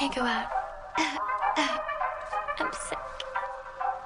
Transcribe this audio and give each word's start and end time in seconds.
can't 0.00 0.14
go 0.14 0.22
out. 0.22 0.46
I'm 2.58 2.72
sick. 2.72 2.98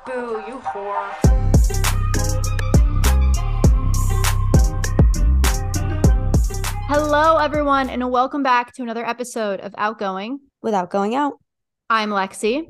Boo, 0.05 0.43
you 0.49 0.59
whore. 0.59 2.25
Hello, 6.89 7.37
everyone, 7.37 7.89
and 7.91 8.11
welcome 8.11 8.43
back 8.43 8.75
to 8.75 8.83
another 8.83 9.07
episode 9.07 9.61
of 9.61 9.73
Outgoing. 9.79 10.41
without 10.63 10.91
going 10.91 11.15
out. 11.15 11.35
I'm 11.89 12.11
Lexi, 12.11 12.65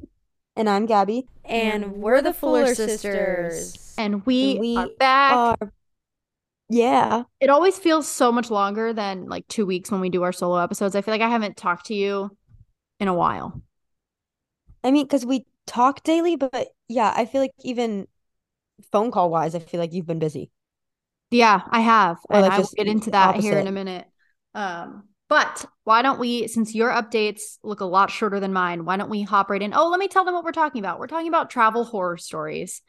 And 0.55 0.69
I'm 0.69 0.87
Gabi. 0.87 1.23
And 1.47 1.95
we're 1.95 2.21
the 2.21 2.35
Fuller 2.35 2.75
sisters. 2.75 3.95
and 3.97 4.27
we, 4.27 4.51
And 4.53 4.61
we 4.61 4.77
are 4.77 4.89
back. 4.99 5.33
Are- 5.33 5.73
yeah. 6.69 7.23
it 7.41 7.49
always 7.49 7.79
feels 7.79 8.07
so 8.07 8.31
much 8.31 8.51
longer 8.51 8.93
than 8.93 9.31
like 9.31 9.49
two 9.49 9.65
weeks 9.65 9.91
when 9.91 10.03
we 10.03 10.11
do 10.11 10.25
our 10.25 10.33
solo 10.33 10.59
episodes. 10.59 10.95
I 10.95 11.01
feel 11.01 11.15
like 11.15 11.23
I 11.23 11.31
haven't 11.31 11.57
talked 11.57 11.87
to 11.87 11.95
you 11.95 12.31
in 13.01 13.09
a 13.09 13.15
while. 13.15 13.63
I 14.83 14.91
mean, 14.91 15.05
because 15.07 15.25
we 15.25 15.47
talk 15.67 16.03
daily, 16.03 16.37
but 16.37 16.69
yeah, 16.89 17.13
I 17.15 17.25
feel 17.25 17.41
like 17.41 17.53
even 17.63 18.07
phone 18.93 19.11
call 19.11 19.31
wise, 19.31 19.55
I 19.55 19.59
feel 19.59 19.81
like 19.81 19.93
you've 19.93 20.07
been 20.07 20.19
busy. 20.19 20.51
Yeah, 21.31 21.63
I 21.69 21.81
have, 21.81 22.19
Or, 22.29 22.37
and 22.37 22.43
like, 22.43 22.53
I 22.53 22.59
will 22.59 22.71
get 22.77 22.87
into 22.87 23.11
that 23.13 23.41
here 23.41 23.59
in 23.59 23.67
a 23.67 23.73
minute. 23.73 24.07
Um, 24.55 25.05
but 25.29 25.65
why 25.83 26.03
don't 26.03 26.21
we, 26.21 26.47
since 26.47 26.75
your 26.75 26.91
updates 26.91 27.59
look 27.63 27.81
a 27.81 27.87
lot 27.87 28.11
shorter 28.11 28.39
than 28.39 28.53
mine, 28.53 28.85
why 28.85 28.97
don't 28.97 29.11
we 29.11 29.23
hop 29.23 29.51
right 29.51 29.61
in? 29.61 29.75
Oh, 29.75 29.89
let 29.89 29.99
me 29.99 30.07
tell 30.07 30.25
them 30.25 30.35
what 30.35 30.45
we're 30.45 30.53
talking 30.53 30.79
about. 30.79 30.99
We're 30.99 31.07
talking 31.07 31.29
about 31.29 31.51
travel 31.51 31.83
horror 31.85 32.19
stories 32.19 32.83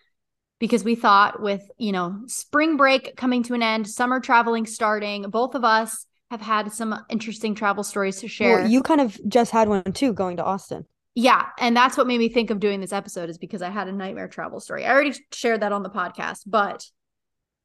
because 0.60 0.84
we 0.84 0.96
thought 0.96 1.42
with, 1.42 1.62
you 1.78 1.92
know, 1.92 2.20
spring 2.28 2.78
break 2.78 3.16
coming 3.16 3.42
to 3.44 3.56
an 3.56 3.64
end, 3.64 3.88
summer 3.88 4.20
traveling 4.20 4.66
starting, 4.66 5.24
both 5.30 5.56
of 5.56 5.64
us 5.64 6.06
have 6.32 6.42
had 6.42 6.72
some 6.72 6.96
interesting 7.10 7.56
travel 7.56 7.84
stories 7.84 8.20
to 8.22 8.28
share. 8.28 8.62
Well, 8.62 8.70
you 8.70 8.82
kind 8.82 9.02
of 9.02 9.20
just 9.28 9.52
had 9.52 9.68
one 9.70 9.84
too, 9.94 10.14
going 10.14 10.38
to 10.38 10.44
Austin. 10.44 10.86
Yeah, 11.14 11.46
and 11.60 11.78
that's 11.78 11.98
what 11.98 12.08
made 12.08 12.18
me 12.18 12.30
think 12.30 12.50
of 12.50 12.60
doing 12.60 12.82
this 12.82 12.92
episode 12.92 13.30
is 13.30 13.38
because 13.38 13.62
I 13.62 13.70
had 13.70 13.88
a 13.88 13.92
nightmare 13.92 14.28
travel 14.28 14.60
story. 14.60 14.86
I 14.86 14.92
already 14.92 15.14
shared 15.32 15.62
that 15.62 15.72
on 15.72 15.84
the 15.84 15.90
podcast, 15.90 16.42
but 16.46 16.86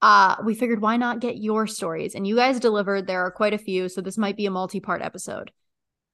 uh 0.03 0.37
we 0.45 0.55
figured 0.55 0.81
why 0.81 0.97
not 0.97 1.21
get 1.21 1.37
your 1.37 1.67
stories? 1.67 2.15
And 2.15 2.27
you 2.27 2.37
guys 2.37 2.61
delivered. 2.61 3.07
There 3.07 3.25
are 3.27 3.31
quite 3.31 3.53
a 3.53 3.59
few, 3.59 3.89
so 3.89 4.01
this 4.01 4.17
might 4.17 4.37
be 4.37 4.47
a 4.47 4.51
multi-part 4.51 5.03
episode. 5.03 5.51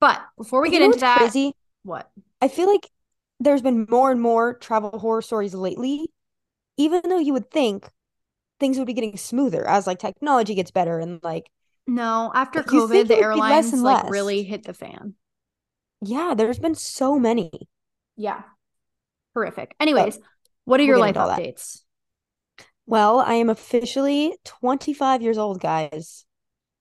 But 0.01 0.21
before 0.37 0.63
we 0.63 0.69
You 0.69 0.73
get 0.73 0.83
into 0.83 1.01
that, 1.01 1.19
crazy? 1.19 1.53
what? 1.83 2.11
I 2.41 2.49
feel 2.49 2.71
like 2.73 2.91
there's 3.39 3.63
been 3.63 3.87
more 3.91 4.11
and 4.11 4.21
more 4.21 4.55
travel 4.55 4.99
horror 4.99 5.23
stories 5.23 5.55
lately, 5.55 6.09
even 6.77 7.03
though 7.05 7.19
you 7.19 7.33
would 7.33 7.51
think 7.51 7.91
things 8.59 8.79
would 8.79 8.87
be 8.87 8.95
getting 8.95 9.17
smoother 9.17 9.67
as 9.69 9.87
like 9.87 9.99
technology 9.99 10.55
gets 10.55 10.71
better 10.71 10.99
and 10.99 11.21
like 11.23 11.51
No, 11.87 12.33
after 12.35 12.63
But 12.63 12.69
COVID, 12.73 13.09
the 13.09 13.19
it 13.19 13.27
would 13.33 13.45
less 13.45 13.73
airlines 13.73 13.83
like 13.83 14.05
less. 14.05 14.11
really 14.11 14.43
hit 14.43 14.65
the 14.65 14.75
fan. 14.75 15.15
yeah, 16.01 16.35
there's 16.37 16.59
been 16.59 16.75
so 16.75 17.19
many. 17.19 17.51
Yeah. 18.17 18.43
Horrific. 19.35 19.75
Anyways, 19.81 20.19
what 20.65 20.81
are 20.81 20.85
your 20.85 20.99
life 20.99 21.15
that. 21.15 21.39
updates? 21.39 21.83
Well, 22.87 23.21
I 23.21 23.35
am 23.35 23.51
officially 23.51 24.37
25 24.45 25.23
years 25.23 25.39
old, 25.39 25.61
guys. 25.61 26.25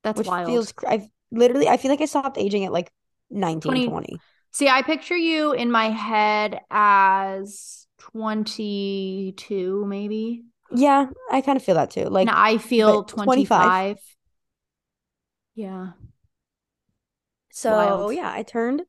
That's 0.03 0.17
which 0.17 0.28
wild. 0.28 0.48
feels 0.48 0.73
I've 0.88 1.08
literally 1.31 1.67
I 1.67 1.78
feel 1.78 1.92
like 1.92 2.02
I 2.02 2.06
stopped 2.06 2.38
aging 2.38 2.66
at 2.66 2.72
like 2.72 2.92
19 3.30 3.61
20 3.61 3.88
20. 3.88 4.22
See, 4.52 4.70
I 4.70 4.81
picture 4.83 5.17
you 5.17 5.52
in 5.53 5.72
my 5.72 5.89
head 5.89 6.61
as 6.72 7.88
22, 7.98 9.86
maybe. 9.86 10.45
Yeah, 10.73 11.08
I 11.31 11.42
kind 11.42 11.58
of 11.58 11.64
feel 11.64 11.76
that 11.76 11.92
too. 11.92 12.06
Like 12.06 12.28
and 12.28 12.36
I 12.36 12.58
feel 12.58 13.03
25. 13.03 13.98
25. 13.98 13.98
Yeah. 15.56 15.92
so 17.52 17.72
wild. 17.72 18.14
yeah, 18.16 18.31
I 18.31 18.44
turned 18.44 18.84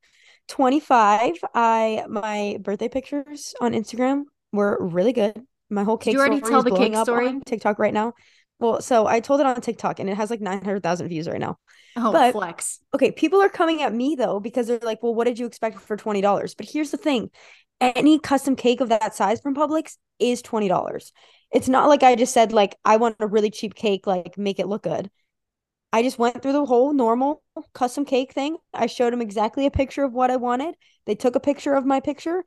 25. 0.48 1.36
I 1.54 2.04
my 2.08 2.58
birthday 2.60 2.88
pictures 2.88 3.54
on 3.60 3.72
Instagram 3.72 4.24
were 4.52 4.76
really 4.80 5.12
good. 5.12 5.40
My 5.70 5.84
whole 5.84 5.96
cake. 5.96 6.12
Did 6.12 6.18
you 6.18 6.20
already 6.20 6.40
tell 6.40 6.62
the 6.62 6.76
cake 6.76 6.96
story? 6.96 7.28
on 7.28 7.40
TikTok 7.40 7.78
right 7.78 7.94
now. 7.94 8.14
Well, 8.58 8.80
so 8.80 9.06
I 9.06 9.20
told 9.20 9.40
it 9.40 9.46
on 9.46 9.60
TikTok 9.60 10.00
and 10.00 10.08
it 10.08 10.16
has 10.16 10.30
like 10.30 10.40
900,000 10.40 11.08
views 11.08 11.28
right 11.28 11.40
now. 11.40 11.58
Oh, 11.96 12.12
But- 12.12 12.32
flex. 12.32 12.80
Okay, 12.94 13.10
people 13.10 13.40
are 13.40 13.48
coming 13.48 13.82
at 13.82 13.92
me 13.94 14.14
though 14.16 14.40
because 14.40 14.66
they're 14.66 14.78
like, 14.82 15.02
"Well, 15.02 15.14
what 15.14 15.24
did 15.24 15.38
you 15.38 15.46
expect 15.46 15.80
for 15.80 15.96
$20?" 15.96 16.54
But 16.54 16.68
here's 16.70 16.90
the 16.90 16.96
thing. 16.96 17.30
Any 17.80 18.18
custom 18.18 18.56
cake 18.56 18.80
of 18.80 18.88
that 18.88 19.14
size 19.14 19.40
from 19.40 19.54
Publix 19.54 19.96
is 20.18 20.40
$20. 20.42 21.12
It's 21.52 21.68
not 21.68 21.88
like 21.88 22.02
I 22.02 22.14
just 22.16 22.32
said 22.32 22.52
like 22.52 22.76
I 22.84 22.96
want 22.96 23.16
a 23.20 23.26
really 23.26 23.50
cheap 23.50 23.74
cake 23.74 24.06
like 24.06 24.38
make 24.38 24.58
it 24.58 24.66
look 24.68 24.82
good. 24.84 25.10
I 25.96 26.02
just 26.02 26.18
went 26.18 26.42
through 26.42 26.52
the 26.52 26.66
whole 26.66 26.92
normal 26.92 27.42
custom 27.72 28.04
cake 28.04 28.34
thing. 28.34 28.58
I 28.74 28.84
showed 28.84 29.14
them 29.14 29.22
exactly 29.22 29.64
a 29.64 29.70
picture 29.70 30.04
of 30.04 30.12
what 30.12 30.30
I 30.30 30.36
wanted. 30.36 30.74
They 31.06 31.14
took 31.14 31.36
a 31.36 31.40
picture 31.40 31.72
of 31.72 31.86
my 31.86 32.00
picture 32.00 32.44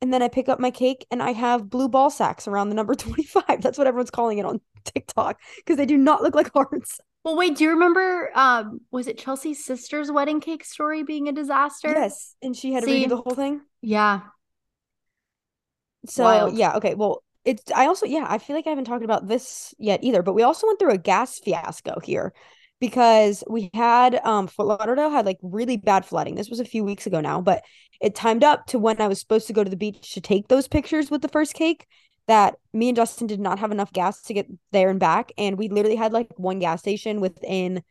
and 0.00 0.14
then 0.14 0.22
I 0.22 0.28
pick 0.28 0.48
up 0.48 0.60
my 0.60 0.70
cake 0.70 1.04
and 1.10 1.20
I 1.20 1.32
have 1.32 1.68
blue 1.68 1.88
ball 1.88 2.08
sacks 2.08 2.46
around 2.46 2.68
the 2.68 2.76
number 2.76 2.94
25. 2.94 3.62
That's 3.62 3.78
what 3.78 3.88
everyone's 3.88 4.12
calling 4.12 4.38
it 4.38 4.44
on 4.44 4.60
TikTok 4.84 5.40
because 5.56 5.76
they 5.76 5.86
do 5.86 5.96
not 5.96 6.22
look 6.22 6.36
like 6.36 6.52
hearts. 6.54 7.00
Well, 7.24 7.36
wait, 7.36 7.56
do 7.56 7.64
you 7.64 7.70
remember 7.70 8.30
um 8.36 8.78
was 8.92 9.08
it 9.08 9.18
Chelsea's 9.18 9.64
sister's 9.64 10.12
wedding 10.12 10.38
cake 10.38 10.64
story 10.64 11.02
being 11.02 11.26
a 11.26 11.32
disaster? 11.32 11.88
Yes, 11.88 12.36
and 12.42 12.54
she 12.54 12.72
had 12.74 12.84
to 12.84 12.88
redo 12.88 13.08
the 13.08 13.16
whole 13.16 13.34
thing. 13.34 13.60
Yeah. 13.82 14.20
So 16.06 16.22
Wild. 16.22 16.56
yeah, 16.56 16.76
okay. 16.76 16.94
Well, 16.94 17.24
it's 17.44 17.72
I 17.74 17.86
also 17.86 18.06
yeah, 18.06 18.26
I 18.28 18.38
feel 18.38 18.54
like 18.54 18.68
I 18.68 18.70
haven't 18.70 18.84
talked 18.84 19.02
about 19.02 19.26
this 19.26 19.74
yet 19.80 20.04
either, 20.04 20.22
but 20.22 20.34
we 20.34 20.44
also 20.44 20.68
went 20.68 20.78
through 20.78 20.92
a 20.92 20.98
gas 20.98 21.40
fiasco 21.40 21.98
here 21.98 22.32
because 22.84 23.42
we 23.48 23.70
had 23.72 24.20
um 24.24 24.46
Fort 24.46 24.68
Lauderdale 24.68 25.10
had 25.10 25.24
like 25.24 25.38
really 25.42 25.78
bad 25.78 26.04
flooding. 26.04 26.34
This 26.34 26.50
was 26.50 26.60
a 26.60 26.66
few 26.66 26.84
weeks 26.84 27.06
ago 27.06 27.20
now, 27.20 27.40
but 27.40 27.64
it 28.00 28.14
timed 28.14 28.44
up 28.44 28.66
to 28.66 28.78
when 28.78 29.00
I 29.00 29.08
was 29.08 29.18
supposed 29.18 29.46
to 29.46 29.54
go 29.54 29.64
to 29.64 29.70
the 29.70 29.76
beach 29.76 30.12
to 30.12 30.20
take 30.20 30.48
those 30.48 30.68
pictures 30.68 31.10
with 31.10 31.22
the 31.22 31.28
first 31.28 31.54
cake 31.54 31.86
that 32.26 32.56
me 32.74 32.88
and 32.90 32.96
Justin 32.96 33.26
did 33.26 33.40
not 33.40 33.58
have 33.58 33.72
enough 33.72 33.92
gas 33.92 34.20
to 34.22 34.34
get 34.34 34.46
there 34.72 34.90
and 34.90 35.00
back 35.00 35.32
and 35.38 35.56
we 35.56 35.68
literally 35.68 35.96
had 35.96 36.12
like 36.12 36.28
one 36.36 36.58
gas 36.58 36.80
station 36.80 37.22
within 37.22 37.82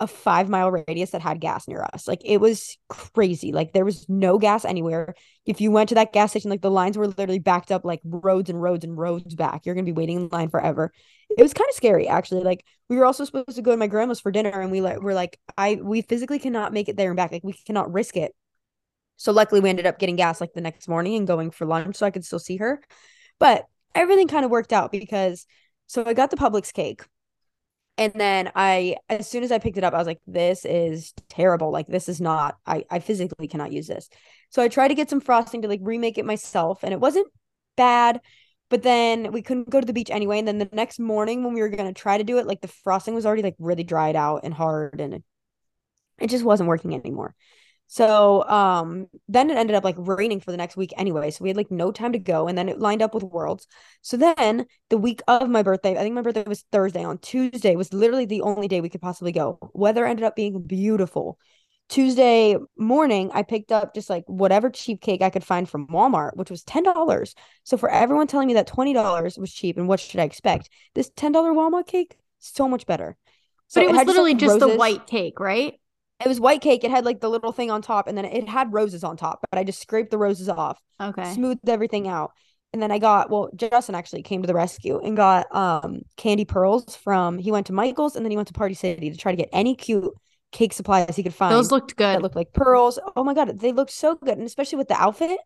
a 0.00 0.08
5 0.08 0.48
mile 0.48 0.70
radius 0.70 1.10
that 1.10 1.22
had 1.22 1.40
gas 1.40 1.68
near 1.68 1.82
us. 1.94 2.08
Like 2.08 2.20
it 2.24 2.38
was 2.38 2.76
crazy. 2.88 3.52
Like 3.52 3.72
there 3.72 3.84
was 3.84 4.08
no 4.08 4.38
gas 4.38 4.64
anywhere 4.64 5.14
if 5.46 5.60
you 5.60 5.70
went 5.70 5.88
to 5.90 5.94
that 5.94 6.12
gas 6.12 6.30
station, 6.30 6.50
like 6.50 6.62
the 6.62 6.70
lines 6.70 6.98
were 6.98 7.06
literally 7.06 7.38
backed 7.38 7.70
up 7.70 7.84
like 7.84 8.00
roads 8.04 8.50
and 8.50 8.60
roads 8.60 8.84
and 8.84 8.98
roads 8.98 9.36
back. 9.36 9.64
You're 9.64 9.76
gonna 9.76 9.84
be 9.84 9.92
waiting 9.92 10.16
in 10.16 10.28
line 10.28 10.50
forever. 10.50 10.92
It 11.30 11.42
was 11.42 11.54
kind 11.54 11.68
of 11.68 11.74
scary, 11.74 12.08
actually. 12.08 12.42
Like 12.42 12.64
we 12.88 12.96
were 12.96 13.04
also 13.04 13.24
supposed 13.24 13.56
to 13.56 13.62
go 13.62 13.72
to 13.72 13.76
my 13.76 13.86
grandma's 13.88 14.20
for 14.20 14.30
dinner, 14.30 14.60
and 14.60 14.70
we 14.70 14.80
like 14.80 15.00
were 15.00 15.14
like, 15.14 15.38
I 15.56 15.78
we 15.82 16.02
physically 16.02 16.38
cannot 16.38 16.72
make 16.72 16.88
it 16.88 16.96
there 16.96 17.10
and 17.10 17.16
back. 17.16 17.32
Like 17.32 17.44
we 17.44 17.52
cannot 17.52 17.92
risk 17.92 18.16
it. 18.16 18.34
So 19.16 19.32
luckily, 19.32 19.60
we 19.60 19.70
ended 19.70 19.86
up 19.86 19.98
getting 19.98 20.16
gas 20.16 20.40
like 20.40 20.52
the 20.52 20.60
next 20.60 20.88
morning 20.88 21.16
and 21.16 21.26
going 21.26 21.50
for 21.50 21.66
lunch, 21.66 21.96
so 21.96 22.06
I 22.06 22.10
could 22.10 22.24
still 22.24 22.38
see 22.38 22.58
her. 22.58 22.82
But 23.38 23.66
everything 23.94 24.28
kind 24.28 24.44
of 24.44 24.50
worked 24.50 24.72
out 24.72 24.92
because 24.92 25.46
so 25.86 26.04
I 26.06 26.14
got 26.14 26.30
the 26.30 26.36
Publix 26.36 26.72
cake. 26.72 27.02
And 27.98 28.12
then 28.14 28.52
I, 28.54 28.96
as 29.08 29.26
soon 29.26 29.42
as 29.42 29.50
I 29.50 29.58
picked 29.58 29.78
it 29.78 29.84
up, 29.84 29.94
I 29.94 29.98
was 29.98 30.06
like, 30.06 30.20
this 30.26 30.66
is 30.66 31.14
terrible. 31.30 31.70
Like, 31.70 31.86
this 31.86 32.10
is 32.10 32.20
not, 32.20 32.56
I, 32.66 32.84
I 32.90 32.98
physically 32.98 33.48
cannot 33.48 33.72
use 33.72 33.86
this. 33.86 34.10
So 34.50 34.60
I 34.60 34.68
tried 34.68 34.88
to 34.88 34.94
get 34.94 35.08
some 35.08 35.20
frosting 35.20 35.62
to 35.62 35.68
like 35.68 35.80
remake 35.82 36.18
it 36.18 36.26
myself, 36.26 36.82
and 36.82 36.92
it 36.92 37.00
wasn't 37.00 37.28
bad. 37.74 38.20
But 38.68 38.82
then 38.82 39.32
we 39.32 39.42
couldn't 39.42 39.70
go 39.70 39.80
to 39.80 39.86
the 39.86 39.92
beach 39.92 40.10
anyway. 40.10 40.38
And 40.38 40.48
then 40.48 40.58
the 40.58 40.68
next 40.72 40.98
morning 40.98 41.44
when 41.44 41.54
we 41.54 41.60
were 41.60 41.68
gonna 41.68 41.92
try 41.92 42.18
to 42.18 42.24
do 42.24 42.38
it, 42.38 42.46
like 42.46 42.60
the 42.60 42.68
frosting 42.68 43.14
was 43.14 43.26
already 43.26 43.42
like 43.42 43.56
really 43.58 43.84
dried 43.84 44.16
out 44.16 44.40
and 44.44 44.52
hard, 44.52 45.00
and 45.00 45.14
it, 45.14 45.24
it 46.18 46.30
just 46.30 46.44
wasn't 46.44 46.68
working 46.68 46.94
anymore. 46.94 47.34
So 47.88 48.42
um 48.48 49.06
then 49.28 49.50
it 49.50 49.56
ended 49.56 49.76
up 49.76 49.84
like 49.84 49.94
raining 49.98 50.40
for 50.40 50.50
the 50.50 50.56
next 50.56 50.76
week 50.76 50.92
anyway. 50.96 51.30
So 51.30 51.44
we 51.44 51.50
had 51.50 51.56
like 51.56 51.70
no 51.70 51.92
time 51.92 52.12
to 52.12 52.18
go. 52.18 52.48
And 52.48 52.58
then 52.58 52.68
it 52.68 52.80
lined 52.80 53.02
up 53.02 53.14
with 53.14 53.22
Worlds. 53.22 53.66
So 54.02 54.16
then 54.16 54.66
the 54.90 54.98
week 54.98 55.22
of 55.28 55.48
my 55.48 55.62
birthday, 55.62 55.92
I 55.92 56.00
think 56.00 56.14
my 56.14 56.22
birthday 56.22 56.44
was 56.46 56.64
Thursday. 56.72 57.04
On 57.04 57.18
Tuesday 57.18 57.76
was 57.76 57.92
literally 57.92 58.26
the 58.26 58.42
only 58.42 58.68
day 58.68 58.80
we 58.80 58.88
could 58.88 59.00
possibly 59.00 59.32
go. 59.32 59.58
Weather 59.72 60.04
ended 60.04 60.24
up 60.24 60.34
being 60.36 60.62
beautiful. 60.62 61.38
Tuesday 61.88 62.56
morning, 62.76 63.30
I 63.32 63.42
picked 63.42 63.70
up 63.70 63.94
just 63.94 64.10
like 64.10 64.24
whatever 64.26 64.70
cheap 64.70 65.00
cake 65.00 65.22
I 65.22 65.30
could 65.30 65.44
find 65.44 65.68
from 65.68 65.86
Walmart, 65.86 66.36
which 66.36 66.50
was 66.50 66.64
$10. 66.64 67.34
So 67.64 67.76
for 67.76 67.88
everyone 67.88 68.26
telling 68.26 68.48
me 68.48 68.54
that 68.54 68.66
$20 68.66 69.38
was 69.38 69.52
cheap 69.52 69.76
and 69.76 69.86
what 69.86 70.00
should 70.00 70.20
I 70.20 70.24
expect? 70.24 70.68
This 70.94 71.10
$10 71.10 71.54
Walmart 71.54 71.86
cake, 71.86 72.16
so 72.40 72.68
much 72.68 72.86
better. 72.86 73.16
So 73.68 73.80
but 73.80 73.88
it 73.88 73.92
was 73.92 73.98
had 73.98 74.06
literally 74.08 74.32
like, 74.32 74.40
just 74.40 74.58
the 74.58 74.68
white 74.68 75.06
cake, 75.06 75.38
right? 75.40 75.74
It 76.24 76.28
was 76.28 76.40
white 76.40 76.60
cake. 76.60 76.82
It 76.82 76.90
had 76.90 77.04
like 77.04 77.20
the 77.20 77.28
little 77.28 77.52
thing 77.52 77.70
on 77.70 77.82
top, 77.82 78.08
and 78.08 78.16
then 78.16 78.24
it 78.24 78.48
had 78.48 78.72
roses 78.72 79.04
on 79.04 79.16
top. 79.16 79.40
But 79.50 79.58
I 79.58 79.64
just 79.64 79.80
scraped 79.80 80.10
the 80.10 80.18
roses 80.18 80.48
off, 80.48 80.80
Okay. 81.00 81.34
smoothed 81.34 81.68
everything 81.68 82.08
out, 82.08 82.32
and 82.72 82.82
then 82.82 82.90
I 82.90 82.98
got 82.98 83.30
well. 83.30 83.50
Justin 83.54 83.94
actually 83.94 84.22
came 84.22 84.42
to 84.42 84.46
the 84.46 84.54
rescue 84.54 84.98
and 84.98 85.16
got 85.16 85.46
um 85.54 86.02
candy 86.16 86.44
pearls 86.44 86.96
from. 86.96 87.38
He 87.38 87.52
went 87.52 87.66
to 87.66 87.72
Michael's 87.72 88.16
and 88.16 88.24
then 88.24 88.30
he 88.30 88.36
went 88.36 88.48
to 88.48 88.54
Party 88.54 88.74
City 88.74 89.10
to 89.10 89.16
try 89.16 89.30
to 89.32 89.36
get 89.36 89.50
any 89.52 89.74
cute 89.74 90.12
cake 90.56 90.72
supplies 90.72 91.14
he 91.14 91.22
could 91.22 91.34
find 91.34 91.52
Those 91.52 91.70
looked 91.70 91.96
good. 91.96 92.16
that 92.16 92.22
looked 92.22 92.36
like 92.36 92.52
pearls. 92.52 92.98
Oh 93.14 93.22
my 93.22 93.34
god, 93.34 93.58
they 93.58 93.72
looked 93.72 93.90
so 93.92 94.14
good, 94.14 94.38
and 94.38 94.46
especially 94.46 94.78
with 94.78 94.88
the 94.88 95.00
outfit, 95.00 95.38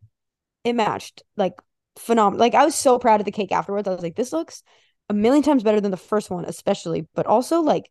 it 0.65 0.75
matched 0.75 1.23
like 1.37 1.55
phenomenal. 1.99 2.39
Like 2.39 2.55
I 2.55 2.65
was 2.65 2.75
so 2.75 2.99
proud 2.99 3.21
of 3.21 3.25
the 3.25 3.33
cake 3.33 3.53
afterwards. 3.53 3.89
I 3.89 3.93
was 3.93 4.03
like, 4.03 4.17
this 4.17 4.33
looks 4.33 4.63
a 5.09 5.15
million 5.15 5.43
times 5.43 5.63
better 5.65 5.81
than 5.81 5.91
the 5.91 5.97
first 5.97 6.31
one, 6.31 6.45
especially, 6.45 7.09
but 7.15 7.27
also 7.27 7.61
like 7.61 7.91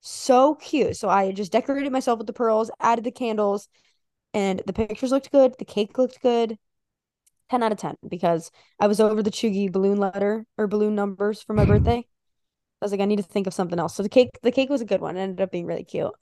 so 0.00 0.54
cute. 0.54 0.96
So 0.96 1.08
I 1.08 1.32
just 1.32 1.52
decorated 1.52 1.92
myself 1.92 2.18
with 2.18 2.26
the 2.26 2.32
pearls, 2.32 2.70
added 2.80 3.04
the 3.04 3.10
candles, 3.10 3.68
and 4.32 4.62
the 4.66 4.72
pictures 4.72 5.10
looked 5.12 5.30
good. 5.30 5.54
The 5.58 5.64
cake 5.64 5.98
looked 5.98 6.22
good. 6.22 6.58
10 7.50 7.62
out 7.62 7.70
of 7.70 7.78
10 7.78 7.96
because 8.08 8.50
I 8.80 8.88
was 8.88 8.98
over 8.98 9.22
the 9.22 9.30
Chugi 9.30 9.70
balloon 9.70 9.98
letter 9.98 10.46
or 10.58 10.66
balloon 10.66 10.94
numbers 10.96 11.42
for 11.42 11.52
my 11.52 11.64
birthday. 11.72 11.98
I 12.80 12.84
was 12.84 12.92
like, 12.92 13.00
I 13.00 13.04
need 13.04 13.16
to 13.16 13.22
think 13.22 13.46
of 13.46 13.54
something 13.54 13.78
else. 13.78 13.94
So 13.94 14.02
the 14.02 14.08
cake, 14.08 14.30
the 14.42 14.50
cake 14.52 14.68
was 14.68 14.80
a 14.80 14.84
good 14.86 15.00
one. 15.00 15.16
It 15.16 15.20
ended 15.20 15.40
up 15.40 15.52
being 15.52 15.66
really 15.66 15.84
cute. 15.84 16.12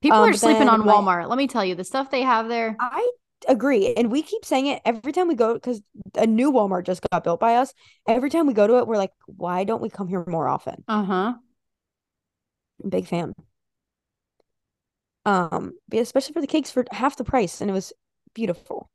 People 0.00 0.18
Um, 0.18 0.30
are 0.30 0.32
sleeping 0.32 0.68
on 0.68 0.84
my- 0.84 0.92
Walmart. 0.92 1.28
Let 1.28 1.36
me 1.36 1.46
tell 1.46 1.64
you, 1.64 1.74
the 1.74 1.84
stuff 1.84 2.10
they 2.10 2.22
have 2.22 2.48
there. 2.48 2.76
I 2.80 3.10
agree. 3.48 3.94
And 3.94 4.10
we 4.10 4.22
keep 4.22 4.44
saying 4.44 4.66
it 4.66 4.80
every 4.84 5.12
time 5.12 5.28
we 5.28 5.34
go 5.34 5.54
because 5.54 5.82
a 6.14 6.26
new 6.26 6.50
Walmart 6.52 6.84
just 6.84 7.02
got 7.10 7.24
built 7.24 7.40
by 7.40 7.56
us. 7.56 7.74
Every 8.06 8.30
time 8.30 8.46
we 8.46 8.54
go 8.54 8.66
to 8.66 8.78
it, 8.78 8.86
we're 8.86 8.96
like, 8.96 9.12
why 9.26 9.64
don't 9.64 9.82
we 9.82 9.90
come 9.90 10.08
here 10.08 10.24
more 10.26 10.48
often? 10.48 10.84
Uh 10.88 11.04
huh. 11.04 11.34
Big 12.88 13.06
fan. 13.06 13.34
Um, 15.26 15.72
but 15.88 16.00
especially 16.00 16.32
for 16.32 16.40
the 16.40 16.46
cakes 16.46 16.70
for 16.70 16.84
half 16.90 17.16
the 17.16 17.24
price, 17.24 17.60
and 17.60 17.68
it 17.70 17.74
was 17.74 17.92
beautiful. 18.34 18.90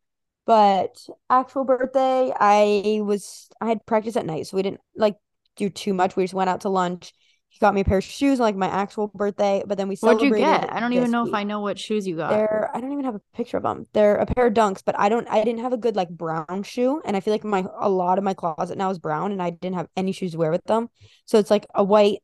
But 0.45 1.07
actual 1.29 1.65
birthday, 1.65 2.31
I 2.39 3.01
was 3.03 3.49
I 3.61 3.67
had 3.67 3.85
practice 3.85 4.15
at 4.15 4.25
night, 4.25 4.47
so 4.47 4.57
we 4.57 4.63
didn't 4.63 4.81
like 4.95 5.17
do 5.55 5.69
too 5.69 5.93
much. 5.93 6.15
We 6.15 6.23
just 6.23 6.33
went 6.33 6.49
out 6.49 6.61
to 6.61 6.69
lunch. 6.69 7.13
He 7.55 7.59
got 7.59 7.73
me 7.73 7.79
a 7.79 7.85
pair 7.85 7.99
of 7.99 8.03
shoes 8.03 8.41
on 8.41 8.43
like 8.43 8.57
my 8.57 8.67
actual 8.67 9.07
birthday, 9.07 9.63
but 9.65 9.77
then 9.77 9.87
we 9.87 9.95
What'd 9.95 10.21
you 10.21 10.35
get? 10.35 10.73
I 10.73 10.81
don't 10.81 10.91
even 10.91 11.09
know 11.09 11.25
if. 11.25 11.33
I 11.33 11.45
know 11.45 11.61
what 11.61 11.79
shoes 11.79 12.05
you 12.05 12.17
got. 12.17 12.31
They're 12.31 12.69
I 12.73 12.81
don't 12.81 12.91
even 12.91 13.05
have 13.05 13.15
a 13.15 13.21
picture 13.33 13.55
of 13.55 13.63
them. 13.63 13.87
They're 13.93 14.17
a 14.17 14.25
pair 14.25 14.47
of 14.47 14.53
dunks, 14.53 14.81
but 14.85 14.99
I 14.99 15.07
don't 15.07 15.25
I 15.29 15.41
didn't 15.41 15.61
have 15.61 15.71
a 15.71 15.77
good 15.77 15.95
like 15.95 16.09
brown 16.09 16.63
shoe, 16.63 17.01
and 17.05 17.15
I 17.15 17.21
feel 17.21 17.33
like 17.33 17.45
my 17.45 17.65
a 17.79 17.87
lot 17.87 18.17
of 18.17 18.25
my 18.25 18.33
closet 18.33 18.77
now 18.77 18.89
is 18.89 18.99
brown, 18.99 19.31
and 19.31 19.41
I 19.41 19.51
didn't 19.51 19.77
have 19.77 19.87
any 19.95 20.11
shoes 20.11 20.33
to 20.33 20.37
wear 20.37 20.51
with 20.51 20.65
them. 20.65 20.89
So 21.27 21.39
it's 21.39 21.49
like 21.49 21.65
a 21.73 21.81
white, 21.81 22.19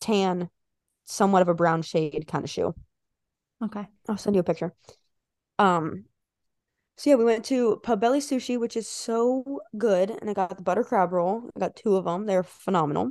tan, 0.00 0.48
somewhat 1.04 1.42
of 1.42 1.48
a 1.48 1.54
brown 1.54 1.82
shade 1.82 2.24
kind 2.26 2.42
of 2.42 2.48
shoe. 2.48 2.74
Okay. 3.62 3.86
I'll 4.08 4.16
send 4.16 4.34
you 4.34 4.40
a 4.40 4.44
picture. 4.44 4.72
Um, 5.58 6.06
so 6.96 7.10
yeah, 7.10 7.16
we 7.16 7.24
went 7.24 7.44
to 7.46 7.82
Pubbelly 7.84 8.20
Sushi, 8.20 8.58
which 8.58 8.78
is 8.78 8.88
so 8.88 9.60
good, 9.76 10.08
and 10.08 10.30
I 10.30 10.32
got 10.32 10.56
the 10.56 10.62
butter 10.62 10.84
crab 10.84 11.12
roll. 11.12 11.50
I 11.54 11.60
got 11.60 11.76
two 11.76 11.96
of 11.96 12.06
them. 12.06 12.24
They're 12.24 12.42
phenomenal. 12.42 13.10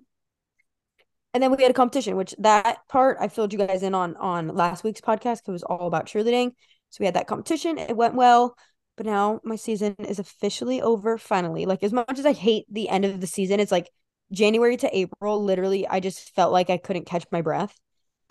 And 1.33 1.43
then 1.43 1.51
we 1.51 1.61
had 1.61 1.71
a 1.71 1.75
competition, 1.75 2.15
which 2.15 2.33
that 2.39 2.79
part 2.87 3.17
I 3.19 3.27
filled 3.27 3.53
you 3.53 3.59
guys 3.59 3.83
in 3.83 3.93
on 3.93 4.15
on 4.17 4.47
last 4.47 4.83
week's 4.83 5.01
podcast 5.01 5.37
because 5.37 5.47
it 5.47 5.51
was 5.51 5.63
all 5.63 5.87
about 5.87 6.07
cheerleading. 6.07 6.51
So 6.89 6.97
we 6.99 7.05
had 7.05 7.15
that 7.15 7.27
competition. 7.27 7.77
It 7.77 7.95
went 7.95 8.15
well, 8.15 8.55
but 8.97 9.05
now 9.05 9.39
my 9.43 9.55
season 9.55 9.95
is 9.99 10.17
officially 10.17 10.81
over 10.81 11.17
finally. 11.17 11.65
Like 11.65 11.83
as 11.83 11.93
much 11.93 12.17
as 12.17 12.25
I 12.25 12.33
hate 12.33 12.65
the 12.71 12.89
end 12.89 13.05
of 13.05 13.21
the 13.21 13.27
season, 13.27 13.59
it's 13.59 13.71
like 13.71 13.89
January 14.31 14.77
to 14.77 14.97
April, 14.97 15.43
literally, 15.43 15.87
I 15.87 15.99
just 15.99 16.35
felt 16.35 16.51
like 16.51 16.69
I 16.69 16.77
couldn't 16.77 17.05
catch 17.05 17.25
my 17.31 17.41
breath. 17.41 17.75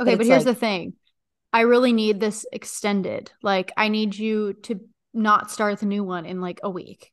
Okay, 0.01 0.15
but 0.15 0.21
it's 0.21 0.29
here's 0.29 0.47
like- 0.47 0.55
the 0.55 0.61
thing. 0.61 0.93
I 1.53 1.63
really 1.63 1.95
need 1.95 2.21
this 2.21 2.45
extended. 2.53 3.33
Like, 3.43 3.73
I 3.77 3.89
need 3.89 4.15
you 4.15 4.53
to 4.65 4.81
not 5.15 5.51
start 5.51 5.81
the 5.81 5.87
new 5.87 6.05
one 6.05 6.27
in 6.27 6.43
like 6.43 6.61
a 6.63 6.69
week, 6.69 7.11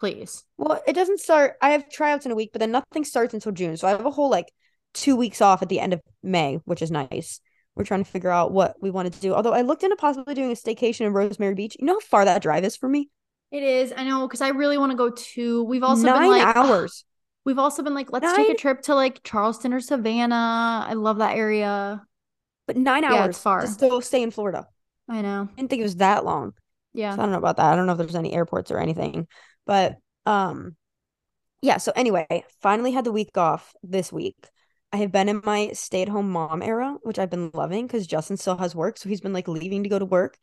please. 0.00 0.42
Well, 0.58 0.82
it 0.88 0.94
doesn't 0.94 1.20
start. 1.20 1.54
I 1.62 1.70
have 1.70 1.88
tryouts 1.88 2.26
in 2.26 2.32
a 2.32 2.34
week, 2.34 2.50
but 2.52 2.58
then 2.58 2.72
nothing 2.72 3.04
starts 3.04 3.32
until 3.32 3.52
June. 3.52 3.76
So 3.76 3.86
I 3.86 3.90
have 3.90 4.04
a 4.04 4.10
whole 4.10 4.28
like 4.28 4.52
two 4.96 5.16
weeks 5.16 5.40
off 5.40 5.62
at 5.62 5.68
the 5.68 5.80
end 5.80 5.92
of 5.92 6.00
May, 6.22 6.56
which 6.64 6.82
is 6.82 6.90
nice. 6.90 7.40
We're 7.74 7.84
trying 7.84 8.02
to 8.04 8.10
figure 8.10 8.30
out 8.30 8.52
what 8.52 8.76
we 8.80 8.90
want 8.90 9.12
to 9.12 9.20
do. 9.20 9.34
Although 9.34 9.52
I 9.52 9.60
looked 9.60 9.82
into 9.84 9.96
possibly 9.96 10.34
doing 10.34 10.50
a 10.50 10.54
staycation 10.54 11.02
in 11.02 11.12
Rosemary 11.12 11.54
Beach. 11.54 11.76
You 11.78 11.86
know 11.86 11.94
how 11.94 12.00
far 12.00 12.24
that 12.24 12.42
drive 12.42 12.64
is 12.64 12.76
for 12.76 12.88
me? 12.88 13.10
It 13.52 13.62
is. 13.62 13.92
I 13.96 14.04
know 14.04 14.26
because 14.26 14.40
I 14.40 14.48
really 14.48 14.78
want 14.78 14.92
to 14.92 14.96
go 14.98 15.10
to. 15.10 15.62
We've 15.64 15.82
also 15.82 16.06
Nine 16.06 16.22
been 16.22 16.30
like 16.30 16.56
hours. 16.56 17.04
We've 17.44 17.58
also 17.58 17.82
been 17.84 17.94
like, 17.94 18.10
let's 18.10 18.32
take 18.34 18.48
a 18.50 18.54
trip 18.54 18.80
to 18.82 18.94
like 18.94 19.22
Charleston 19.22 19.72
or 19.72 19.80
Savannah. 19.80 20.84
I 20.88 20.94
love 20.94 21.18
that 21.18 21.36
area. 21.36 22.02
But 22.66 22.76
nine 22.76 23.04
Yeah, 23.04 23.14
hours 23.14 23.38
far. 23.38 23.60
to 23.60 23.68
still 23.68 24.00
stay 24.00 24.22
in 24.22 24.32
Florida. 24.32 24.66
I 25.08 25.22
know. 25.22 25.48
I 25.52 25.54
didn't 25.56 25.70
think 25.70 25.80
it 25.80 25.84
was 25.84 25.96
that 25.96 26.24
long. 26.24 26.54
Yeah. 26.92 27.14
So 27.14 27.20
I 27.20 27.22
don't 27.24 27.30
know 27.30 27.38
about 27.38 27.58
that. 27.58 27.72
I 27.72 27.76
don't 27.76 27.86
know 27.86 27.92
if 27.92 27.98
there's 27.98 28.16
any 28.16 28.32
airports 28.32 28.72
or 28.72 28.78
anything. 28.78 29.28
But 29.64 29.96
um 30.24 30.74
yeah, 31.62 31.78
so 31.78 31.92
anyway, 31.94 32.44
finally 32.60 32.92
had 32.92 33.04
the 33.04 33.12
week 33.12 33.36
off 33.36 33.74
this 33.82 34.12
week. 34.12 34.36
I 34.92 34.98
have 34.98 35.12
been 35.12 35.28
in 35.28 35.42
my 35.44 35.72
stay-at-home 35.72 36.30
mom 36.30 36.62
era, 36.62 36.96
which 37.02 37.18
I've 37.18 37.30
been 37.30 37.50
loving 37.52 37.86
because 37.86 38.06
Justin 38.06 38.36
still 38.36 38.56
has 38.58 38.74
work, 38.74 38.98
so 38.98 39.08
he's 39.08 39.20
been 39.20 39.32
like 39.32 39.48
leaving 39.48 39.82
to 39.82 39.88
go 39.88 39.98
to 39.98 40.04
work. 40.04 40.38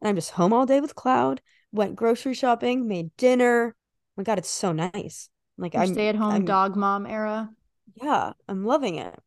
And 0.00 0.08
I'm 0.08 0.14
just 0.14 0.32
home 0.32 0.52
all 0.52 0.66
day 0.66 0.80
with 0.80 0.94
Cloud, 0.94 1.40
went 1.72 1.96
grocery 1.96 2.34
shopping, 2.34 2.86
made 2.86 3.16
dinner. 3.16 3.74
Oh 3.74 4.12
my 4.16 4.24
God, 4.24 4.38
it's 4.38 4.50
so 4.50 4.72
nice. 4.72 5.30
Like 5.56 5.74
I'm 5.74 5.92
stay 5.92 6.08
at 6.08 6.14
home 6.14 6.44
dog 6.44 6.76
mom 6.76 7.06
era. 7.06 7.50
yeah, 7.96 8.32
I'm 8.48 8.64
loving 8.64 8.96
it. 8.96 9.18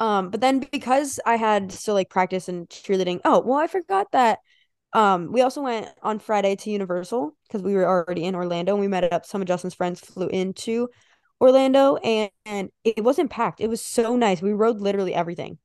Um, 0.00 0.30
but 0.30 0.40
then 0.40 0.60
because 0.60 1.18
I 1.26 1.36
had 1.36 1.72
still 1.72 1.94
like 1.94 2.10
practice 2.10 2.48
and 2.48 2.68
cheerleading. 2.68 3.20
Oh, 3.24 3.40
well, 3.40 3.58
I 3.58 3.66
forgot 3.66 4.12
that 4.12 4.38
um 4.94 5.32
we 5.32 5.42
also 5.42 5.62
went 5.62 5.86
on 6.02 6.18
Friday 6.18 6.56
to 6.56 6.70
Universal 6.70 7.36
because 7.46 7.62
we 7.62 7.74
were 7.74 7.86
already 7.86 8.24
in 8.24 8.34
Orlando 8.34 8.72
and 8.72 8.80
we 8.80 8.88
met 8.88 9.12
up. 9.12 9.26
Some 9.26 9.42
of 9.42 9.48
Justin's 9.48 9.74
friends 9.74 10.00
flew 10.00 10.28
into 10.28 10.88
Orlando 11.40 11.96
and, 11.96 12.30
and 12.44 12.70
it 12.84 13.04
wasn't 13.04 13.30
packed. 13.30 13.60
It 13.60 13.68
was 13.68 13.80
so 13.80 14.16
nice. 14.16 14.42
We 14.42 14.52
rode 14.52 14.80
literally 14.80 15.14
everything 15.14 15.58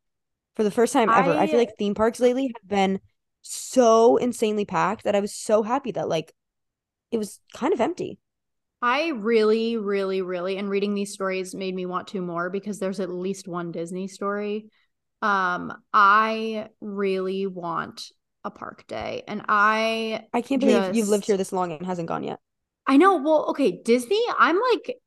for 0.55 0.63
the 0.63 0.71
first 0.71 0.93
time 0.93 1.09
ever. 1.09 1.31
I 1.31 1.47
feel 1.47 1.57
like 1.57 1.77
theme 1.77 1.95
parks 1.95 2.19
lately 2.19 2.47
have 2.47 2.67
been 2.67 2.99
so 3.41 4.17
insanely 4.17 4.65
packed 4.65 5.03
that 5.03 5.15
I 5.15 5.19
was 5.19 5.33
so 5.33 5.63
happy 5.63 5.91
that 5.91 6.07
like 6.07 6.33
it 7.11 7.17
was 7.17 7.39
kind 7.53 7.73
of 7.73 7.81
empty. 7.81 8.19
I 8.81 9.09
really, 9.09 9.77
really, 9.77 10.21
really, 10.21 10.57
and 10.57 10.69
reading 10.69 10.93
these 10.93 11.13
stories 11.13 11.55
made 11.55 11.73
me 11.73 11.85
want 11.85 12.09
to 12.09 12.21
more 12.21 12.49
because 12.49 12.79
there's 12.79 12.99
at 12.99 13.09
least 13.09 13.47
one 13.47 13.71
Disney 13.71 14.09
story. 14.09 14.65
Um, 15.21 15.73
I 15.93 16.67
really 16.81 17.47
want 17.47 18.11
a 18.43 18.51
park 18.51 18.85
day, 18.87 19.23
and 19.25 19.43
I 19.47 20.25
I 20.33 20.41
can't 20.41 20.59
believe 20.59 20.93
you've 20.93 21.07
lived 21.07 21.25
here 21.25 21.37
this 21.37 21.53
long 21.53 21.71
and 21.71 21.85
hasn't 21.85 22.09
gone 22.09 22.23
yet. 22.23 22.39
I 22.85 22.97
know. 22.97 23.15
Well, 23.15 23.45
okay, 23.51 23.81
Disney, 23.85 24.21
I'm 24.37 24.59
like, 24.71 24.97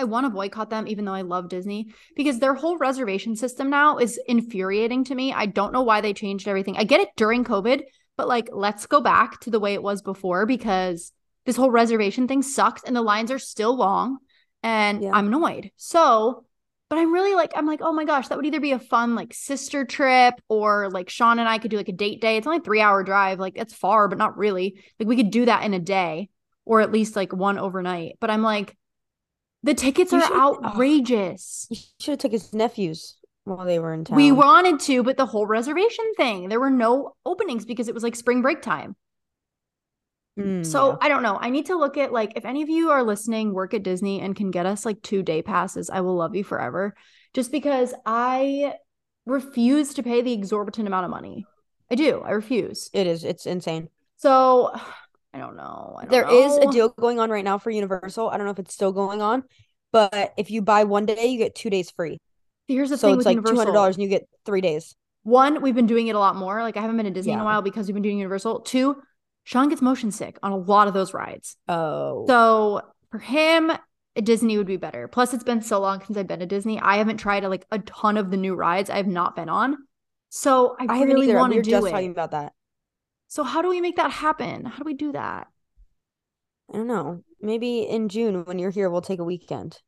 I 0.00 0.04
want 0.04 0.24
to 0.24 0.30
boycott 0.30 0.70
them, 0.70 0.88
even 0.88 1.04
though 1.04 1.14
I 1.14 1.22
love 1.22 1.48
Disney, 1.48 1.92
because 2.16 2.38
their 2.38 2.54
whole 2.54 2.78
reservation 2.78 3.36
system 3.36 3.68
now 3.68 3.98
is 3.98 4.18
infuriating 4.26 5.04
to 5.04 5.14
me. 5.14 5.32
I 5.32 5.46
don't 5.46 5.72
know 5.72 5.82
why 5.82 6.00
they 6.00 6.14
changed 6.14 6.48
everything. 6.48 6.76
I 6.78 6.84
get 6.84 7.00
it 7.00 7.10
during 7.16 7.44
COVID, 7.44 7.82
but 8.16 8.28
like, 8.28 8.48
let's 8.50 8.86
go 8.86 9.00
back 9.00 9.40
to 9.40 9.50
the 9.50 9.60
way 9.60 9.74
it 9.74 9.82
was 9.82 10.02
before 10.02 10.46
because 10.46 11.12
this 11.44 11.56
whole 11.56 11.70
reservation 11.70 12.26
thing 12.26 12.42
sucks 12.42 12.82
and 12.82 12.96
the 12.96 13.02
lines 13.02 13.30
are 13.30 13.38
still 13.38 13.76
long 13.76 14.18
and 14.62 15.02
Yeah. 15.02 15.10
I'm 15.12 15.26
annoyed. 15.26 15.70
So, 15.76 16.44
but 16.88 16.98
I'm 16.98 17.12
really 17.12 17.34
like, 17.34 17.52
I'm 17.54 17.66
like, 17.66 17.80
oh 17.82 17.92
my 17.92 18.04
gosh, 18.04 18.28
that 18.28 18.36
would 18.36 18.46
either 18.46 18.60
be 18.60 18.72
a 18.72 18.78
fun 18.78 19.14
like 19.14 19.32
sister 19.34 19.84
trip 19.84 20.34
or 20.48 20.90
like 20.90 21.08
Sean 21.08 21.38
and 21.38 21.48
I 21.48 21.58
could 21.58 21.70
do 21.70 21.76
like 21.76 21.88
a 21.88 21.92
date 21.92 22.20
day. 22.20 22.36
It's 22.36 22.46
only 22.46 22.58
a 22.58 22.62
three 22.62 22.80
hour 22.80 23.04
drive. 23.04 23.38
Like, 23.38 23.56
it's 23.56 23.74
far, 23.74 24.08
but 24.08 24.18
not 24.18 24.36
really. 24.36 24.82
Like, 24.98 25.08
we 25.08 25.16
could 25.16 25.30
do 25.30 25.44
that 25.44 25.62
in 25.64 25.74
a 25.74 25.78
day 25.78 26.30
or 26.64 26.80
at 26.80 26.92
least 26.92 27.16
like 27.16 27.32
one 27.32 27.58
overnight. 27.58 28.16
But 28.20 28.30
I'm 28.30 28.42
like, 28.42 28.76
the 29.62 29.74
tickets 29.74 30.12
You 30.12 30.18
are 30.18 30.26
should- 30.26 30.36
outrageous. 30.36 31.66
You 31.70 31.76
should 32.00 32.10
have 32.12 32.18
took 32.18 32.32
his 32.32 32.52
nephews 32.52 33.16
while 33.44 33.64
they 33.64 33.78
were 33.78 33.92
in 33.94 34.04
town. 34.04 34.16
We 34.16 34.32
wanted 34.32 34.80
to, 34.80 35.02
but 35.02 35.16
the 35.16 35.26
whole 35.26 35.46
reservation 35.46 36.04
thing, 36.16 36.48
there 36.48 36.60
were 36.60 36.70
no 36.70 37.14
openings 37.26 37.64
because 37.64 37.88
it 37.88 37.94
was 37.94 38.02
like 38.02 38.16
spring 38.16 38.42
break 38.42 38.62
time. 38.62 38.96
Mm, 40.38 40.64
So 40.64 40.90
yeah. 40.90 40.96
I 41.00 41.08
don't 41.08 41.22
know. 41.22 41.36
I 41.40 41.50
need 41.50 41.66
to 41.66 41.76
look 41.76 41.96
at 41.98 42.12
like 42.12 42.32
if 42.36 42.44
any 42.44 42.62
of 42.62 42.68
you 42.68 42.90
are 42.90 43.02
listening, 43.02 43.52
work 43.52 43.74
at 43.74 43.82
Disney 43.82 44.20
and 44.20 44.34
can 44.36 44.50
get 44.50 44.66
us 44.66 44.84
like 44.86 45.02
two 45.02 45.22
day 45.22 45.42
passes, 45.42 45.90
I 45.90 46.00
will 46.00 46.16
love 46.16 46.34
you 46.34 46.44
forever. 46.44 46.94
Just 47.34 47.52
because 47.52 47.92
I 48.06 48.74
refuse 49.26 49.94
to 49.94 50.02
pay 50.02 50.22
the 50.22 50.32
exorbitant 50.32 50.86
amount 50.88 51.04
of 51.04 51.10
money. 51.10 51.44
I 51.90 51.94
do. 51.96 52.22
I 52.24 52.30
refuse. 52.30 52.88
it 52.92 53.06
is. 53.06 53.24
It's 53.24 53.46
insane. 53.46 53.88
So 54.16 54.72
I 55.32 55.38
don't 55.38 55.56
know. 55.56 55.96
I 55.98 56.02
don't 56.02 56.10
There 56.10 56.28
is 56.30 56.56
a 56.56 56.70
deal 56.70 56.88
going 56.88 57.20
on 57.20 57.30
right 57.30 57.44
now 57.44 57.58
for 57.58 57.70
Universal. 57.70 58.28
I 58.28 58.36
don't 58.36 58.46
know 58.46 58.52
if 58.52 58.58
it's 58.58 58.74
still 58.74 58.92
going 58.92 59.22
on, 59.22 59.44
but 59.92 60.32
if 60.36 60.50
you 60.50 60.62
buy 60.62 60.84
one 60.84 61.06
day, 61.06 61.26
you 61.26 61.38
get 61.38 61.54
two 61.54 61.70
days 61.70 61.90
free. 61.90 62.18
Here's 62.68 62.90
the 62.90 62.98
So 62.98 63.08
thing 63.08 63.14
it's 63.14 63.18
with 63.18 63.26
like 63.26 63.34
two 63.36 63.38
Universal. 63.38 63.58
hundred 63.58 63.72
dollars, 63.72 63.96
and 63.96 64.02
you 64.02 64.08
get 64.08 64.28
three 64.44 64.60
days. 64.60 64.94
One, 65.22 65.60
we've 65.62 65.74
been 65.74 65.86
doing 65.86 66.08
it 66.08 66.14
a 66.14 66.18
lot 66.18 66.36
more. 66.36 66.62
Like 66.62 66.76
I 66.76 66.80
haven't 66.80 66.96
been 66.96 67.06
to 67.06 67.10
Disney 67.12 67.32
in 67.32 67.40
a 67.40 67.44
while 67.44 67.62
because 67.62 67.86
we've 67.86 67.94
been 67.94 68.02
doing 68.02 68.18
Universal. 68.18 68.60
Two, 68.60 68.96
Sean 69.44 69.68
gets 69.68 69.82
motion 69.82 70.10
sick 70.10 70.38
on 70.42 70.52
a 70.52 70.56
lot 70.56 70.88
of 70.88 70.94
those 70.94 71.12
rides. 71.14 71.56
Oh, 71.68 72.24
So 72.26 72.82
for 73.10 73.18
him, 73.18 73.70
Disney 74.14 74.56
would 74.58 74.66
be 74.66 74.76
better. 74.76 75.08
Plus, 75.08 75.34
it's 75.34 75.44
been 75.44 75.62
so 75.62 75.80
long 75.80 76.02
since 76.04 76.16
I've 76.16 76.26
been 76.26 76.40
to 76.40 76.46
Disney. 76.46 76.80
I 76.80 76.96
haven't 76.96 77.18
tried 77.18 77.44
like 77.44 77.66
a 77.70 77.78
ton 77.80 78.16
of 78.16 78.30
the 78.30 78.36
new 78.36 78.54
rides. 78.54 78.90
I 78.90 78.96
have 78.96 79.06
not 79.06 79.36
been 79.36 79.48
on. 79.48 79.76
So 80.30 80.76
I, 80.78 80.86
I 80.88 80.96
haven't 80.96 81.14
really 81.14 81.28
either. 81.28 81.38
want 81.38 81.50
We 81.50 81.56
to 81.56 81.58
were 81.58 81.62
do 81.62 81.70
just 81.70 81.86
it. 81.86 81.90
talking 81.90 82.10
about 82.10 82.30
that. 82.32 82.52
So 83.30 83.44
how 83.44 83.62
do 83.62 83.68
we 83.68 83.80
make 83.80 83.94
that 83.96 84.10
happen? 84.10 84.64
How 84.64 84.78
do 84.78 84.84
we 84.84 84.94
do 84.94 85.12
that? 85.12 85.46
I 86.68 86.76
don't 86.76 86.88
know. 86.88 87.22
Maybe 87.40 87.82
in 87.82 88.08
June 88.08 88.44
when 88.44 88.58
you're 88.58 88.72
here, 88.72 88.90
we'll 88.90 89.02
take 89.02 89.20
a 89.20 89.24
weekend. 89.24 89.78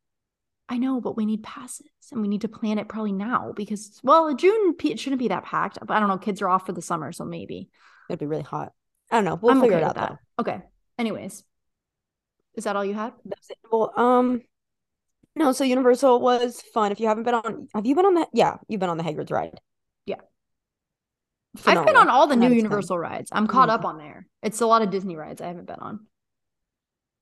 I 0.69 0.77
know, 0.77 1.01
but 1.01 1.17
we 1.17 1.25
need 1.25 1.43
passes 1.43 1.85
and 2.13 2.21
we 2.21 2.29
need 2.29 2.41
to 2.41 2.47
plan 2.47 2.79
it 2.79 2.87
probably 2.87 3.11
now 3.11 3.51
because 3.53 3.99
well, 4.01 4.33
June 4.33 4.75
it 4.81 4.97
shouldn't 4.97 5.19
be 5.19 5.27
that 5.27 5.43
packed. 5.43 5.77
But 5.81 5.91
I 5.91 5.99
don't 5.99 6.07
know. 6.07 6.17
Kids 6.17 6.41
are 6.41 6.47
off 6.47 6.65
for 6.65 6.71
the 6.71 6.81
summer, 6.81 7.11
so 7.11 7.25
maybe. 7.25 7.67
It'd 8.09 8.17
be 8.17 8.25
really 8.25 8.43
hot. 8.43 8.71
I 9.11 9.17
don't 9.17 9.25
know. 9.25 9.35
We'll 9.35 9.51
I'm 9.51 9.59
figure 9.59 9.75
okay 9.75 9.85
it 9.85 9.89
out 9.89 9.95
that. 9.95 10.19
Okay. 10.39 10.61
Anyways, 10.97 11.43
is 12.55 12.63
that 12.63 12.77
all 12.77 12.85
you 12.85 12.93
had? 12.93 13.11
That's 13.25 13.49
it. 13.49 13.57
Well, 13.69 13.91
um, 13.97 14.41
no. 15.35 15.51
So 15.51 15.65
Universal 15.65 16.21
was 16.21 16.61
fun. 16.73 16.93
If 16.93 17.01
you 17.01 17.07
haven't 17.07 17.23
been 17.23 17.35
on, 17.35 17.67
have 17.75 17.85
you 17.85 17.93
been 17.93 18.05
on 18.05 18.13
the? 18.13 18.25
Yeah, 18.31 18.55
you've 18.69 18.79
been 18.79 18.89
on 18.89 18.97
the 18.97 19.03
Hagrid's 19.03 19.31
ride. 19.31 19.59
Yeah. 21.55 21.71
I've 21.79 21.85
been 21.85 21.95
on 21.95 22.09
all 22.09 22.27
the 22.27 22.35
new 22.35 22.45
out 22.45 22.51
of 22.51 22.57
10. 22.57 22.63
Universal 22.63 22.97
rides. 22.97 23.29
I'm 23.31 23.47
caught 23.47 23.69
Mhm. 23.69 23.73
up 23.73 23.85
on 23.85 23.97
there. 23.97 24.27
It's 24.41 24.61
a 24.61 24.65
lot 24.67 24.81
of 24.81 24.89
Disney 24.89 25.15
rides 25.15 25.41
I 25.41 25.47
haven't 25.47 25.67
been 25.67 25.79
on. 25.79 26.07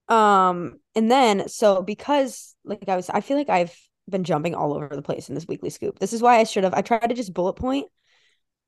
Um, 0.08 0.80
and 0.96 1.10
then 1.10 1.48
so 1.48 1.82
because 1.82 2.56
like 2.66 2.88
I 2.88 2.96
was, 2.96 3.10
I 3.10 3.22
feel 3.22 3.38
like 3.38 3.50
I've 3.50 3.76
been 4.10 4.24
jumping 4.24 4.56
all 4.56 4.74
over 4.74 4.90
the 4.90 5.02
place 5.02 5.30
in 5.30 5.36
this 5.36 5.48
weekly 5.48 5.70
scoop. 5.70 6.00
This 6.00 6.14
is 6.14 6.22
why 6.22 6.38
I 6.40 6.44
should 6.44 6.64
have. 6.64 6.74
I 6.74 6.82
tried 6.82 7.08
to 7.08 7.14
just 7.14 7.34
bullet 7.34 7.54
point 7.54 7.88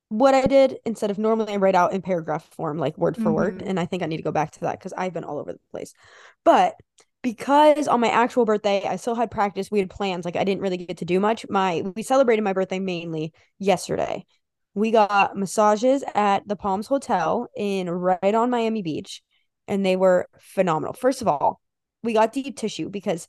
what 0.10 0.36
I 0.36 0.46
did 0.46 0.78
instead 0.86 1.10
of 1.12 1.18
normally 1.18 1.54
I 1.54 1.58
write 1.58 1.76
out 1.76 1.92
in 1.94 2.02
paragraph 2.02 2.48
form, 2.56 2.78
like 2.78 2.98
word 2.98 3.18
for 3.18 3.32
word. 3.32 3.60
Mhm. 3.60 3.70
And 3.70 3.80
I 3.80 3.86
think 3.86 4.04
I 4.04 4.06
need 4.06 4.18
to 4.18 4.24
go 4.24 4.32
back 4.32 4.52
to 4.52 4.60
that 4.62 4.78
because 4.80 4.94
I've 4.94 5.14
been 5.14 5.24
all 5.24 5.40
over 5.40 5.54
the 5.54 5.60
place. 5.72 5.94
But 6.44 6.76
because 7.24 7.88
on 7.88 8.00
my 8.00 8.10
actual 8.10 8.46
birthday, 8.46 8.86
I 8.86 8.98
still 8.98 9.16
had 9.16 9.32
practice. 9.32 9.72
We 9.72 9.80
had 9.80 9.90
plans. 9.90 10.26
Like 10.26 10.36
I 10.36 10.44
didn't 10.44 10.62
really 10.62 10.78
get 10.78 10.98
to 10.98 11.06
do 11.06 11.20
much. 11.20 11.46
My 11.50 11.82
we 11.96 12.04
celebrated 12.04 12.44
my 12.44 12.54
birthday 12.54 12.80
mainly 12.80 13.34
yesterday. 13.60 14.26
We 14.74 14.92
got 14.92 15.36
massages 15.38 16.04
at 16.16 16.48
the 16.48 16.56
Palms 16.56 16.88
Hotel 16.88 17.48
in 17.56 17.90
right 17.90 18.36
on 18.36 18.50
Miami 18.50 18.82
Beach, 18.82 19.22
and 19.68 19.86
they 19.86 19.96
were 19.96 20.28
phenomenal. 20.40 20.94
First 20.94 21.22
of 21.22 21.28
all, 21.28 21.62
we 22.02 22.14
got 22.14 22.34
deep 22.34 22.58
tissue 22.58 22.90
because 22.90 23.28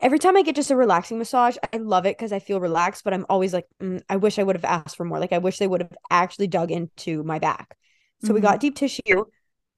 every 0.00 0.18
time 0.18 0.36
I 0.36 0.42
get 0.42 0.56
just 0.56 0.70
a 0.70 0.76
relaxing 0.76 1.18
massage, 1.18 1.56
I 1.72 1.78
love 1.78 2.06
it 2.06 2.16
because 2.16 2.32
I 2.32 2.38
feel 2.38 2.60
relaxed, 2.60 3.04
but 3.04 3.14
I'm 3.14 3.26
always 3.28 3.52
like, 3.52 3.66
mm, 3.82 4.00
I 4.08 4.16
wish 4.16 4.38
I 4.38 4.42
would 4.42 4.56
have 4.56 4.64
asked 4.64 4.96
for 4.96 5.04
more. 5.04 5.18
Like, 5.18 5.32
I 5.32 5.38
wish 5.38 5.58
they 5.58 5.66
would 5.66 5.82
have 5.82 5.96
actually 6.10 6.46
dug 6.46 6.70
into 6.70 7.22
my 7.24 7.38
back. 7.38 7.76
So 8.24 8.32
we 8.32 8.40
Mhm. 8.40 8.42
got 8.42 8.60
deep 8.60 8.76
tissue. 8.76 9.24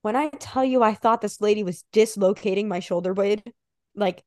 When 0.03 0.17
I 0.17 0.29
tell 0.29 0.65
you, 0.65 0.83
I 0.83 0.95
thought 0.95 1.21
this 1.21 1.41
lady 1.41 1.63
was 1.63 1.85
dislocating 1.93 2.69
my 2.69 2.81
shoulder 2.81 3.15
blade. 3.15 3.53
Like, 3.95 4.25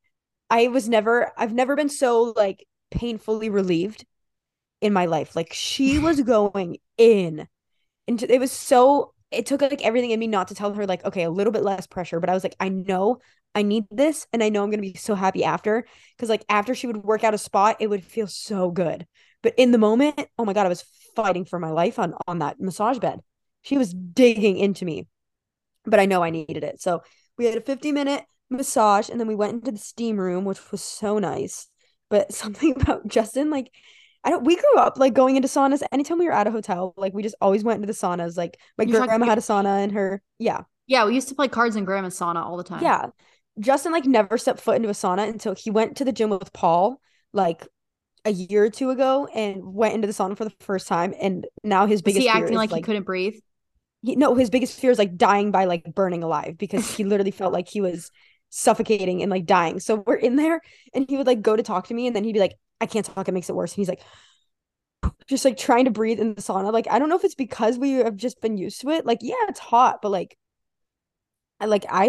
I 0.50 0.68
was 0.68 0.88
never, 0.88 1.32
I've 1.36 1.54
never 1.54 1.76
been 1.76 1.88
so 1.88 2.34
like 2.36 2.66
painfully 2.90 3.48
relieved 3.48 4.04
in 4.82 4.92
my 4.92 5.06
life. 5.06 5.34
Like, 5.34 5.52
she 5.52 5.98
was 5.98 6.20
going 6.22 6.78
in. 6.98 7.48
And 8.08 8.22
it 8.22 8.40
was 8.40 8.52
so, 8.52 9.14
it 9.30 9.46
took 9.46 9.62
like 9.62 9.82
everything 9.84 10.10
in 10.10 10.20
me 10.20 10.26
not 10.26 10.48
to 10.48 10.54
tell 10.54 10.74
her, 10.74 10.86
like, 10.86 11.04
okay, 11.04 11.22
a 11.22 11.30
little 11.30 11.52
bit 11.52 11.62
less 11.62 11.86
pressure. 11.86 12.20
But 12.20 12.30
I 12.30 12.34
was 12.34 12.44
like, 12.44 12.56
I 12.60 12.68
know 12.68 13.20
I 13.54 13.62
need 13.62 13.84
this 13.90 14.26
and 14.32 14.42
I 14.42 14.48
know 14.48 14.62
I'm 14.62 14.70
going 14.70 14.82
to 14.82 14.92
be 14.92 14.98
so 14.98 15.14
happy 15.14 15.44
after 15.44 15.84
cuz 16.18 16.28
like 16.28 16.44
after 16.48 16.74
she 16.74 16.86
would 16.86 17.04
work 17.04 17.24
out 17.24 17.34
a 17.34 17.38
spot 17.38 17.76
it 17.80 17.88
would 17.88 18.04
feel 18.04 18.26
so 18.26 18.70
good. 18.70 19.06
But 19.42 19.54
in 19.56 19.72
the 19.72 19.78
moment, 19.78 20.28
oh 20.38 20.44
my 20.44 20.52
god, 20.52 20.66
I 20.66 20.70
was 20.70 20.84
fighting 21.16 21.44
for 21.44 21.58
my 21.58 21.70
life 21.70 21.98
on 21.98 22.14
on 22.26 22.38
that 22.38 22.60
massage 22.60 22.98
bed. 22.98 23.20
She 23.62 23.78
was 23.78 23.92
digging 23.92 24.56
into 24.56 24.84
me. 24.84 25.06
But 25.84 26.00
I 26.00 26.06
know 26.06 26.22
I 26.22 26.30
needed 26.30 26.64
it. 26.64 26.80
So 26.80 27.02
we 27.36 27.46
had 27.46 27.56
a 27.56 27.60
50 27.60 27.92
minute 27.92 28.24
massage 28.50 29.08
and 29.08 29.18
then 29.18 29.28
we 29.28 29.34
went 29.34 29.54
into 29.54 29.72
the 29.72 29.78
steam 29.78 30.18
room 30.18 30.44
which 30.44 30.70
was 30.70 30.82
so 30.82 31.18
nice. 31.18 31.68
But 32.08 32.32
something 32.42 32.80
about 32.80 33.06
Justin 33.08 33.50
like 33.50 33.70
I 34.24 34.30
don't 34.30 34.44
we 34.44 34.56
grew 34.56 34.76
up 34.78 34.98
like 34.98 35.14
going 35.14 35.36
into 35.36 35.48
saunas 35.48 35.82
anytime 35.92 36.18
we 36.18 36.26
were 36.26 36.32
at 36.32 36.46
a 36.46 36.50
hotel 36.50 36.94
like 36.96 37.12
we 37.12 37.22
just 37.22 37.34
always 37.40 37.64
went 37.64 37.76
into 37.76 37.86
the 37.86 37.92
saunas 37.98 38.36
like 38.36 38.58
my 38.78 38.84
You're 38.84 38.98
talking 39.00 39.08
grandma 39.08 39.26
had 39.26 39.38
a 39.38 39.40
sauna 39.40 39.82
in 39.84 39.90
her 39.90 40.22
yeah 40.38 40.62
Yeah, 40.86 41.06
we 41.06 41.14
used 41.14 41.28
to 41.28 41.34
play 41.34 41.48
cards 41.48 41.76
in 41.76 41.84
grandma's 41.84 42.18
sauna 42.18 42.44
all 42.44 42.56
the 42.56 42.64
time. 42.64 42.82
yeah. 42.82 43.06
Justin 43.60 43.92
like 43.92 44.06
never 44.06 44.38
stepped 44.38 44.60
foot 44.60 44.76
into 44.76 44.88
a 44.88 44.92
sauna 44.92 45.28
until 45.28 45.54
he 45.54 45.70
went 45.70 45.96
to 45.98 46.04
the 46.04 46.12
gym 46.12 46.30
with 46.30 46.52
Paul 46.52 47.00
like 47.32 47.66
a 48.24 48.32
year 48.32 48.64
or 48.64 48.70
two 48.70 48.90
ago 48.90 49.28
and 49.34 49.62
went 49.74 49.94
into 49.94 50.06
the 50.06 50.12
sauna 50.14 50.36
for 50.36 50.44
the 50.44 50.54
first 50.60 50.88
time 50.88 51.14
and 51.20 51.46
now 51.64 51.86
his 51.86 52.02
Was 52.04 52.14
biggest 52.14 52.24
he 52.24 52.28
fear 52.28 52.28
acting 52.28 52.56
is, 52.56 52.56
like, 52.56 52.70
like 52.70 52.76
he 52.76 52.80
couldn't 52.82 53.04
breathe? 53.04 53.34
he, 54.02 54.16
no 54.16 54.34
his 54.34 54.50
biggest 54.50 54.78
fear 54.78 54.90
is 54.90 54.98
like 54.98 55.16
dying 55.16 55.50
by 55.50 55.64
like 55.64 55.84
burning 55.94 56.22
alive 56.22 56.56
because 56.58 56.90
he 56.96 57.04
literally 57.04 57.30
felt 57.30 57.52
like 57.52 57.68
he 57.68 57.80
was 57.80 58.10
suffocating 58.50 59.22
and 59.22 59.30
like 59.30 59.46
dying. 59.46 59.80
So 59.80 60.02
we're 60.06 60.16
in 60.16 60.36
there 60.36 60.60
and 60.94 61.06
he 61.08 61.16
would 61.16 61.26
like 61.26 61.42
go 61.42 61.56
to 61.56 61.62
talk 61.62 61.88
to 61.88 61.94
me 61.94 62.06
and 62.06 62.14
then 62.14 62.24
he'd 62.24 62.34
be 62.34 62.40
like 62.40 62.58
I 62.82 62.86
can't 62.86 63.06
talk 63.06 63.28
it 63.28 63.32
makes 63.32 63.48
it 63.50 63.56
worse 63.56 63.72
and 63.72 63.78
he's 63.78 63.88
like 63.88 64.02
just 65.26 65.44
like 65.44 65.56
trying 65.56 65.84
to 65.86 65.90
breathe 65.90 66.20
in 66.20 66.34
the 66.34 66.42
sauna. 66.42 66.72
Like 66.72 66.86
I 66.90 66.98
don't 66.98 67.08
know 67.08 67.16
if 67.16 67.24
it's 67.24 67.34
because 67.34 67.78
we 67.78 67.92
have 67.92 68.16
just 68.16 68.40
been 68.40 68.56
used 68.56 68.80
to 68.82 68.90
it. 68.90 69.06
Like 69.06 69.18
yeah, 69.22 69.34
it's 69.48 69.58
hot, 69.60 70.00
but 70.02 70.10
like 70.10 70.36
I 71.60 71.66
like 71.66 71.86
I 71.88 72.08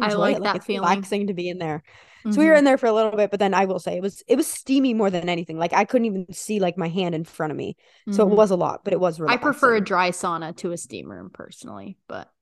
I 0.00 0.12
enjoy 0.12 0.14
like 0.14 0.34
it. 0.34 0.40
Like 0.40 0.54
that 0.54 0.56
it's 0.56 0.66
feeling. 0.66 0.78
relaxing 0.80 1.28
to 1.28 1.34
be 1.34 1.48
in 1.48 1.58
there. 1.58 1.82
So 2.30 2.40
we 2.42 2.46
were 2.48 2.54
Mhm. 2.54 2.58
in 2.58 2.64
there 2.64 2.76
for 2.78 2.86
a 2.86 2.92
little 2.92 3.16
bit, 3.16 3.30
but 3.30 3.40
then 3.40 3.54
I 3.54 3.64
will 3.64 3.78
say 3.78 3.96
it 3.96 4.02
was 4.02 4.22
it 4.28 4.36
was 4.36 4.46
steamy 4.46 4.92
more 4.94 5.10
than 5.10 5.28
anything. 5.28 5.56
Like 5.58 5.72
I 5.72 5.84
couldn't 5.84 6.06
even 6.06 6.32
see 6.32 6.60
like 6.60 6.76
my 6.76 6.88
hand 6.88 7.14
in 7.14 7.24
front 7.24 7.52
of 7.52 7.56
me. 7.56 7.76
So 8.10 8.24
Mhm. 8.24 8.30
it 8.30 8.34
was 8.36 8.50
a 8.50 8.56
lot, 8.56 8.84
but 8.84 8.92
it 8.92 9.00
was 9.00 9.20
really 9.20 9.34
I 9.34 9.36
prefer 9.36 9.76
a 9.76 9.80
dry 9.80 10.10
sauna 10.10 10.56
to 10.58 10.72
a 10.72 10.76
steam 10.76 11.10
room 11.10 11.30
personally, 11.30 11.98
but 12.08 12.32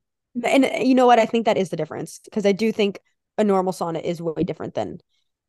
And 0.43 0.65
you 0.87 0.93
know 0.95 1.07
what? 1.07 1.19
I 1.19 1.25
think 1.25 1.45
that 1.45 1.57
is 1.57 1.69
the 1.69 1.75
difference 1.77 2.19
because 2.23 2.45
I 2.45 2.51
do 2.51 2.71
think 2.71 2.99
a 3.37 3.43
normal 3.43 3.73
sauna 3.73 4.01
is 4.01 4.21
way 4.21 4.43
different 4.43 4.75
than 4.75 4.99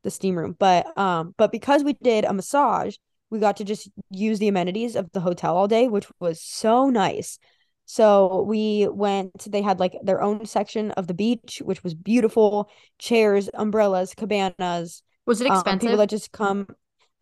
the 0.05 0.11
steam 0.11 0.37
room. 0.37 0.57
But 0.59 0.97
um, 0.99 1.35
but 1.37 1.53
because 1.53 1.85
we 1.85 1.95
did 1.95 2.25
a 2.25 2.33
massage, 2.33 2.97
we 3.31 3.39
got 3.39 3.57
to 3.59 3.65
just 3.65 3.89
use 4.11 4.39
the 4.39 4.49
amenities 4.49 4.97
of 4.97 5.11
the 5.13 5.21
hotel 5.21 5.57
all 5.57 5.69
day, 5.69 5.89
which 5.89 6.07
was 6.21 6.41
so 6.41 6.89
nice. 6.91 7.39
So 7.85 8.43
we 8.43 8.87
went, 8.87 9.51
they 9.51 9.63
had 9.63 9.81
like 9.81 9.97
their 10.03 10.21
own 10.21 10.45
section 10.45 10.91
of 10.93 11.07
the 11.07 11.15
beach, 11.15 11.63
which 11.65 11.83
was 11.83 11.95
beautiful, 11.95 12.69
chairs, 12.99 13.49
umbrellas, 13.55 14.13
cabanas, 14.15 15.03
was 15.25 15.41
it 15.41 15.51
um, 15.51 15.57
expensive? 15.57 15.81
people 15.81 15.97
that 15.99 16.11
just 16.11 16.33
come. 16.33 16.67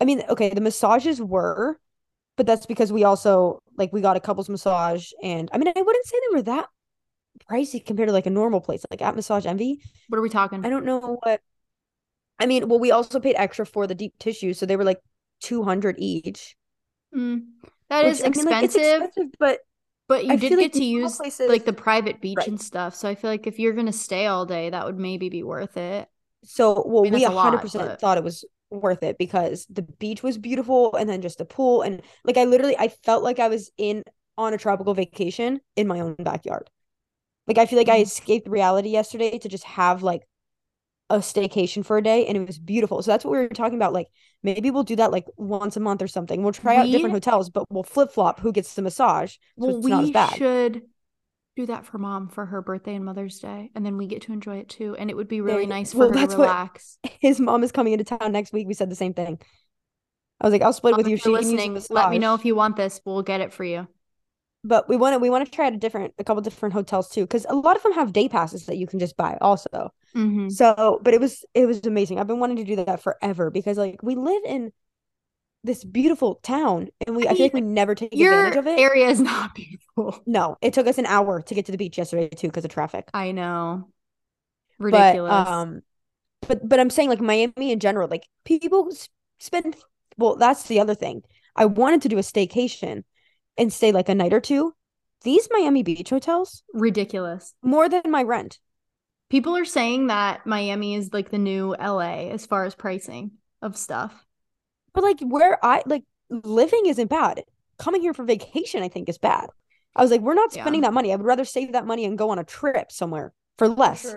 I 0.01 0.05
mean, 0.05 0.23
okay, 0.29 0.51
the 0.51 0.61
massages 0.61 1.21
were, 1.21 1.79
but 2.37 2.47
that's 2.47 2.67
because 2.67 2.93
we 2.93 3.05
also 3.05 3.61
like 3.77 3.93
we 3.93 4.01
got 4.01 4.17
a 4.17 4.21
couples 4.21 4.49
massage, 4.49 5.11
and 5.23 5.49
I 5.53 5.59
mean, 5.59 5.69
I 5.69 5.83
wouldn't 5.83 6.07
say 6.07 6.17
they 6.19 6.37
were 6.37 6.43
that 6.43 6.69
pricey 7.51 7.85
compared 7.85 8.09
to 8.09 8.13
like 8.13 8.27
a 8.27 8.31
normal 8.31 8.61
place, 8.61 8.85
like 8.91 9.03
at 9.03 9.15
Massage 9.15 9.47
Envy. 9.47 9.81
what 10.09 10.19
are 10.19 10.23
we 10.23 10.29
talking? 10.29 10.65
I 10.65 10.71
don't 10.71 10.85
know 10.85 11.19
what. 11.23 11.41
I 12.39 12.47
mean, 12.47 12.69
well, 12.69 12.79
we 12.79 12.91
also 12.91 13.21
paid 13.21 13.35
extra 13.37 13.65
for 13.67 13.87
the 13.87 13.95
deep 13.95 14.15
tissue, 14.19 14.53
so 14.55 14.67
they 14.67 14.77
were 14.77 14.85
like 14.85 15.01
two 15.41 15.63
hundred 15.63 15.97
each. 15.99 16.57
Mm, 17.15 17.45
that 17.89 18.05
which, 18.05 18.13
is 18.15 18.23
I 18.25 18.29
mean, 18.31 18.45
like, 18.45 18.65
it's 18.65 18.75
expensive, 18.75 19.03
expensive, 19.03 19.33
but 19.39 19.61
but 20.09 20.25
you 20.25 20.33
I 20.33 20.37
did 20.37 20.51
get 20.51 20.59
like 20.59 20.73
to 20.73 20.85
use 20.85 21.17
places- 21.17 21.49
like 21.49 21.65
the 21.65 21.73
private 21.73 22.21
beach 22.21 22.37
Right. 22.39 22.49
and 22.49 22.61
stuff. 22.61 22.95
So 22.95 23.09
I 23.09 23.15
feel 23.15 23.31
like 23.31 23.47
if 23.47 23.59
you're 23.59 23.73
gonna 23.73 23.93
stay 23.93 24.27
all 24.27 24.47
day, 24.47 24.71
that 24.71 24.85
would 24.85 24.99
maybe 24.99 25.29
be 25.29 25.43
worth 25.43 25.77
it. 25.77 26.09
So, 26.45 26.85
well, 26.87 27.03
mean, 27.03 27.15
we 27.15 27.25
a 27.25 27.31
100% 27.31 27.89
but- 27.89 28.01
thought 28.01 28.19
it 28.19 28.25
was 28.25 28.45
worth 28.71 29.03
it 29.03 29.17
because 29.19 29.67
the 29.71 29.83
beach 29.83 30.23
was 30.23 30.39
beautiful 30.39 30.95
and 30.97 31.09
then 31.09 31.23
just 31.23 31.39
the 31.39 31.45
pool 31.45 31.83
and 31.83 32.03
like 32.25 32.37
I 32.37 32.45
literally 32.45 32.77
I 32.77 32.89
felt 32.89 33.23
like 33.23 33.39
I 33.39 33.49
was 33.49 33.71
in 33.79 34.03
on 34.37 34.53
a 34.55 34.59
tropical 34.59 34.93
vacation 34.93 35.61
in 35.77 35.87
my 35.87 36.01
own 36.01 36.15
backyard. 36.19 36.69
Like 37.47 37.59
I 37.59 37.67
feel 37.67 37.79
like 37.79 37.89
I 37.89 38.01
Mhm. 38.01 38.03
escaped 38.03 38.49
reality 38.49 38.91
yesterday 38.91 39.39
to 39.39 39.49
just 39.49 39.65
have 39.65 40.03
like 40.03 40.23
a 41.09 41.19
staycation 41.19 41.85
for 41.85 41.97
a 41.99 42.03
day 42.03 42.27
and 42.27 42.37
it 42.37 42.47
was 42.47 42.59
beautiful. 42.59 43.01
So 43.03 43.11
that's 43.13 43.25
what 43.25 43.31
we 43.33 43.39
were 43.39 43.49
talking 43.49 43.77
about 43.77 43.93
like 43.93 44.09
maybe 44.43 44.71
we'll 44.71 44.83
do 44.83 44.97
that 44.97 45.13
like 45.13 45.25
once 45.37 45.77
a 45.77 45.81
month 45.81 46.03
or 46.03 46.09
something. 46.09 46.43
We'll 46.43 46.53
try 46.53 46.77
out 46.77 46.87
different 46.87 47.13
hotels, 47.15 47.49
but 47.51 47.65
we'll 47.71 47.83
flip-flop 47.85 48.41
who 48.41 48.53
gets 48.53 48.75
the 48.75 48.83
massage. 48.83 49.33
So 49.33 49.39
Well, 49.57 49.77
it's 49.79 49.87
not 49.87 50.17
as 50.17 50.33
we 50.33 50.39
should 50.39 50.83
do 51.57 51.67
that 51.67 51.87
for 51.87 51.99
mom 51.99 52.29
for 52.29 52.45
her 52.45 52.61
birthday 52.61 52.95
and 52.97 53.05
Mother's 53.05 53.39
Day, 53.39 53.71
and 53.75 53.87
then 53.87 53.97
we 53.97 54.07
get 54.07 54.23
to 54.23 54.33
enjoy 54.33 54.59
it 54.59 54.69
too. 54.69 54.95
And 54.99 55.09
it 55.09 55.17
would 55.17 55.29
be 55.29 55.41
really 55.41 55.63
you- 55.63 55.69
nice 55.69 55.93
for 55.93 56.01
well, 56.01 56.09
her 56.09 56.15
to 56.15 56.21
that's 56.21 56.35
what- 56.35 56.45
relax. 56.49 56.99
His 57.21 57.41
mom 57.41 57.63
is 57.63 57.73
coming 57.73 57.93
into 57.93 58.05
town 58.05 58.33
next 58.33 58.53
week. 58.53 58.67
We 58.69 58.75
said 58.75 58.91
the 58.91 58.97
same 58.97 59.15
thing. 59.15 59.39
I 60.41 60.47
was 60.47 60.53
like, 60.53 60.61
I'll 60.63 60.73
split 60.75 60.93
Mom, 60.93 60.99
with 60.99 61.09
you. 61.09 61.15
if 61.15 61.23
She 61.23 61.31
you're 61.31 61.39
can 61.39 61.49
use 61.51 61.59
the 61.63 61.73
listening, 61.73 61.97
let 61.97 62.11
me 62.11 62.19
know 62.19 62.35
if 62.35 62.45
you 62.45 62.55
want 62.55 62.77
this. 62.77 63.01
We'll 63.07 63.23
get 63.23 63.41
it 63.41 63.55
for 63.55 63.65
you. 63.65 63.89
But 64.67 64.89
we 64.89 64.97
want 64.97 65.15
to 65.15 65.19
we 65.19 65.31
want 65.31 65.45
to 65.45 65.51
try 65.51 65.67
out 65.67 65.73
a 65.73 65.77
different 65.79 66.13
a 66.19 66.25
couple 66.25 66.43
different 66.43 66.73
hotels 66.73 67.09
too 67.09 67.23
because 67.23 67.47
a 67.49 67.55
lot 67.55 67.77
of 67.77 67.83
them 67.83 67.93
have 67.93 68.13
day 68.13 68.29
passes 68.29 68.67
that 68.67 68.77
you 68.77 68.87
can 68.87 68.99
just 68.99 69.17
buy 69.17 69.39
also 69.41 69.93
Mm-hmm. 70.15 70.49
so 70.49 70.99
but 71.03 71.13
it 71.13 71.21
was 71.21 71.45
it 71.53 71.67
was 71.67 71.85
amazing 71.85 72.19
i've 72.19 72.27
been 72.27 72.41
wanting 72.41 72.57
to 72.57 72.65
do 72.65 72.77
that 72.77 73.03
forever 73.03 73.51
because 73.51 73.77
like 73.77 74.03
we 74.03 74.15
live 74.15 74.43
in 74.47 74.73
this 75.63 75.85
beautiful 75.85 76.37
town 76.37 76.89
and 77.07 77.15
we 77.15 77.27
I 77.27 77.33
i, 77.33 77.35
feel 77.35 77.45
like 77.47 77.53
we 77.53 77.61
never 77.61 77.95
take 77.95 78.15
advantage 78.15 78.57
of 78.57 78.67
it 78.67 78.79
area 78.79 79.09
is 79.09 79.21
not 79.21 79.55
beautiful. 79.55 80.23
no 80.25 80.57
it 80.63 80.73
took 80.73 80.87
us 80.87 80.97
an 80.97 81.05
hour 81.07 81.43
to 81.43 81.55
get 81.55 81.67
to 81.67 81.73
the 81.73 81.77
beach 81.77 81.99
yesterday 81.99 82.29
too 82.31 82.47
because 82.49 82.65
of 82.65 82.71
traffic 82.71 83.11
I 83.13 83.33
know. 83.33 83.89
Ridiculous. 84.79 85.31
but 85.31 85.49
um 85.49 85.83
but 86.49 86.67
but 86.67 86.81
i'm 86.81 86.89
saying 86.91 87.11
like 87.11 87.21
miami 87.21 87.73
in 87.73 87.79
general 87.81 88.09
like 88.09 88.27
people 88.45 88.91
spend 89.39 89.77
well 90.17 90.37
that's 90.37 90.63
the 90.65 90.81
other 90.81 90.95
thing 90.95 91.23
i 91.57 91.67
wanted 91.67 92.01
to 92.03 92.09
do 92.09 92.17
a 92.17 92.23
staycation 92.23 93.05
and 93.59 93.73
stay 93.73 93.93
like 93.93 94.09
a 94.09 94.15
night 94.15 94.33
or 94.33 94.41
two 94.41 94.75
these 95.23 95.49
miami 95.51 95.83
beach 95.83 96.11
hotels 96.11 96.63
Ridiculous. 96.73 97.55
more 97.63 97.89
than 97.89 98.03
my 98.07 98.23
rent 98.23 98.59
People 99.29 99.57
are 99.57 99.65
saying 99.65 100.07
that 100.07 100.47
Miami 100.47 100.95
is 100.95 101.13
like 101.13 101.31
the 101.31 101.39
new 101.39 101.75
LA 101.81 102.31
as 102.31 102.47
far 102.47 102.63
as 102.63 102.77
pricing 102.77 103.33
of 103.61 103.77
stuff. 103.77 104.15
But 104.95 105.03
like 105.03 105.19
where 105.21 105.59
I 105.65 105.83
like 105.85 106.05
living 106.31 106.87
isn't 106.87 107.11
bad. 107.11 107.43
Coming 107.77 108.03
here 108.03 108.15
for 108.15 108.23
vacation, 108.23 108.85
I 108.85 108.89
think, 108.89 109.09
is 109.09 109.19
bad. 109.19 109.49
I 109.97 110.03
was 110.03 110.13
like, 110.13 110.21
we're 110.21 110.35
not 110.35 110.55
Yeah. 110.55 110.63
spending 110.63 110.83
that 110.83 110.93
money. 110.93 111.13
I 111.13 111.17
would 111.17 111.27
rather 111.27 111.45
save 111.45 111.73
that 111.73 111.87
money 111.89 112.05
and 112.05 112.17
go 112.17 112.31
on 112.31 112.39
a 112.39 112.45
trip 112.45 112.93
somewhere 112.93 113.33
for 113.59 113.67
less 113.67 114.15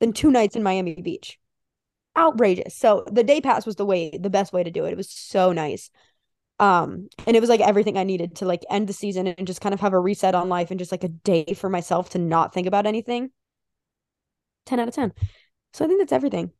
than 0.00 0.12
two 0.12 0.30
nights 0.30 0.54
in 0.54 0.62
Miami 0.62 0.96
Beach. 0.96 1.38
Outrageous. 2.14 2.74
So 2.76 3.04
the 3.10 3.24
day 3.24 3.40
pass 3.40 3.64
was 3.64 3.76
the 3.76 3.86
way, 3.86 4.18
the 4.20 4.28
best 4.28 4.52
way 4.52 4.62
to 4.62 4.70
do 4.70 4.84
it. 4.84 4.90
It 4.92 4.98
was 4.98 5.10
so 5.10 5.52
nice. 5.52 5.90
Um, 6.58 7.08
and 7.26 7.36
it 7.36 7.40
was 7.40 7.50
like 7.50 7.60
everything 7.60 7.98
I 7.98 8.04
needed 8.04 8.36
to 8.36 8.46
like 8.46 8.64
end 8.70 8.88
the 8.88 8.92
season 8.92 9.26
and 9.26 9.46
just 9.46 9.60
kind 9.60 9.74
of 9.74 9.80
have 9.80 9.92
a 9.92 10.00
reset 10.00 10.34
on 10.34 10.48
life 10.48 10.70
and 10.70 10.78
just 10.78 10.92
like 10.92 11.04
a 11.04 11.08
day 11.08 11.44
for 11.54 11.68
myself 11.68 12.10
to 12.10 12.18
not 12.18 12.54
think 12.54 12.66
about 12.66 12.86
anything. 12.86 13.30
10 14.64 14.80
out 14.80 14.88
of 14.88 14.94
10. 14.94 15.12
So 15.72 15.84
I 15.84 15.88
think 15.88 16.00
that's 16.00 16.12
everything. 16.12 16.52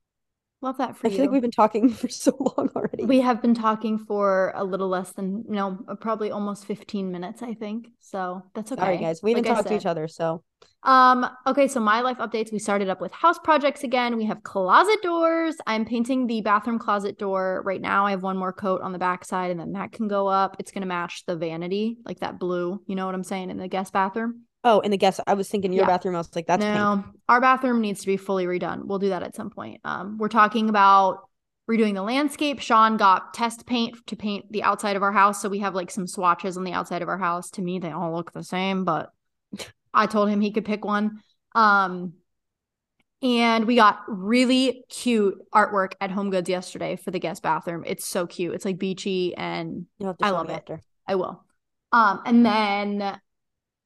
Love 0.66 0.78
that 0.78 0.96
for 0.96 1.06
I 1.06 1.10
you. 1.10 1.16
feel 1.16 1.24
like 1.26 1.30
we've 1.30 1.42
been 1.42 1.52
talking 1.52 1.88
for 2.00 2.08
so 2.08 2.36
long 2.40 2.70
already. 2.74 3.04
We 3.04 3.20
have 3.20 3.40
been 3.40 3.54
talking 3.54 3.98
for 3.98 4.52
a 4.56 4.64
little 4.64 4.88
less 4.88 5.12
than 5.12 5.44
no, 5.46 5.78
uh, 5.86 5.94
probably 5.94 6.32
almost 6.32 6.64
15 6.66 7.12
minutes, 7.12 7.40
I 7.40 7.54
think. 7.54 7.86
So 8.00 8.42
that's 8.52 8.72
okay. 8.72 8.80
Sorry, 8.80 8.98
guys. 8.98 9.22
We 9.22 9.32
didn't 9.32 9.46
Like 9.46 9.58
talk 9.58 9.66
to 9.66 9.76
each 9.76 9.86
other, 9.86 10.08
so 10.08 10.42
Um, 10.82 11.24
okay, 11.46 11.68
so 11.68 11.78
my 11.78 12.00
life 12.00 12.18
updates. 12.18 12.50
We 12.50 12.58
started 12.58 12.88
up 12.88 13.00
with 13.00 13.12
house 13.12 13.38
projects 13.38 13.84
again. 13.84 14.16
We 14.16 14.24
have 14.24 14.42
closet 14.42 15.00
doors. 15.04 15.54
I'm 15.68 15.84
painting 15.84 16.26
the 16.26 16.40
bathroom 16.40 16.80
closet 16.80 17.16
door 17.16 17.62
right 17.64 17.80
now. 17.80 18.04
I 18.04 18.10
have 18.10 18.24
one 18.24 18.36
more 18.36 18.52
coat 18.52 18.80
on 18.82 18.90
the 18.90 18.98
back 18.98 19.24
side, 19.24 19.52
and 19.52 19.60
then 19.60 19.70
that 19.74 19.92
can 19.92 20.08
go 20.08 20.26
up. 20.26 20.56
It's 20.58 20.72
gonna 20.72 20.86
match 20.86 21.26
the 21.26 21.36
vanity, 21.36 21.98
like 22.04 22.18
that 22.20 22.40
blue. 22.40 22.82
You 22.88 22.96
know 22.96 23.06
what 23.06 23.14
I'm 23.14 23.22
saying 23.22 23.50
in 23.50 23.56
the 23.58 23.68
guest 23.68 23.92
bathroom. 23.92 24.42
Oh, 24.66 24.80
in 24.80 24.90
the 24.90 24.96
guest, 24.98 25.20
I 25.26 25.34
was 25.34 25.48
thinking 25.48 25.72
your 25.72 25.84
Yeah. 25.84 25.86
bathroom. 25.86 26.14
I 26.14 26.18
was 26.18 26.34
like, 26.36 26.46
that's 26.46 26.62
pink. 26.64 26.74
no, 26.74 27.04
our 27.28 27.40
bathroom 27.40 27.80
needs 27.80 28.00
to 28.00 28.06
be 28.06 28.16
fully 28.16 28.44
redone. 28.46 28.84
We'll 28.84 28.98
do 28.98 29.08
that 29.10 29.22
at 29.22 29.34
some 29.34 29.48
point. 29.48 29.80
Um, 29.84 30.18
we're 30.18 30.28
talking 30.28 30.68
about 30.68 31.28
redoing 31.70 31.94
the 31.94 32.02
landscape. 32.02 32.60
Sean 32.60 32.96
got 32.96 33.32
test 33.32 33.64
paint 33.66 33.96
to 34.08 34.16
paint 34.16 34.50
the 34.52 34.62
outside 34.62 34.96
of 34.96 35.02
our 35.02 35.12
house. 35.12 35.40
So 35.40 35.48
we 35.48 35.60
have 35.60 35.74
like 35.74 35.90
some 35.90 36.06
swatches 36.06 36.56
on 36.56 36.64
the 36.64 36.72
outside 36.72 37.00
of 37.02 37.08
our 37.08 37.18
house. 37.18 37.50
To 37.52 37.62
me, 37.62 37.78
they 37.78 37.90
all 37.90 38.12
look 38.14 38.32
the 38.32 38.44
same, 38.44 38.84
but 38.84 39.10
I 39.94 40.06
told 40.06 40.28
him 40.28 40.40
he 40.40 40.52
could 40.52 40.64
pick 40.64 40.84
one. 40.84 41.22
Um, 41.54 42.14
and 43.22 43.66
we 43.66 43.76
got 43.76 44.00
really 44.08 44.84
cute 44.90 45.38
artwork 45.54 45.92
at 46.00 46.10
Home 46.10 46.30
Goods 46.30 46.50
yesterday 46.50 46.96
for 46.96 47.10
the 47.10 47.18
guest 47.18 47.42
bathroom. 47.42 47.82
It's 47.86 48.06
so 48.06 48.26
cute. 48.26 48.54
It's 48.54 48.64
like 48.64 48.78
beachy 48.78 49.34
and 49.34 49.86
You'll 49.98 50.08
have 50.10 50.18
to 50.18 50.26
I 50.26 50.30
love 50.30 50.50
it. 50.50 50.54
after. 50.54 50.80
I 51.06 51.14
will. 51.14 51.42
Um, 51.92 52.20
and 52.26 52.44
then 52.44 53.18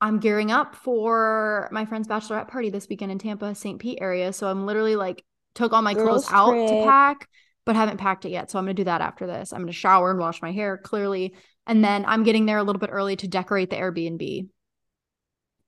I'm 0.01 0.19
gearing 0.19 0.51
up 0.51 0.75
for 0.75 1.69
my 1.73 1.85
friend's 1.85 2.09
bachelorette 2.09 2.49
party 2.49 2.71
this 2.71 2.89
weekend 2.89 3.13
in 3.13 3.19
Tampa, 3.19 3.55
St. 3.55 3.79
Pete 3.79 3.99
area. 4.01 4.33
So 4.33 4.49
I'm 4.49 4.67
literally 4.67 4.97
like 4.97 5.25
took 5.55 5.73
all 5.73 5.83
my 5.83 5.95
Girls 5.95 6.27
clothes 6.27 6.33
out 6.33 6.69
to 6.69 6.85
pack, 6.85 7.29
but 7.67 7.77
haven't 7.77 7.99
packed 7.99 8.25
it 8.25 8.31
yet. 8.31 8.51
So 8.51 8.59
I'm 8.59 8.65
gonna 8.65 8.75
do 8.75 8.85
that 8.85 9.03
after 9.03 9.27
this. 9.27 9.53
I'm 9.53 9.61
gonna 9.61 9.73
shower 9.73 10.11
and 10.11 10.19
wash 10.19 10.41
my 10.41 10.53
hair 10.53 10.79
clearly. 10.79 11.35
And 11.67 11.85
then 11.85 12.05
I'm 12.07 12.23
getting 12.23 12.47
there 12.47 12.59
a 12.59 12.63
little 12.63 12.81
bit 12.81 12.91
early 12.91 13.17
to 13.17 13.29
decorate 13.29 13.71
the 13.71 13.77
Airbnb. 13.77 14.49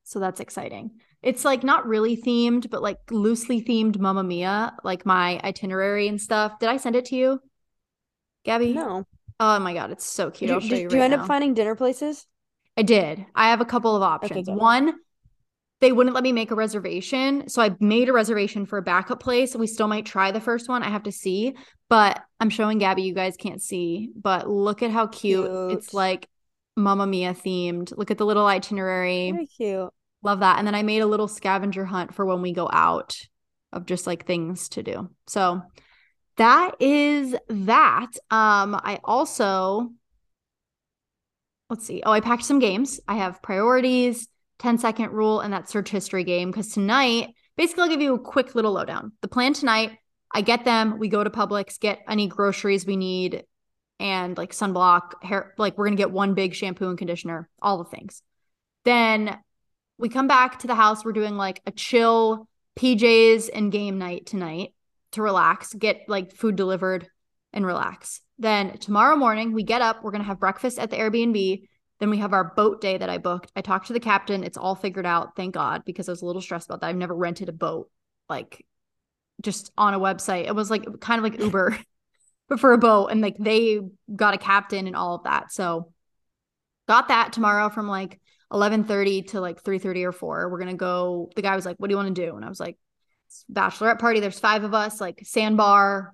So 0.05 0.19
that's 0.19 0.41
exciting. 0.41 0.93
It's 1.23 1.45
like 1.45 1.63
not 1.63 1.87
really 1.87 2.17
themed, 2.17 2.71
but 2.71 2.83
like 2.83 2.99
loosely 3.11 3.63
themed 3.63 3.99
Mamma 3.99 4.25
Mia, 4.25 4.75
like 4.83 5.07
my 5.07 5.41
itinerary 5.45 6.09
and 6.09 6.21
stuff. 6.21 6.59
Did 6.59 6.71
I 6.71 6.79
send 6.79 6.97
it 6.97 7.05
to 7.07 7.17
you? 7.17 7.41
Gabi? 8.47 8.75
No. 8.75 9.05
Oh 9.39 9.59
my 9.59 9.75
god, 9.75 9.91
it's 9.91 10.05
so 10.05 10.31
cute. 10.31 10.49
Do, 10.49 10.55
I'll 10.55 10.61
you, 10.63 10.69
show 10.69 10.75
did 10.75 10.93
you 10.93 10.99
you 10.99 11.03
end 11.03 11.13
now. 11.13 11.21
up 11.21 11.27
finding 11.29 11.55
dinner 11.55 11.77
places? 11.77 12.27
I 12.77 12.83
did. 12.83 13.25
I 13.35 13.51
have 13.51 13.61
a 13.61 13.67
couple 13.67 13.95
of 13.95 14.03
options. 14.03 14.49
good. 14.49 14.57
One, 14.57 14.95
they 15.81 15.93
wouldn't 15.93 16.15
let 16.15 16.23
me 16.23 16.33
make 16.33 16.51
a 16.51 16.55
reservation. 16.55 17.49
So 17.49 17.61
I 17.61 17.75
made 17.81 18.09
a 18.09 18.13
reservation 18.13 18.67
for 18.67 18.79
a 18.79 18.83
backup 18.83 19.21
place. 19.21 19.55
We 19.55 19.67
still 19.67 19.89
might 19.89 20.07
try 20.07 20.31
the 20.31 20.41
first 20.41 20.69
one. 20.69 20.83
I 20.83 20.89
have 20.89 21.03
to 21.03 21.13
see. 21.13 21.55
But 21.89 22.21
I'm 22.41 22.51
showing 22.51 22.81
Gabi, 22.81 23.05
you 23.05 23.15
guys 23.15 23.37
can't 23.37 23.61
see, 23.61 24.11
but 24.17 24.49
look 24.49 24.83
at 24.83 24.91
how 24.91 25.09
cute. 25.09 25.73
It's 25.73 25.93
like 25.93 26.29
Mamma 26.77 27.07
Mia 27.07 27.35
themed. 27.35 27.93
Look 27.97 28.11
at 28.11 28.19
the 28.19 28.25
little 28.25 28.47
itinerary. 28.47 29.33
Very 29.33 29.47
cute. 29.47 29.91
Love 30.23 30.41
that. 30.41 30.59
And 30.59 30.67
then 30.67 30.75
I 30.75 30.83
made 30.83 31.01
a 31.01 31.07
little 31.07 31.29
scavenger 31.29 31.85
hunt 31.85 32.15
for 32.15 32.25
when 32.25 32.43
we 32.43 32.53
go 32.53 32.71
out 32.73 33.17
of 33.73 33.87
just 33.87 34.07
like 34.07 34.25
things 34.25 34.69
to 34.71 34.83
do. 34.83 35.11
So 35.27 35.63
that 36.37 36.77
is 36.81 37.35
that. 37.49 38.11
Um, 38.31 38.75
I 38.83 39.01
also 39.05 39.91
let's 41.73 41.87
see. 41.87 42.03
Oh, 42.05 42.13
I 42.13 42.21
packed 42.21 42.45
some 42.45 42.59
games. 42.59 43.01
I 43.09 43.15
have 43.15 43.41
priorities, 43.41 44.29
10 44.59 44.77
second 44.77 45.13
rule, 45.13 45.41
and 45.41 45.55
that 45.55 45.71
search 45.71 45.89
history 45.89 46.23
game. 46.23 46.51
Because 46.51 46.69
tonight, 46.69 47.31
basically, 47.57 47.85
I'll 47.85 47.89
give 47.89 48.03
you 48.03 48.13
a 48.13 48.19
quick 48.19 48.55
little 48.55 48.73
lowdown. 48.73 49.13
The 49.23 49.29
plan 49.29 49.55
tonight, 49.55 49.93
I 50.31 50.43
get 50.43 50.67
them, 50.67 50.99
we 50.99 51.09
go 51.09 51.25
to 51.25 51.31
Publix, 51.31 51.81
get 51.81 52.01
any 52.07 52.27
groceries 52.27 52.85
we 52.85 52.97
need, 52.97 53.45
and 53.99 54.37
like 54.37 54.53
sunblock, 54.53 55.23
hair, 55.23 55.55
like 55.57 55.79
we're 55.79 55.87
gonna 55.87 55.97
get 55.97 56.11
one 56.11 56.35
big 56.35 56.55
shampoo 56.55 56.91
and 56.91 56.99
conditioner, 56.99 57.49
all 57.63 57.79
the 57.79 57.85
things. 57.85 58.21
Then 58.85 59.39
we 59.97 60.11
come 60.11 60.27
back 60.27 60.59
to 60.59 60.67
the 60.67 60.75
house. 60.75 61.07
We're 61.07 61.13
doing 61.13 61.39
like 61.39 61.63
a 61.65 61.71
chill 61.71 62.49
PJs 62.79 63.49
and 63.53 63.73
game 63.73 63.97
night 63.97 64.27
tonight 64.27 64.75
to 65.13 65.23
relax, 65.23 65.73
get 65.73 66.03
like 66.07 66.37
food 66.37 66.57
delivered 66.57 67.07
and 67.55 67.65
relax. 67.65 68.21
Then 68.43 68.77
tomorrow 68.79 69.15
morning, 69.15 69.53
we 69.53 69.63
get 69.63 69.83
up. 69.83 70.03
We're 70.03 70.11
going 70.11 70.23
to 70.23 70.27
have 70.27 70.41
breakfast 70.41 70.77
at 70.81 70.91
the 70.91 70.97
Airbnb. 70.97 71.63
Then 72.01 72.11
we 72.11 72.19
have 72.19 72.33
our 72.33 72.43
boat 72.43 72.81
day 72.81 72.99
that 72.99 73.09
I 73.09 73.19
booked. 73.19 73.53
I 73.55 73.61
talked 73.61 73.87
to 73.87 73.93
the 73.93 74.01
captain. 74.01 74.43
It's 74.43 74.57
all 74.59 74.75
figured 74.75 75.07
out. 75.07 75.37
Thank 75.37 75.55
God, 75.55 75.85
because 75.87 76.09
I 76.09 76.13
was 76.13 76.23
a 76.23 76.27
little 76.27 76.43
stressed 76.43 76.69
about 76.69 76.81
that. 76.81 76.89
I've 76.89 76.97
never 76.97 77.15
rented 77.15 77.49
a 77.49 77.53
boat 77.53 77.89
like 78.29 78.67
just 79.43 79.71
on 79.79 79.95
a 79.95 80.01
website. 80.01 80.47
It 80.47 80.57
was 80.57 80.73
like 80.73 80.85
kind 81.01 81.25
of 81.25 81.31
like 81.31 81.41
Uber, 81.41 81.79
but 82.49 82.59
for 82.59 82.73
a 82.73 82.79
boat. 82.79 83.13
And 83.13 83.21
like 83.21 83.37
they 83.39 83.79
got 84.13 84.35
a 84.35 84.39
captain 84.39 84.89
and 84.89 84.97
all 84.97 85.15
of 85.15 85.23
that. 85.23 85.53
So 85.53 85.93
got 86.89 87.09
that 87.09 87.33
tomorrow 87.33 87.69
from 87.69 87.87
like 87.87 88.21
11:30 88.53 89.29
to 89.29 89.41
like 89.41 89.63
3:30 89.63 90.03
or 90.03 90.11
4. 90.11 90.51
We're 90.51 90.59
going 90.59 90.69
to 90.69 90.77
go 90.77 91.31
the 91.37 91.43
guy 91.43 91.55
was 91.55 91.65
like, 91.65 91.77
"What 91.77 91.87
do 91.87 91.93
you 91.93 91.97
want 91.97 92.13
to 92.13 92.27
do?" 92.27 92.35
And 92.35 92.45
I 92.45 92.49
was 92.49 92.59
like, 92.59 92.77
"It's 93.29 93.45
bachelorette 93.53 94.01
party. 94.01 94.19
There's 94.19 94.41
5 94.41 94.65
of 94.65 94.75
us, 94.75 95.01
like 95.01 95.21
sandbar 95.23 96.13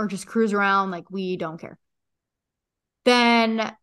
or 0.00 0.06
just 0.08 0.26
cruise 0.26 0.52
around, 0.52 0.90
like 0.90 1.10
we 1.10 1.36
don't 1.36 1.60
care." 1.60 1.78
Then 3.04 3.74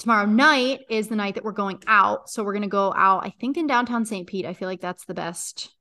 tomorrow 0.00 0.26
night 0.26 0.80
is 0.88 1.08
the 1.08 1.16
night 1.16 1.34
that 1.34 1.44
we're 1.44 1.52
going 1.52 1.82
out. 1.86 2.28
So 2.28 2.42
we're 2.42 2.54
going 2.54 2.62
to 2.62 2.68
go 2.68 2.92
out 2.96 3.24
I 3.24 3.30
think 3.40 3.56
in 3.56 3.66
downtown 3.66 4.04
St. 4.04 4.26
Pete. 4.26 4.46
I 4.46 4.54
feel 4.54 4.68
like 4.68 4.80
that's 4.80 5.04
the 5.04 5.14
best 5.14 5.74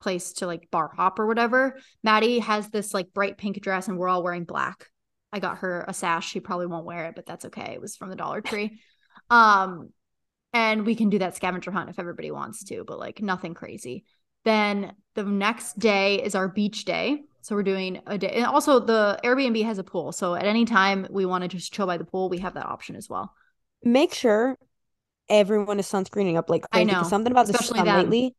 place 0.00 0.34
to 0.34 0.46
like 0.46 0.70
bar 0.70 0.90
hop 0.94 1.18
or 1.18 1.26
whatever. 1.26 1.78
Maddie 2.02 2.38
has 2.38 2.68
this 2.68 2.94
like 2.94 3.12
bright 3.12 3.36
pink 3.36 3.60
dress 3.60 3.88
and 3.88 3.98
we're 3.98 4.08
all 4.08 4.22
wearing 4.22 4.44
black. 4.44 4.88
I 5.32 5.40
got 5.40 5.58
her 5.58 5.84
a 5.88 5.94
sash. 5.94 6.28
She 6.28 6.40
probably 6.40 6.66
won't 6.66 6.86
wear 6.86 7.06
it, 7.06 7.16
but 7.16 7.26
that's 7.26 7.46
okay. 7.46 7.72
It 7.72 7.80
was 7.80 7.96
from 7.96 8.10
the 8.10 8.16
Dollar 8.16 8.40
Tree. 8.40 8.80
Um 9.30 9.88
and 10.52 10.84
we 10.84 10.96
can 10.96 11.08
do 11.08 11.20
that 11.20 11.34
scavenger 11.34 11.70
hunt 11.70 11.88
if 11.88 11.98
everybody 11.98 12.30
wants 12.30 12.64
to, 12.64 12.84
but 12.84 12.98
like 12.98 13.22
nothing 13.22 13.54
crazy. 13.54 14.04
Then 14.44 14.92
the 15.14 15.22
next 15.22 15.78
day 15.78 16.22
is 16.22 16.34
our 16.34 16.48
beach 16.48 16.84
day. 16.84 17.22
So 17.44 17.54
we're 17.54 17.62
doing 17.62 18.00
a 18.06 18.16
day. 18.16 18.30
And 18.30 18.46
also 18.46 18.80
the 18.80 19.20
Airbnb 19.22 19.62
has 19.66 19.76
a 19.76 19.84
pool. 19.84 20.12
So 20.12 20.34
at 20.34 20.46
any 20.46 20.64
time 20.64 21.06
we 21.10 21.26
want 21.26 21.42
to 21.42 21.48
just 21.48 21.74
chill 21.74 21.86
by 21.86 21.98
the 21.98 22.04
pool, 22.04 22.30
we 22.30 22.38
have 22.38 22.54
that 22.54 22.64
option 22.64 22.96
as 22.96 23.06
well. 23.06 23.34
Make 23.82 24.14
sure 24.14 24.56
everyone 25.28 25.78
is 25.78 25.86
sunscreening 25.86 26.36
up 26.36 26.48
like 26.48 26.64
I 26.72 26.84
know, 26.84 27.02
Something 27.02 27.32
about 27.32 27.46
the 27.46 27.52
sun 27.58 27.84
lately 27.84 28.34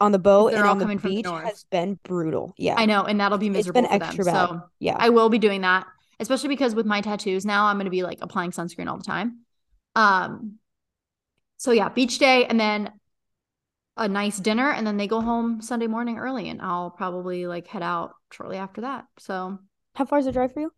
on 0.00 0.12
the 0.12 0.20
boat 0.20 0.52
They're 0.52 0.60
and 0.60 0.66
all 0.68 0.72
on 0.72 0.78
the 0.78 0.84
coming 0.84 0.98
from 1.00 1.10
the 1.10 1.16
beach 1.16 1.26
has 1.26 1.64
been 1.72 1.98
brutal. 2.04 2.54
Yeah. 2.56 2.76
I 2.78 2.86
know, 2.86 3.02
and 3.02 3.18
that'll 3.18 3.38
be 3.38 3.48
It's 3.48 3.54
miserable 3.54 3.82
been 3.82 3.90
for 3.90 4.04
extra 4.04 4.24
them. 4.24 4.34
bad. 4.34 4.48
So 4.48 4.62
Yeah. 4.78 4.96
I 5.00 5.08
will 5.08 5.28
be 5.30 5.38
doing 5.38 5.62
that, 5.62 5.88
especially 6.20 6.48
because 6.50 6.76
with 6.76 6.86
my 6.86 7.00
tattoos 7.00 7.44
now, 7.44 7.66
I'm 7.66 7.74
going 7.74 7.86
to 7.86 7.90
be 7.90 8.04
like 8.04 8.18
applying 8.22 8.52
sunscreen 8.52 8.88
all 8.88 8.98
the 8.98 9.02
time. 9.04 9.40
Um, 9.96 10.58
so 11.56 11.72
yeah, 11.72 11.88
beach 11.88 12.20
day, 12.20 12.44
and 12.44 12.60
then 12.60 12.92
a 13.96 14.08
nice 14.08 14.38
dinner, 14.38 14.70
and 14.70 14.86
then 14.86 14.96
they 14.96 15.06
go 15.06 15.20
home 15.20 15.60
Sunday 15.62 15.86
morning 15.86 16.18
early, 16.18 16.48
and 16.48 16.60
I'll 16.60 16.90
probably 16.90 17.46
like 17.46 17.66
head 17.66 17.82
out 17.82 18.12
shortly 18.32 18.56
after 18.56 18.80
that. 18.82 19.06
So 19.18 19.58
How 19.94 20.04
far 20.04 20.18
is 20.18 20.24
the 20.24 20.32
drive 20.32 20.52
for 20.52 20.60
you? 20.60 20.72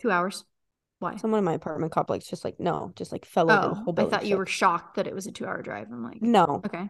two 0.00 0.10
hours. 0.10 0.44
Why? 1.00 1.16
Someone 1.16 1.38
in 1.38 1.44
my 1.44 1.54
apartment 1.54 1.92
complex 1.92 2.26
just 2.28 2.44
like 2.44 2.58
no, 2.60 2.92
just 2.96 3.12
like 3.12 3.24
fell 3.24 3.50
over 3.50 3.60
the 3.62 3.70
Oh, 3.70 3.74
whole 3.84 3.94
I 3.98 4.04
thought 4.10 4.26
you 4.26 4.34
So- 4.34 4.38
were 4.38 4.46
shocked 4.46 4.96
that 4.96 5.06
it 5.06 5.14
was 5.14 5.26
a 5.26 5.32
two 5.32 5.46
hour 5.46 5.62
drive. 5.62 5.86
I'm 5.90 6.02
like, 6.02 6.20
No. 6.20 6.62
Okay. 6.66 6.88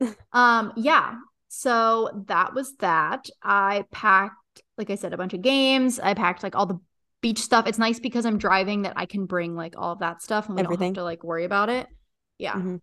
um, 0.32 0.72
yeah. 0.76 1.14
So 1.48 2.24
that 2.28 2.54
was 2.54 2.76
that. 2.76 3.28
I 3.42 3.84
packed, 3.90 4.62
like 4.78 4.90
I 4.90 4.94
said, 4.94 5.12
a 5.12 5.16
bunch 5.16 5.34
of 5.34 5.42
games. 5.42 5.98
I 5.98 6.14
packed 6.14 6.42
like 6.42 6.54
all 6.54 6.66
the 6.66 6.78
beach 7.22 7.38
stuff. 7.40 7.66
It's 7.66 7.78
nice 7.78 7.98
because 7.98 8.24
I'm 8.24 8.38
driving 8.38 8.82
that 8.82 8.92
I 8.96 9.06
can 9.06 9.26
bring 9.26 9.54
like 9.56 9.74
all 9.76 9.92
of 9.92 9.98
that 9.98 10.22
stuff 10.22 10.48
and 10.48 10.56
we 10.56 10.62
don't 10.62 10.80
have 10.80 10.94
to 10.94 11.02
like 11.04 11.24
worry 11.24 11.44
about 11.44 11.68
it. 11.68 11.86
Yeah. 12.38 12.52
Mhm. 12.54 12.80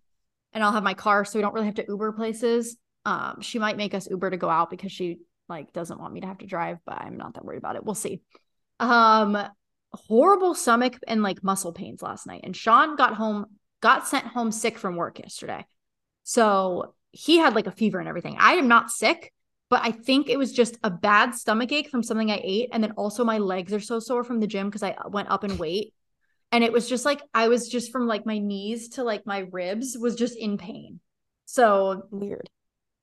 And 0.58 0.64
I'll 0.64 0.72
have 0.72 0.82
my 0.82 0.96
car 0.96 1.24
so 1.24 1.38
we 1.38 1.44
don't 1.44 1.54
really 1.54 1.68
have 1.68 1.76
to 1.76 1.86
Uber 1.88 2.14
places. 2.14 2.78
Um, 3.06 3.42
she 3.42 3.60
might 3.60 3.78
make 3.78 3.94
us 3.94 4.10
Uber 4.10 4.32
to 4.32 4.38
go 4.38 4.50
out 4.50 4.72
because 4.72 4.92
she 4.92 5.20
like 5.48 5.72
doesn't 5.72 6.00
want 6.00 6.16
me 6.16 6.22
to 6.22 6.26
have 6.26 6.40
to 6.40 6.48
drive, 6.48 6.80
but 6.84 7.00
I'm 7.00 7.16
not 7.16 7.36
that 7.36 7.46
worried 7.46 7.60
about 7.60 7.76
it. 7.76 7.86
We'll 7.86 7.94
see. 7.94 8.22
Um, 8.80 9.38
horrible 9.92 10.56
stomach 10.56 10.98
and 11.08 11.22
like 11.22 11.44
muscle 11.44 11.74
pains 11.74 12.02
last 12.02 12.26
night. 12.26 12.42
And 12.44 12.56
Sean 12.56 12.96
got 12.96 13.14
home, 13.14 13.46
got 13.82 14.08
sent 14.08 14.26
home 14.26 14.52
sick 14.52 14.80
from 14.80 14.96
work 14.96 15.20
yesterday. 15.20 15.64
So 16.24 16.96
he 17.12 17.38
had 17.38 17.54
like 17.54 17.68
a 17.68 17.72
fever 17.72 18.00
and 18.00 18.10
everything. 18.10 18.38
I 18.40 18.54
am 18.54 18.68
not 18.68 18.90
sick, 18.90 19.32
but 19.70 19.82
I 19.84 19.92
think 19.92 20.28
it 20.28 20.40
was 20.40 20.54
just 20.54 20.80
a 20.84 20.90
bad 20.90 21.36
stomach 21.36 21.72
ache 21.72 21.92
from 21.92 22.02
something 22.02 22.32
I 22.32 22.42
ate. 22.44 22.70
And 22.74 22.84
then 22.84 22.94
also 22.94 23.24
my 23.24 23.38
legs 23.38 23.74
are 23.74 23.80
so 23.80 24.00
sore 24.00 24.24
from 24.24 24.40
the 24.40 24.48
gym 24.48 24.70
because 24.70 24.82
I 24.82 24.96
went 25.08 25.30
up 25.30 25.44
in 25.44 25.60
weight. 25.60 25.94
And 26.52 26.64
it 26.64 26.72
was 26.72 26.88
just 26.88 27.06
like 27.06 27.22
I 27.34 27.50
was 27.50 27.68
just 27.68 27.92
from 27.92 28.08
like 28.08 28.26
my 28.26 28.38
knees 28.38 28.90
to 28.90 29.04
like 29.04 29.26
my 29.26 29.48
ribs 29.52 29.98
was 30.00 30.16
just 30.16 30.38
in 30.38 30.58
pain. 30.58 31.00
So 31.46 32.08
Weird. 32.12 32.50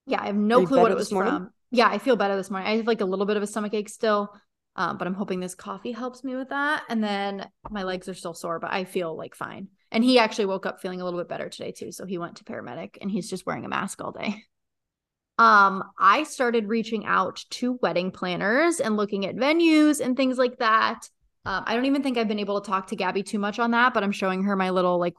yeah, 0.06 0.22
I 0.22 0.26
have 0.26 0.36
no 0.36 0.66
clue 0.66 0.80
what 0.80 0.92
it 0.92 0.96
was 0.96 1.12
morning? 1.12 1.32
from. 1.32 1.50
Yeah, 1.70 1.88
I 1.88 1.98
feel 1.98 2.16
better 2.16 2.36
this 2.36 2.50
morning. 2.50 2.68
I 2.68 2.76
have 2.76 2.86
like 2.86 3.00
a 3.00 3.06
little 3.06 3.26
bit 3.26 3.36
of 3.36 3.42
a 3.42 3.46
stomach 3.46 3.74
ache 3.74 3.88
still, 3.88 4.32
um, 4.76 4.96
but 4.98 5.06
I'm 5.06 5.14
hoping 5.14 5.40
this 5.40 5.54
coffee 5.54 5.92
helps 5.92 6.24
me 6.24 6.36
with 6.36 6.50
that. 6.50 6.84
And 6.88 7.02
then 7.02 7.48
my 7.70 7.82
legs 7.82 8.08
are 8.08 8.14
still 8.14 8.34
sore, 8.34 8.58
but 8.60 8.72
I 8.72 8.84
feel 8.84 9.16
like 9.16 9.34
fine. 9.34 9.68
And 9.90 10.02
he 10.02 10.18
actually 10.18 10.46
woke 10.46 10.66
up 10.66 10.80
feeling 10.80 11.00
a 11.00 11.04
little 11.04 11.20
bit 11.20 11.28
better 11.28 11.48
today 11.48 11.72
too. 11.72 11.92
So 11.92 12.06
he 12.06 12.18
went 12.18 12.36
to 12.36 12.44
paramedic 12.44 12.98
and 13.00 13.10
he's 13.10 13.30
just 13.30 13.46
wearing 13.46 13.64
a 13.64 13.68
mask 13.68 14.02
all 14.02 14.12
day. 14.12 14.42
um, 15.38 15.84
I 15.98 16.24
started 16.24 16.68
reaching 16.68 17.06
out 17.06 17.44
to 17.50 17.78
wedding 17.82 18.10
planners 18.10 18.80
and 18.80 18.96
looking 18.96 19.26
at 19.26 19.36
venues 19.36 20.00
and 20.00 20.16
things 20.16 20.38
like 20.38 20.58
that. 20.58 21.08
Um, 21.46 21.64
I 21.66 21.74
don't 21.74 21.84
even 21.84 22.02
think 22.02 22.16
I've 22.16 22.28
been 22.28 22.38
able 22.38 22.60
to 22.60 22.66
talk 22.66 22.86
to 22.88 22.96
Gabi 22.96 23.24
too 23.24 23.38
much 23.38 23.58
on 23.58 23.72
that, 23.72 23.92
but 23.92 24.02
I'm 24.02 24.12
showing 24.12 24.44
her 24.44 24.56
my 24.56 24.70
little 24.70 24.98
like 24.98 25.14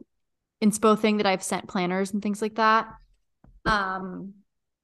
inspo 0.64 0.98
thing 0.98 1.18
that 1.18 1.26
I've 1.26 1.44
sent 1.44 1.68
planners 1.68 2.14
and 2.14 2.22
things 2.22 2.42
like 2.42 2.56
that. 2.56 2.88
Um, 3.66 4.34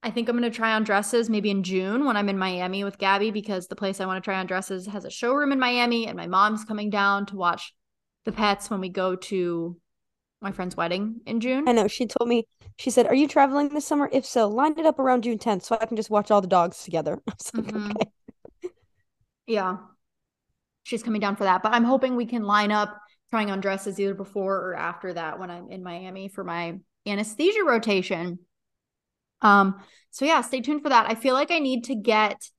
I 0.03 0.11
think 0.11 0.29
I'm 0.29 0.37
going 0.37 0.49
to 0.49 0.55
try 0.55 0.73
on 0.73 0.83
dresses 0.83 1.29
maybe 1.29 1.49
in 1.49 1.63
June 1.63 2.05
when 2.05 2.17
I'm 2.17 2.29
in 2.29 2.37
Miami 2.37 2.83
with 2.83 2.97
Gabi 2.97 3.31
because 3.31 3.67
the 3.67 3.75
place 3.75 3.99
I 3.99 4.05
want 4.05 4.23
to 4.23 4.27
try 4.27 4.39
on 4.39 4.47
dresses 4.47 4.87
has 4.87 5.05
a 5.05 5.09
showroom 5.11 5.51
in 5.51 5.59
Miami 5.59 6.07
and 6.07 6.17
my 6.17 6.27
mom's 6.27 6.65
coming 6.65 6.89
down 6.89 7.25
to 7.27 7.35
watch 7.35 7.73
the 8.25 8.31
pets 8.31 8.69
when 8.69 8.79
we 8.79 8.89
go 8.89 9.15
to 9.15 9.77
my 10.41 10.51
friend's 10.51 10.75
wedding 10.75 11.21
in 11.27 11.39
June. 11.39 11.67
I 11.67 11.71
know. 11.71 11.87
She 11.87 12.07
told 12.07 12.27
me, 12.27 12.47
she 12.77 12.89
said, 12.89 13.05
Are 13.05 13.13
you 13.15 13.27
traveling 13.27 13.69
this 13.69 13.85
summer? 13.85 14.09
If 14.11 14.25
so, 14.25 14.47
line 14.47 14.77
it 14.79 14.85
up 14.87 14.97
around 14.97 15.23
June 15.23 15.37
10th 15.37 15.63
so 15.63 15.77
I 15.79 15.85
can 15.85 15.97
just 15.97 16.09
watch 16.09 16.31
all 16.31 16.41
the 16.41 16.47
dogs 16.47 16.83
together. 16.83 17.21
Like, 17.27 17.65
Mhm. 17.67 17.91
Okay. 17.91 18.11
Yeah. 19.45 19.77
She's 20.83 21.03
coming 21.03 21.21
down 21.21 21.35
for 21.35 21.43
that. 21.43 21.63
But 21.63 21.73
I'm 21.73 21.83
hoping 21.83 22.15
we 22.15 22.25
can 22.25 22.43
line 22.43 22.71
up 22.71 22.97
trying 23.29 23.51
on 23.51 23.61
dresses 23.61 23.99
either 23.99 24.13
before 24.13 24.57
or 24.57 24.75
after 24.75 25.13
that 25.13 25.39
when 25.39 25.49
I'm 25.49 25.69
in 25.71 25.83
Miami 25.83 26.27
for 26.27 26.43
my 26.43 26.79
anesthesia 27.05 27.63
rotation. 27.63 28.39
Um, 29.41 29.81
so 30.11 30.25
yeah, 30.25 30.41
stay 30.41 30.61
tuned 30.61 30.83
for 30.83 30.89
that. 30.89 31.09
I 31.09 31.15
feel 31.15 31.33
like 31.33 31.51
I 31.51 31.59
need 31.59 31.85
to 31.85 31.95
get 31.95 32.49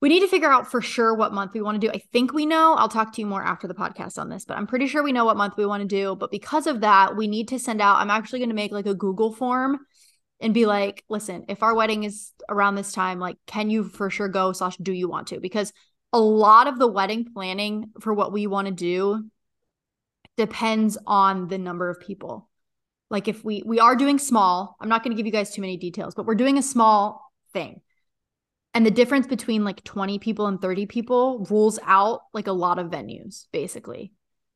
we 0.00 0.08
need 0.08 0.20
to 0.20 0.28
figure 0.28 0.50
out 0.50 0.70
for 0.70 0.80
sure 0.80 1.14
what 1.14 1.34
month 1.34 1.52
we 1.52 1.60
want 1.60 1.78
to 1.78 1.86
do. 1.86 1.92
I 1.92 2.00
think 2.10 2.32
we 2.32 2.46
know. 2.46 2.74
I'll 2.74 2.88
talk 2.88 3.12
to 3.12 3.20
you 3.20 3.26
more 3.26 3.42
after 3.42 3.68
the 3.68 3.74
podcast 3.74 4.18
on 4.18 4.30
this, 4.30 4.46
but 4.46 4.56
I'm 4.56 4.66
pretty 4.66 4.86
sure 4.86 5.02
we 5.02 5.12
know 5.12 5.26
what 5.26 5.36
month 5.36 5.58
we 5.58 5.66
want 5.66 5.82
to 5.82 5.86
do. 5.86 6.16
But 6.16 6.30
because 6.30 6.66
of 6.66 6.80
that, 6.80 7.16
we 7.16 7.26
need 7.26 7.48
to 7.48 7.58
send 7.58 7.82
out, 7.82 7.98
I'm 7.98 8.10
actually 8.10 8.38
going 8.38 8.48
to 8.48 8.54
make 8.54 8.72
like 8.72 8.86
a 8.86 8.94
Google 8.94 9.30
form 9.30 9.78
and 10.40 10.54
be 10.54 10.64
like, 10.64 11.04
listen, 11.10 11.44
if 11.48 11.62
our 11.62 11.74
wedding 11.74 12.04
is 12.04 12.32
around 12.48 12.76
this 12.76 12.92
time, 12.92 13.18
like, 13.18 13.36
can 13.46 13.68
you 13.68 13.84
for 13.84 14.08
sure 14.08 14.28
go 14.28 14.52
slash 14.52 14.78
do 14.78 14.92
you 14.92 15.06
want 15.06 15.26
to? 15.28 15.40
Because 15.40 15.70
a 16.12 16.20
lot 16.20 16.66
of 16.66 16.78
the 16.78 16.88
wedding 16.88 17.26
planning 17.32 17.90
for 18.00 18.12
what 18.12 18.32
we 18.32 18.46
want 18.46 18.66
to 18.68 18.74
do 18.74 19.30
depends 20.36 20.96
on 21.06 21.48
the 21.48 21.58
number 21.58 21.88
of 21.90 22.00
people. 22.00 22.48
Like 23.10 23.28
if 23.28 23.44
we 23.44 23.62
we 23.66 23.80
are 23.80 23.96
doing 23.96 24.18
small, 24.18 24.76
I'm 24.80 24.88
not 24.88 25.02
going 25.02 25.12
to 25.12 25.16
give 25.16 25.26
you 25.26 25.32
guys 25.32 25.52
too 25.52 25.60
many 25.60 25.76
details, 25.76 26.14
but 26.14 26.26
we're 26.26 26.34
doing 26.34 26.58
a 26.58 26.62
small 26.62 27.32
thing. 27.52 27.80
And 28.72 28.86
the 28.86 28.90
difference 28.90 29.26
between 29.26 29.64
like 29.64 29.82
20 29.84 30.18
people 30.20 30.46
and 30.46 30.60
30 30.60 30.86
people 30.86 31.46
rules 31.50 31.78
out 31.84 32.20
like 32.32 32.46
a 32.46 32.52
lot 32.52 32.78
of 32.78 32.88
venues 32.90 33.46
basically. 33.52 34.12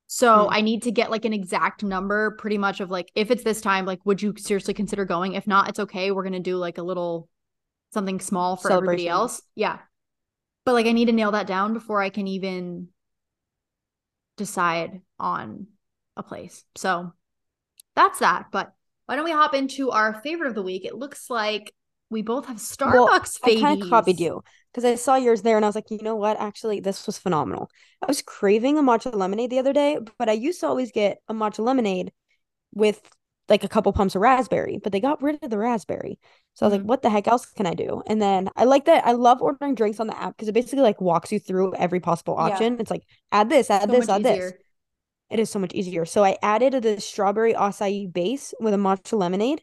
So 0.06 0.46
Hmm. 0.46 0.50
I 0.50 0.60
need 0.60 0.82
to 0.84 0.92
get 0.92 1.10
like 1.10 1.24
an 1.24 1.32
exact 1.32 1.82
number 1.82 2.32
pretty 2.38 2.58
much 2.58 2.80
of 2.80 2.90
like 2.90 3.10
if 3.14 3.30
it's 3.30 3.42
this 3.44 3.60
time 3.60 3.86
like 3.86 4.00
would 4.04 4.22
you 4.22 4.34
seriously 4.38 4.74
consider 4.74 5.04
going? 5.04 5.34
If 5.34 5.46
not, 5.46 5.68
it's 5.68 5.80
okay. 5.80 6.10
We're 6.12 6.22
going 6.22 6.34
to 6.34 6.38
do 6.40 6.56
like 6.56 6.78
a 6.78 6.82
little 6.82 7.28
something 7.92 8.20
small 8.20 8.56
for 8.56 8.70
everybody 8.72 9.08
else. 9.08 9.42
Yeah. 9.56 9.78
But 10.64 10.72
like 10.72 10.86
I 10.86 10.92
need 10.92 11.06
to 11.06 11.12
nail 11.12 11.32
that 11.32 11.46
down 11.46 11.74
before 11.74 12.00
I 12.00 12.10
can 12.10 12.26
even 12.26 12.88
decide 14.36 15.00
on 15.18 15.66
a 16.16 16.22
place. 16.22 16.64
So 16.76 17.12
that's 17.94 18.20
that. 18.20 18.46
But 18.50 18.72
why 19.06 19.16
don't 19.16 19.24
we 19.24 19.32
hop 19.32 19.54
into 19.54 19.90
our 19.90 20.20
favorite 20.22 20.48
of 20.48 20.54
the 20.54 20.62
week? 20.62 20.84
It 20.84 20.94
looks 20.94 21.28
like 21.28 21.72
we 22.10 22.22
both 22.22 22.46
have 22.46 22.60
Well, 22.80 23.08
Starbucks 23.08 23.38
I 23.42 23.60
kind 23.60 23.82
of 23.82 23.88
copied 23.88 24.20
you 24.20 24.42
because 24.72 24.84
I 24.84 24.94
saw 24.94 25.16
yours 25.16 25.42
there 25.42 25.56
and 25.56 25.64
I 25.64 25.68
was 25.68 25.74
like, 25.74 25.90
you 25.90 25.98
know 26.02 26.16
what? 26.16 26.38
Actually, 26.40 26.80
this 26.80 27.06
was 27.06 27.18
phenomenal. 27.18 27.70
I 28.02 28.06
was 28.06 28.22
craving 28.22 28.78
a 28.78 28.82
matcha 28.82 29.14
lemonade 29.14 29.50
the 29.50 29.58
other 29.58 29.72
day, 29.72 29.98
but 30.18 30.28
I 30.28 30.32
used 30.32 30.60
to 30.60 30.66
always 30.66 30.92
get 30.92 31.18
a 31.28 31.34
matcha 31.34 31.60
lemonade 31.60 32.12
with 32.72 33.00
like 33.48 33.64
a 33.64 33.68
couple 33.68 33.92
pumps 33.92 34.14
of 34.14 34.22
raspberry, 34.22 34.78
but 34.82 34.92
they 34.92 35.00
got 35.00 35.22
rid 35.22 35.42
of 35.42 35.50
the 35.50 35.58
raspberry. 35.58 36.18
So 36.54 36.64
I 36.64 36.68
was 36.68 36.72
like, 36.72 36.80
mm-hmm. 36.80 36.88
what 36.88 37.02
the 37.02 37.10
heck 37.10 37.28
else 37.28 37.46
can 37.46 37.66
I 37.66 37.74
do? 37.74 38.02
And 38.06 38.20
then 38.20 38.48
I 38.56 38.64
like 38.64 38.86
that. 38.86 39.06
I 39.06 39.12
love 39.12 39.42
ordering 39.42 39.74
drinks 39.74 40.00
on 40.00 40.06
the 40.06 40.18
app 40.18 40.36
because 40.36 40.48
it 40.48 40.52
basically 40.52 40.82
like 40.82 41.00
walks 41.00 41.30
you 41.30 41.38
through 41.38 41.74
every 41.74 42.00
possible 42.00 42.36
Yeah. 42.38 42.44
option. 42.44 42.80
It's 42.80 42.90
like, 42.90 43.02
add 43.32 43.50
this, 43.50 43.70
add 43.70 43.82
So 43.82 43.86
this, 43.88 44.08
add 44.08 44.22
this. 44.22 44.52
It 45.30 45.40
is 45.40 45.50
so 45.50 45.58
much 45.58 45.74
easier. 45.74 46.04
So 46.04 46.24
I 46.24 46.36
added 46.42 46.82
the 46.82 47.00
strawberry 47.00 47.54
acai 47.54 48.10
base 48.12 48.54
with 48.60 48.72
a 48.72 48.76
matcha 48.78 49.18
lemonade, 49.18 49.62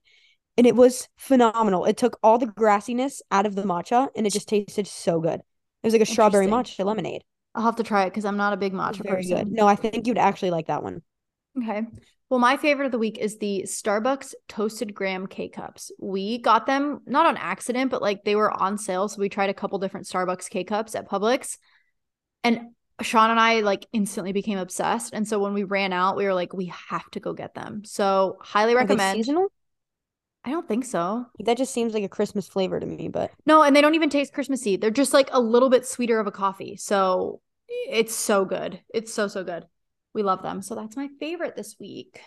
and 0.57 0.67
it 0.67 0.75
was 0.75 1.07
phenomenal. 1.17 1.85
It 1.85 1.97
took 1.97 2.19
all 2.21 2.37
the 2.37 2.47
grassiness 2.47 3.21
out 3.31 3.45
of 3.45 3.55
the 3.55 3.63
matcha, 3.63 4.09
and 4.15 4.27
it 4.27 4.33
just 4.33 4.49
tasted 4.49 4.85
so 4.87 5.19
good. 5.19 5.39
It 5.39 5.87
was 5.87 5.93
like 5.93 6.01
a 6.01 6.05
strawberry 6.05 6.47
matcha 6.47 6.83
lemonade. 6.85 7.23
I'll 7.55 7.63
have 7.63 7.75
to 7.77 7.83
try 7.83 8.03
it 8.03 8.09
because 8.09 8.25
I'm 8.25 8.37
not 8.37 8.53
a 8.53 8.57
big 8.57 8.73
matcha 8.73 9.03
very 9.03 9.23
person. 9.23 9.37
good. 9.37 9.51
No, 9.51 9.67
I 9.67 9.75
think 9.75 10.07
you'd 10.07 10.17
actually 10.17 10.51
like 10.51 10.67
that 10.67 10.83
one. 10.83 11.01
Okay. 11.57 11.83
Well, 12.31 12.39
my 12.39 12.55
favorite 12.55 12.85
of 12.85 12.93
the 12.93 12.97
week 12.97 13.17
is 13.17 13.39
the 13.39 13.63
Starbucks 13.67 14.35
toasted 14.47 14.95
graham 14.95 15.27
K 15.27 15.49
cups. 15.49 15.91
We 15.99 16.37
got 16.37 16.65
them 16.65 17.01
not 17.05 17.25
on 17.25 17.35
accident, 17.35 17.91
but 17.91 18.01
like 18.01 18.23
they 18.23 18.37
were 18.37 18.49
on 18.49 18.77
sale. 18.77 19.09
So 19.09 19.19
we 19.19 19.27
tried 19.27 19.49
a 19.49 19.53
couple 19.53 19.79
different 19.79 20.07
Starbucks 20.07 20.49
K 20.49 20.63
cups 20.63 20.95
at 20.95 21.09
Publix. 21.09 21.57
And 22.45 22.69
Sean 23.01 23.31
and 23.31 23.39
I 23.39 23.59
like 23.59 23.85
instantly 23.91 24.31
became 24.31 24.59
obsessed. 24.59 25.13
And 25.13 25.27
so 25.27 25.39
when 25.39 25.53
we 25.53 25.65
ran 25.65 25.91
out, 25.91 26.15
we 26.15 26.23
were 26.23 26.33
like, 26.33 26.53
we 26.53 26.67
have 26.67 27.11
to 27.11 27.19
go 27.19 27.33
get 27.33 27.53
them. 27.53 27.83
So 27.83 28.37
highly 28.39 28.75
recommend. 28.75 29.17
seasonal? 29.17 29.51
I 30.45 30.51
don't 30.51 30.69
think 30.69 30.85
so. 30.85 31.25
That 31.39 31.57
just 31.57 31.73
seems 31.73 31.93
like 31.93 32.05
a 32.05 32.09
Christmas 32.09 32.47
flavor 32.47 32.79
to 32.79 32.85
me, 32.85 33.09
but 33.09 33.31
No, 33.45 33.61
and 33.61 33.75
they 33.75 33.81
don't 33.81 33.95
even 33.95 34.09
taste 34.09 34.31
Christmassy. 34.31 34.77
They're 34.77 34.89
just 34.89 35.13
like 35.13 35.27
a 35.33 35.41
little 35.41 35.69
bit 35.69 35.85
sweeter 35.85 36.17
of 36.17 36.27
a 36.27 36.31
coffee. 36.31 36.77
So 36.77 37.41
it's 37.67 38.15
so 38.15 38.45
good. 38.45 38.79
It's 38.93 39.13
so, 39.13 39.27
so 39.27 39.43
good. 39.43 39.65
We 40.13 40.23
love 40.23 40.41
them. 40.41 40.61
So 40.61 40.75
that's 40.75 40.95
my 40.95 41.09
favorite 41.19 41.55
this 41.55 41.75
week. 41.79 42.21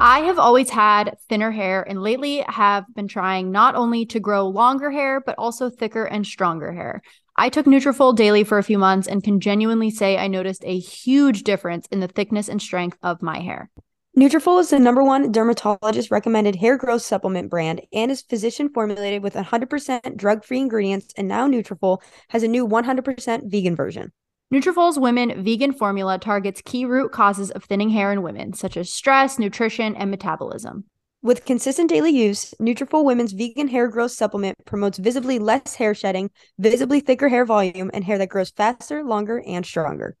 I 0.00 0.20
have 0.20 0.38
always 0.38 0.70
had 0.70 1.16
thinner 1.28 1.50
hair 1.50 1.82
and 1.82 2.00
lately 2.00 2.44
have 2.46 2.84
been 2.94 3.08
trying 3.08 3.50
not 3.50 3.74
only 3.74 4.06
to 4.06 4.20
grow 4.20 4.46
longer 4.46 4.92
hair, 4.92 5.20
but 5.20 5.34
also 5.38 5.68
thicker 5.68 6.04
and 6.04 6.24
stronger 6.24 6.72
hair. 6.72 7.02
I 7.36 7.48
took 7.48 7.66
Nutrafol 7.66 8.14
daily 8.14 8.44
for 8.44 8.58
a 8.58 8.62
few 8.62 8.78
months 8.78 9.08
and 9.08 9.24
can 9.24 9.40
genuinely 9.40 9.90
say 9.90 10.16
I 10.16 10.28
noticed 10.28 10.62
a 10.64 10.78
huge 10.78 11.42
difference 11.42 11.88
in 11.90 11.98
the 11.98 12.06
thickness 12.06 12.48
and 12.48 12.62
strength 12.62 12.98
of 13.02 13.22
my 13.22 13.40
hair. 13.40 13.70
Nutrafol 14.18 14.58
is 14.58 14.70
the 14.70 14.80
number 14.80 15.04
one 15.04 15.30
dermatologist 15.30 16.10
recommended 16.10 16.56
hair 16.56 16.76
growth 16.76 17.02
supplement 17.02 17.48
brand 17.48 17.82
and 17.92 18.10
is 18.10 18.20
physician 18.20 18.68
formulated 18.68 19.22
with 19.22 19.34
100% 19.34 20.16
drug-free 20.16 20.58
ingredients 20.58 21.14
and 21.16 21.28
now 21.28 21.46
Nutrafol 21.46 22.02
has 22.30 22.42
a 22.42 22.48
new 22.48 22.66
100% 22.66 23.48
vegan 23.48 23.76
version. 23.76 24.10
Nutrafol's 24.52 24.98
women 24.98 25.44
vegan 25.44 25.72
formula 25.72 26.18
targets 26.18 26.60
key 26.64 26.84
root 26.84 27.12
causes 27.12 27.52
of 27.52 27.62
thinning 27.62 27.90
hair 27.90 28.10
in 28.10 28.22
women, 28.22 28.54
such 28.54 28.76
as 28.76 28.92
stress, 28.92 29.38
nutrition, 29.38 29.94
and 29.94 30.10
metabolism. 30.10 30.82
With 31.22 31.44
consistent 31.44 31.88
daily 31.88 32.10
use, 32.10 32.54
Nutrafol 32.60 33.04
Women's 33.04 33.30
vegan 33.30 33.68
hair 33.68 33.86
growth 33.86 34.10
supplement 34.10 34.64
promotes 34.64 34.98
visibly 34.98 35.38
less 35.38 35.76
hair 35.76 35.94
shedding, 35.94 36.32
visibly 36.58 36.98
thicker 36.98 37.28
hair 37.28 37.44
volume, 37.44 37.88
and 37.94 38.02
hair 38.02 38.18
that 38.18 38.30
grows 38.30 38.50
faster, 38.50 39.04
longer, 39.04 39.40
and 39.46 39.64
stronger. 39.64 40.16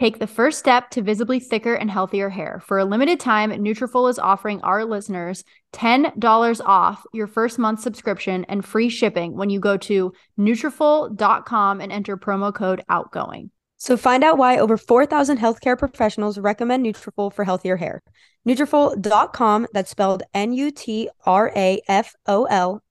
Take 0.00 0.18
the 0.18 0.26
first 0.26 0.58
step 0.58 0.90
to 0.90 1.02
visibly 1.02 1.38
thicker 1.38 1.74
and 1.74 1.88
healthier 1.88 2.28
hair. 2.28 2.60
For 2.66 2.78
a 2.78 2.84
limited 2.84 3.20
time, 3.20 3.52
Nutrafol 3.52 4.10
is 4.10 4.18
offering 4.18 4.60
our 4.62 4.84
listeners 4.84 5.44
$10 5.72 6.60
off 6.64 7.04
your 7.12 7.28
first 7.28 7.60
month 7.60 7.80
subscription 7.80 8.44
and 8.48 8.64
free 8.64 8.88
shipping 8.88 9.36
when 9.36 9.50
you 9.50 9.60
go 9.60 9.76
to 9.76 10.12
Nutrafol.com 10.38 11.80
and 11.80 11.92
enter 11.92 12.16
promo 12.16 12.52
code 12.52 12.82
OUTGOING. 12.90 13.50
So 13.76 13.96
find 13.96 14.24
out 14.24 14.38
why 14.38 14.58
over 14.58 14.76
4,000 14.76 15.38
healthcare 15.38 15.78
professionals 15.78 16.38
recommend 16.38 16.84
Nutrafol 16.84 17.32
for 17.32 17.44
healthier 17.44 17.76
hair. 17.76 18.02
Nutrafol.com, 18.48 19.66
that's 19.72 19.90
spelled 19.90 20.22
N-U-T-R-A-F-O-L 20.34 21.12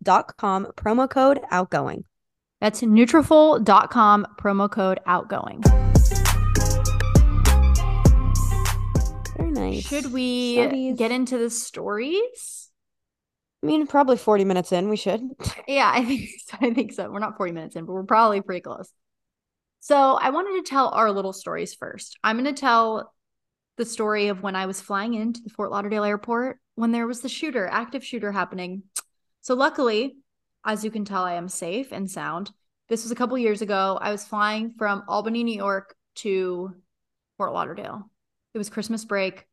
dot 0.02 0.38
com, 0.38 0.68
promo 0.78 1.10
code 1.10 1.39
outgoing. 1.52 2.06
That's 2.62 2.82
Nutrafol.com, 2.82 4.28
promo 4.39 4.72
code 4.72 5.00
OUTGOING. 5.06 5.93
Nice. 9.76 9.88
Should 9.88 10.12
we 10.12 10.94
get 10.94 11.12
into 11.12 11.38
the 11.38 11.50
stories? 11.50 12.70
I 13.64 13.66
mean, 13.66 13.88
probably 13.88 14.18
40 14.18 14.44
minutes 14.44 14.72
in, 14.72 14.90
we 14.90 14.98
should. 14.98 15.22
Yeah, 15.68 15.90
I 15.94 16.04
think 16.04 16.30
so. 16.46 16.58
I 16.62 16.74
think 16.74 16.92
so. 16.92 17.10
We're 17.10 17.20
not 17.20 17.38
40 17.38 17.54
minutes 17.54 17.76
in, 17.76 17.86
but 17.86 17.94
we're 17.94 18.04
probably 18.04 18.42
pretty 18.42 18.62
close. 18.62 18.92
So 19.80 19.96
I 19.96 20.30
wanted 20.30 20.62
to 20.62 20.70
tell 20.70 20.90
our 20.90 21.12
little 21.12 21.34
stories 21.34 21.74
first. 21.74 22.18
I'm 22.24 22.38
going 22.38 22.54
to 22.54 22.60
tell 22.60 23.14
the 23.78 23.86
story 23.86 24.28
of 24.28 24.44
when 24.44 24.56
I 24.56 24.66
was 24.66 24.82
flying 24.82 25.14
into 25.14 25.42
the 25.42 25.50
Fort 25.50 25.72
Lauderdale 25.72 26.04
airport 26.04 26.60
when 26.76 26.92
there 26.92 27.08
was 27.08 27.22
the 27.22 27.30
shooter, 27.30 27.68
active 27.68 28.04
shooter 28.04 28.32
happening. 28.32 28.84
So 29.42 29.56
luckily, 29.56 30.16
as 30.66 30.84
you 30.84 30.92
can 30.92 31.06
tell, 31.06 31.24
I 31.24 31.34
am 31.34 31.50
safe 31.50 31.92
and 31.92 32.10
sound. 32.10 32.52
This 32.90 33.04
was 33.04 33.12
a 33.12 33.16
couple 33.16 33.38
years 33.38 33.62
ago. 33.62 33.98
I 34.02 34.12
was 34.12 34.26
flying 34.26 34.72
from 34.72 35.04
Albany, 35.08 35.44
New 35.44 35.56
York 35.56 35.96
to 36.16 36.76
Fort 37.38 37.54
Lauderdale. 37.54 38.10
It 38.54 38.58
was 38.58 38.70
Christmas 38.70 39.06
break. 39.06 39.46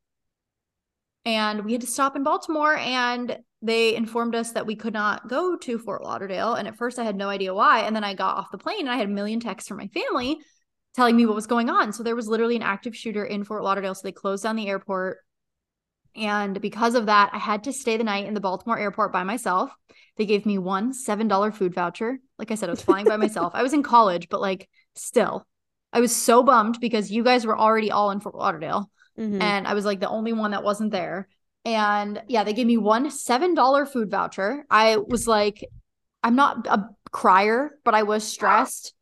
And 1.25 1.65
we 1.65 1.73
had 1.73 1.83
to 1.83 1.87
stop 1.87 2.17
in 2.17 2.23
Baltimore 2.23 2.77
and 2.77 3.39
they 3.63 3.95
informed 3.95 4.35
us 4.35 4.53
that 4.53 4.67
we 4.67 4.75
could 4.75 4.95
not 4.95 5.29
go 5.29 5.57
to 5.57 5.79
Fort 5.79 6.03
Lauderdale. 6.03 6.55
And 6.55 6.67
at 6.67 6.79
first 6.79 6.99
I 6.99 7.05
had 7.05 7.17
no 7.17 7.29
idea 7.29 7.55
why. 7.55 7.81
And 7.81 7.95
then 7.95 8.05
I 8.05 8.15
got 8.15 8.37
off 8.37 8.51
the 8.51 8.59
plane 8.59 8.81
and 8.81 8.91
I 8.91 8.97
had 8.97 9.09
a 9.09 9.13
million 9.13 9.39
texts 9.39 9.69
from 9.69 9.77
my 9.77 9.89
family 9.89 10.39
telling 10.95 11.17
me 11.17 11.27
what 11.27 11.35
was 11.35 11.47
going 11.47 11.69
on. 11.69 11.93
So 11.93 12.03
there 12.03 12.17
was 12.17 12.27
literally 12.27 12.57
an 12.57 12.63
active 12.63 12.97
shooter 12.97 13.25
in 13.25 13.45
Fort 13.45 13.63
Lauderdale. 13.63 13.95
So 13.95 14.01
they 14.05 14.13
closed 14.13 14.45
down 14.45 14.57
the 14.57 14.69
airport. 14.69 15.19
And 16.17 16.61
because 16.61 16.95
of 16.95 17.07
that, 17.07 17.31
I 17.33 17.39
had 17.39 17.65
to 17.65 17.73
stay 17.73 17.97
the 17.97 18.05
night 18.05 18.27
in 18.27 18.35
the 18.35 18.41
Baltimore 18.41 18.79
airport 18.79 19.13
by 19.13 19.23
myself. 19.23 19.71
They 20.17 20.27
gave 20.27 20.47
me 20.47 20.59
one 20.59 20.93
$7 20.93 21.55
food 21.55 21.75
voucher. 21.75 22.19
Like 22.39 22.51
I 22.51 22.55
said, 22.55 22.69
I 22.69 22.73
was 22.73 22.83
flying 22.83 23.07
by 23.07 23.17
myself. 23.19 23.53
I 23.55 23.63
was 23.63 23.75
in 23.75 23.83
college, 23.83 24.29
but 24.29 24.41
like 24.41 24.69
still, 24.97 25.47
I 25.93 26.01
was 26.01 26.15
so 26.15 26.43
bummed 26.43 26.81
because 26.81 27.11
you 27.11 27.23
guys 27.23 27.47
were 27.47 27.59
already 27.59 27.91
all 27.91 28.11
in 28.11 28.21
Fort 28.21 28.35
Lauderdale. 28.35 28.91
Mhm. 29.21 29.43
And 29.43 29.69
I 29.69 29.75
was 29.75 29.85
like 29.85 30.01
the 30.01 30.09
only 30.09 30.33
one 30.33 30.53
that 30.53 30.65
wasn't 30.65 30.93
there. 30.93 31.29
And 31.65 32.23
yeah, 32.27 32.43
they 32.45 32.55
gave 32.55 32.67
me 32.67 32.79
one 32.79 33.11
$7 33.11 33.85
food 33.85 34.11
voucher. 34.11 34.65
I 34.71 34.97
was 34.97 35.29
like, 35.29 35.63
I'm 36.23 36.37
not 36.37 36.67
a 36.67 36.89
crier, 37.13 37.79
but 37.85 37.95
I 37.95 38.05
was 38.05 38.25
stressed. 38.25 38.95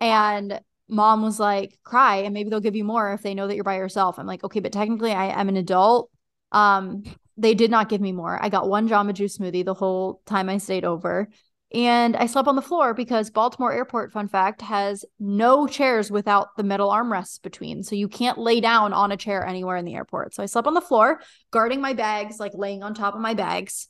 And 0.00 0.60
mom 0.88 1.22
was 1.22 1.38
like, 1.38 1.78
cry 1.84 2.16
and 2.18 2.34
maybe 2.34 2.50
they'll 2.50 2.60
give 2.60 2.76
you 2.76 2.84
more 2.84 3.12
if 3.12 3.22
they 3.22 3.34
know 3.34 3.46
that 3.46 3.54
you're 3.54 3.64
by 3.64 3.76
yourself. 3.76 4.18
I'm 4.18 4.26
like, 4.26 4.42
okay, 4.44 4.60
but 4.60 4.72
technically 4.72 5.12
I 5.12 5.40
am 5.40 5.48
an 5.48 5.56
adult. 5.56 6.10
Um, 6.52 7.04
they 7.36 7.54
did 7.54 7.70
not 7.70 7.88
give 7.88 8.00
me 8.00 8.12
more. 8.12 8.38
I 8.42 8.48
got 8.48 8.68
one 8.68 8.88
Jamba 8.88 9.12
Juice 9.12 9.38
smoothie 9.38 9.64
the 9.64 9.74
whole 9.74 10.22
time 10.26 10.48
I 10.48 10.58
stayed 10.58 10.84
over. 10.84 11.28
And 11.74 12.16
I 12.16 12.26
slept 12.26 12.46
on 12.46 12.54
the 12.54 12.62
floor 12.62 12.94
because 12.94 13.28
Baltimore 13.30 13.72
Airport, 13.72 14.12
fun 14.12 14.28
fact, 14.28 14.62
has 14.62 15.04
no 15.18 15.66
chairs 15.66 16.10
without 16.10 16.48
the 16.56 16.62
metal 16.62 16.90
armrests 16.90 17.42
between. 17.42 17.82
So 17.82 17.96
you 17.96 18.08
can't 18.08 18.38
lay 18.38 18.60
down 18.60 18.92
on 18.92 19.10
a 19.10 19.16
chair 19.16 19.44
anywhere 19.44 19.76
in 19.76 19.84
the 19.84 19.94
airport. 19.94 20.32
So 20.32 20.42
I 20.42 20.46
slept 20.46 20.68
on 20.68 20.74
the 20.74 20.80
floor, 20.80 21.20
guarding 21.50 21.80
my 21.80 21.92
bags, 21.92 22.38
like 22.38 22.52
laying 22.54 22.84
on 22.84 22.94
top 22.94 23.14
of 23.14 23.20
my 23.20 23.34
bags. 23.34 23.88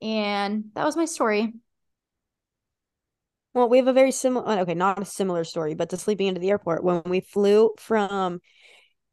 And 0.00 0.66
that 0.74 0.84
was 0.84 0.96
my 0.96 1.04
story. 1.04 1.52
Well, 3.54 3.68
we 3.68 3.78
have 3.78 3.88
a 3.88 3.92
very 3.92 4.12
similar, 4.12 4.46
uh, 4.46 4.60
okay, 4.60 4.74
not 4.74 5.00
a 5.00 5.06
similar 5.06 5.42
story, 5.42 5.74
but 5.74 5.88
to 5.90 5.96
sleeping 5.96 6.28
into 6.28 6.40
the 6.40 6.50
airport 6.50 6.84
when 6.84 7.02
we 7.06 7.20
flew 7.20 7.70
from, 7.78 8.40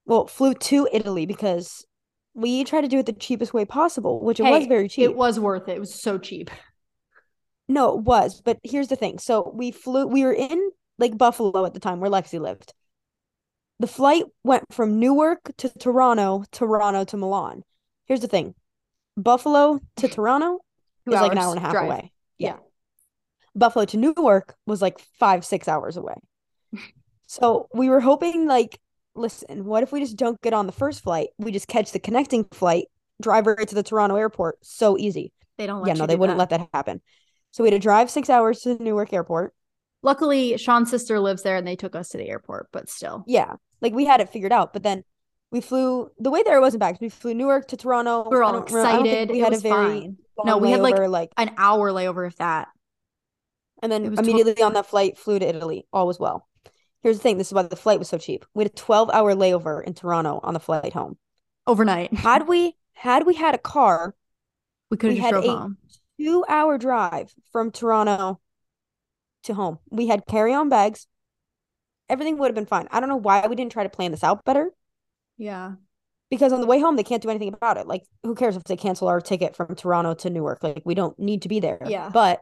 well, 0.05 0.27
flew 0.27 0.53
to 0.53 0.87
Italy 0.91 1.25
because 1.25 1.85
we 2.33 2.63
tried 2.63 2.81
to 2.81 2.87
do 2.89 2.99
it 2.99 3.05
the 3.05 3.13
cheapest 3.13 3.53
way 3.53 3.65
possible, 3.65 4.23
which 4.23 4.39
it 4.39 4.43
was 4.43 4.65
very 4.67 4.89
cheap. 4.89 5.05
It 5.05 5.15
was 5.15 5.39
worth 5.39 5.67
it. 5.67 5.77
It 5.77 5.79
was 5.79 5.95
so 5.95 6.17
cheap. 6.17 6.51
No, 7.67 7.97
it 7.97 8.03
was, 8.03 8.41
but 8.41 8.59
here's 8.63 8.89
the 8.89 8.95
thing. 8.95 9.19
So 9.19 9.51
we 9.53 9.71
flew, 9.71 10.05
we 10.05 10.23
were 10.23 10.33
in 10.33 10.71
like 10.97 11.17
Buffalo 11.17 11.65
at 11.65 11.73
the 11.73 11.79
time 11.79 11.99
where 11.99 12.11
Lexi 12.11 12.39
lived. 12.39 12.73
The 13.79 13.87
flight 13.87 14.23
went 14.43 14.71
from 14.71 14.99
Newark 14.99 15.51
to 15.57 15.69
Toronto, 15.69 16.43
Toronto 16.51 17.03
to 17.05 17.17
Milan. 17.17 17.63
Here's 18.05 18.21
the 18.21 18.27
thing. 18.27 18.55
Buffalo 19.17 19.79
to 19.97 20.07
Toronto 20.07 20.59
was 21.05 21.15
like 21.15 21.31
an 21.31 21.37
hour 21.37 21.49
and 21.51 21.57
a 21.57 21.61
half 21.61 21.71
drive. 21.71 21.85
away. 21.85 22.11
Yeah. 22.37 22.57
Buffalo 23.55 23.85
to 23.85 23.97
Newark 23.97 24.55
was 24.65 24.81
like 24.81 24.99
five, 25.19 25.45
six 25.45 25.67
hours 25.67 25.97
away. 25.97 26.15
So 27.25 27.67
we 27.73 27.89
were 27.89 27.99
hoping, 27.99 28.45
like, 28.45 28.79
listen, 29.15 29.65
what 29.65 29.81
if 29.81 29.91
we 29.91 29.99
just 30.01 30.17
don't 30.17 30.39
get 30.41 30.53
on 30.53 30.67
the 30.67 30.71
first 30.71 31.01
flight? 31.01 31.29
We 31.39 31.51
just 31.51 31.67
catch 31.67 31.91
the 31.91 31.97
connecting 31.97 32.43
flight, 32.51 32.85
drive 33.19 33.47
right 33.47 33.67
to 33.67 33.73
the 33.73 33.81
Toronto 33.81 34.17
airport. 34.17 34.59
So 34.61 34.99
easy. 34.99 35.31
They 35.57 35.65
don't 35.65 35.81
let 35.81 35.87
Yeah, 35.87 35.93
no, 36.01 36.05
they 36.05 36.15
wouldn't 36.15 36.37
that. 36.37 36.51
let 36.51 36.59
that 36.61 36.69
happen. 36.73 37.01
So 37.53 37.63
we 37.63 37.69
had 37.69 37.75
to 37.75 37.79
drive 37.79 38.09
six 38.09 38.29
hours 38.31 38.61
to 38.61 38.75
the 38.75 38.83
Newark 38.83 39.13
airport. 39.13 39.53
Luckily, 40.01 40.57
Sean's 40.57 40.89
sister 40.89 41.19
lives 41.19 41.43
there 41.43 41.55
and 41.55 41.65
they 41.67 41.75
took 41.75 41.95
us 41.95 42.09
to 42.09 42.17
the 42.17 42.27
airport, 42.27 42.67
but 42.73 42.89
still. 42.89 43.23
Yeah, 43.27 43.53
like 43.79 43.93
we 43.93 44.05
had 44.05 44.19
it 44.21 44.29
figured 44.29 44.51
out. 44.51 44.73
But 44.73 44.81
then 44.81 45.03
we 45.51 45.61
flew, 45.61 46.09
the 46.17 46.31
way 46.31 46.41
there 46.43 46.59
wasn't 46.59 46.81
bad 46.81 46.93
'cause 46.93 46.99
we 47.01 47.09
flew 47.09 47.35
Newark 47.35 47.67
to 47.67 47.77
Toronto. 47.77 48.23
We 48.27 48.35
were 48.35 48.43
all 48.43 48.53
don't 48.53 48.65
remember- 48.71 48.89
I 48.89 48.91
don't 48.93 49.03
think 49.03 49.13
excited. 49.13 49.29
We 49.31 49.39
It 49.39 49.43
had 49.43 49.53
a 49.53 49.57
very 49.59 50.15
No, 50.43 50.57
we 50.57 50.71
had, 50.71 50.81
like, 50.81 50.97
like 50.97 51.31
An 51.37 51.53
hour 51.57 51.91
layover, 51.91 52.25
if 52.25 52.37
that. 52.37 52.69
And 53.83 53.91
then 53.91 54.03
It 54.05 54.09
was 54.09 54.17
tot- 54.17 54.27
immediately 54.27 54.63
on 54.63 54.73
that 54.73 54.87
flight, 54.87 55.17
flew 55.19 55.37
to 55.37 55.45
Italy. 55.47 55.85
All 55.93 56.07
was 56.07 56.19
well. 56.19 56.47
Here's 57.01 57.17
the 57.17 57.23
thing: 57.23 57.37
this 57.37 57.47
is 57.49 57.53
why 57.53 57.61
the 57.61 57.75
flight 57.75 57.99
was 57.99 58.09
so 58.09 58.17
cheap. 58.17 58.45
We 58.55 58.63
had 58.63 58.71
a 58.71 58.75
12 58.75 59.11
hour 59.11 59.35
layover 59.35 59.83
in 59.83 59.93
Toronto 59.93 60.39
on 60.41 60.55
the 60.55 60.59
flight 60.59 60.93
home. 60.93 61.17
Overnight. 61.67 62.13
Had 62.15 62.47
we 62.47 62.77
had 62.93 63.25
we 63.27 63.35
had 63.35 63.53
a 63.53 63.59
car, 63.59 64.15
We 64.89 64.97
could 64.97 65.15
have 65.17 65.31
drove 65.31 65.45
home. 65.45 65.77
Two 66.19 66.45
hour 66.47 66.77
drive 66.77 67.33
from 67.51 67.71
Toronto 67.71 68.39
to 69.43 69.53
home. 69.53 69.79
We 69.89 70.07
had 70.07 70.25
carry 70.25 70.53
on 70.53 70.69
bags. 70.69 71.07
Everything 72.09 72.37
would 72.37 72.47
have 72.47 72.55
been 72.55 72.65
fine. 72.65 72.87
I 72.91 72.99
don't 72.99 73.09
know 73.09 73.15
why 73.15 73.45
we 73.47 73.55
didn't 73.55 73.71
try 73.71 73.83
to 73.83 73.89
plan 73.89 74.11
this 74.11 74.23
out 74.23 74.45
better. 74.45 74.71
Yeah. 75.37 75.73
Because 76.29 76.51
on 76.51 76.61
the 76.61 76.67
way 76.67 76.79
home, 76.79 76.95
they 76.95 77.03
can't 77.03 77.21
do 77.21 77.29
anything 77.29 77.53
about 77.53 77.77
it. 77.77 77.87
Like, 77.87 78.03
who 78.23 78.35
cares 78.35 78.55
if 78.55 78.63
they 78.63 78.75
cancel 78.75 79.07
our 79.07 79.21
ticket 79.21 79.55
from 79.55 79.75
Toronto 79.75 80.13
to 80.15 80.29
Newark? 80.29 80.63
Like, 80.63 80.81
we 80.83 80.95
don't 80.95 81.17
need 81.19 81.43
to 81.43 81.49
be 81.49 81.59
there. 81.59 81.79
Yeah. 81.85 82.09
But 82.09 82.41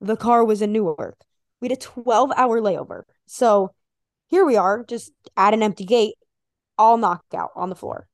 the 0.00 0.16
car 0.16 0.44
was 0.44 0.62
in 0.62 0.72
Newark. 0.72 1.16
We 1.60 1.68
had 1.68 1.76
a 1.76 1.80
12 1.80 2.32
hour 2.36 2.60
layover. 2.60 3.02
So 3.26 3.74
here 4.28 4.44
we 4.44 4.56
are, 4.56 4.84
just 4.84 5.12
at 5.36 5.54
an 5.54 5.62
empty 5.62 5.84
gate, 5.84 6.14
all 6.78 6.96
knocked 6.96 7.34
out 7.34 7.50
on 7.54 7.68
the 7.68 7.76
floor. 7.76 8.06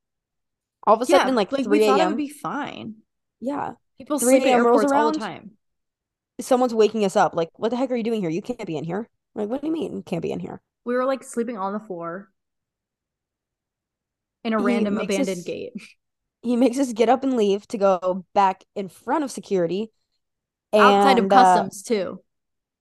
All 0.87 0.94
of 0.94 1.03
a 1.03 1.07
sudden, 1.07 1.35
like, 1.35 1.53
we 1.53 1.62
3 1.62 1.87
thought 1.87 1.99
it 1.99 2.03
a.m. 2.03 2.09
would 2.09 2.16
be 2.16 2.29
fine. 2.29 2.94
yeah. 3.40 3.73
People 3.98 4.18
3 4.18 4.28
sleep 4.28 4.42
at 4.42 4.48
airports 4.48 4.92
all 4.92 5.12
the 5.12 5.18
time. 5.18 5.52
Someone's 6.40 6.74
waking 6.74 7.04
us 7.04 7.16
up. 7.16 7.34
Like, 7.34 7.50
what 7.56 7.70
the 7.70 7.76
heck 7.76 7.90
are 7.90 7.96
you 7.96 8.04
doing 8.04 8.20
here? 8.20 8.30
You 8.30 8.42
can't 8.42 8.64
be 8.64 8.76
in 8.76 8.84
here. 8.84 9.08
Like, 9.34 9.48
what 9.48 9.61
do 9.61 9.66
you 9.66 9.72
mean 9.72 9.96
you 9.96 10.02
can't 10.02 10.22
be 10.22 10.30
in 10.30 10.38
here? 10.40 10.61
We 10.84 10.94
were 10.94 11.04
like 11.04 11.22
sleeping 11.24 11.58
on 11.58 11.72
the 11.72 11.80
floor 11.80 12.30
in 14.44 14.52
a 14.54 14.58
He 14.58 14.64
random 14.64 14.98
abandoned 14.98 15.38
us- 15.38 15.44
gate. 15.44 15.72
He 16.40 16.54
makes 16.54 16.78
us 16.78 16.92
get 16.92 17.08
up 17.08 17.24
and 17.24 17.37
leave 17.37 17.66
to 17.66 17.78
go 17.78 18.24
back 18.32 18.62
in 18.76 18.88
front 18.88 19.24
of 19.24 19.30
security. 19.32 19.90
And, 20.72 20.80
Outside 20.80 21.18
of 21.18 21.24
uh, 21.24 21.28
customs 21.30 21.82
too. 21.82 22.20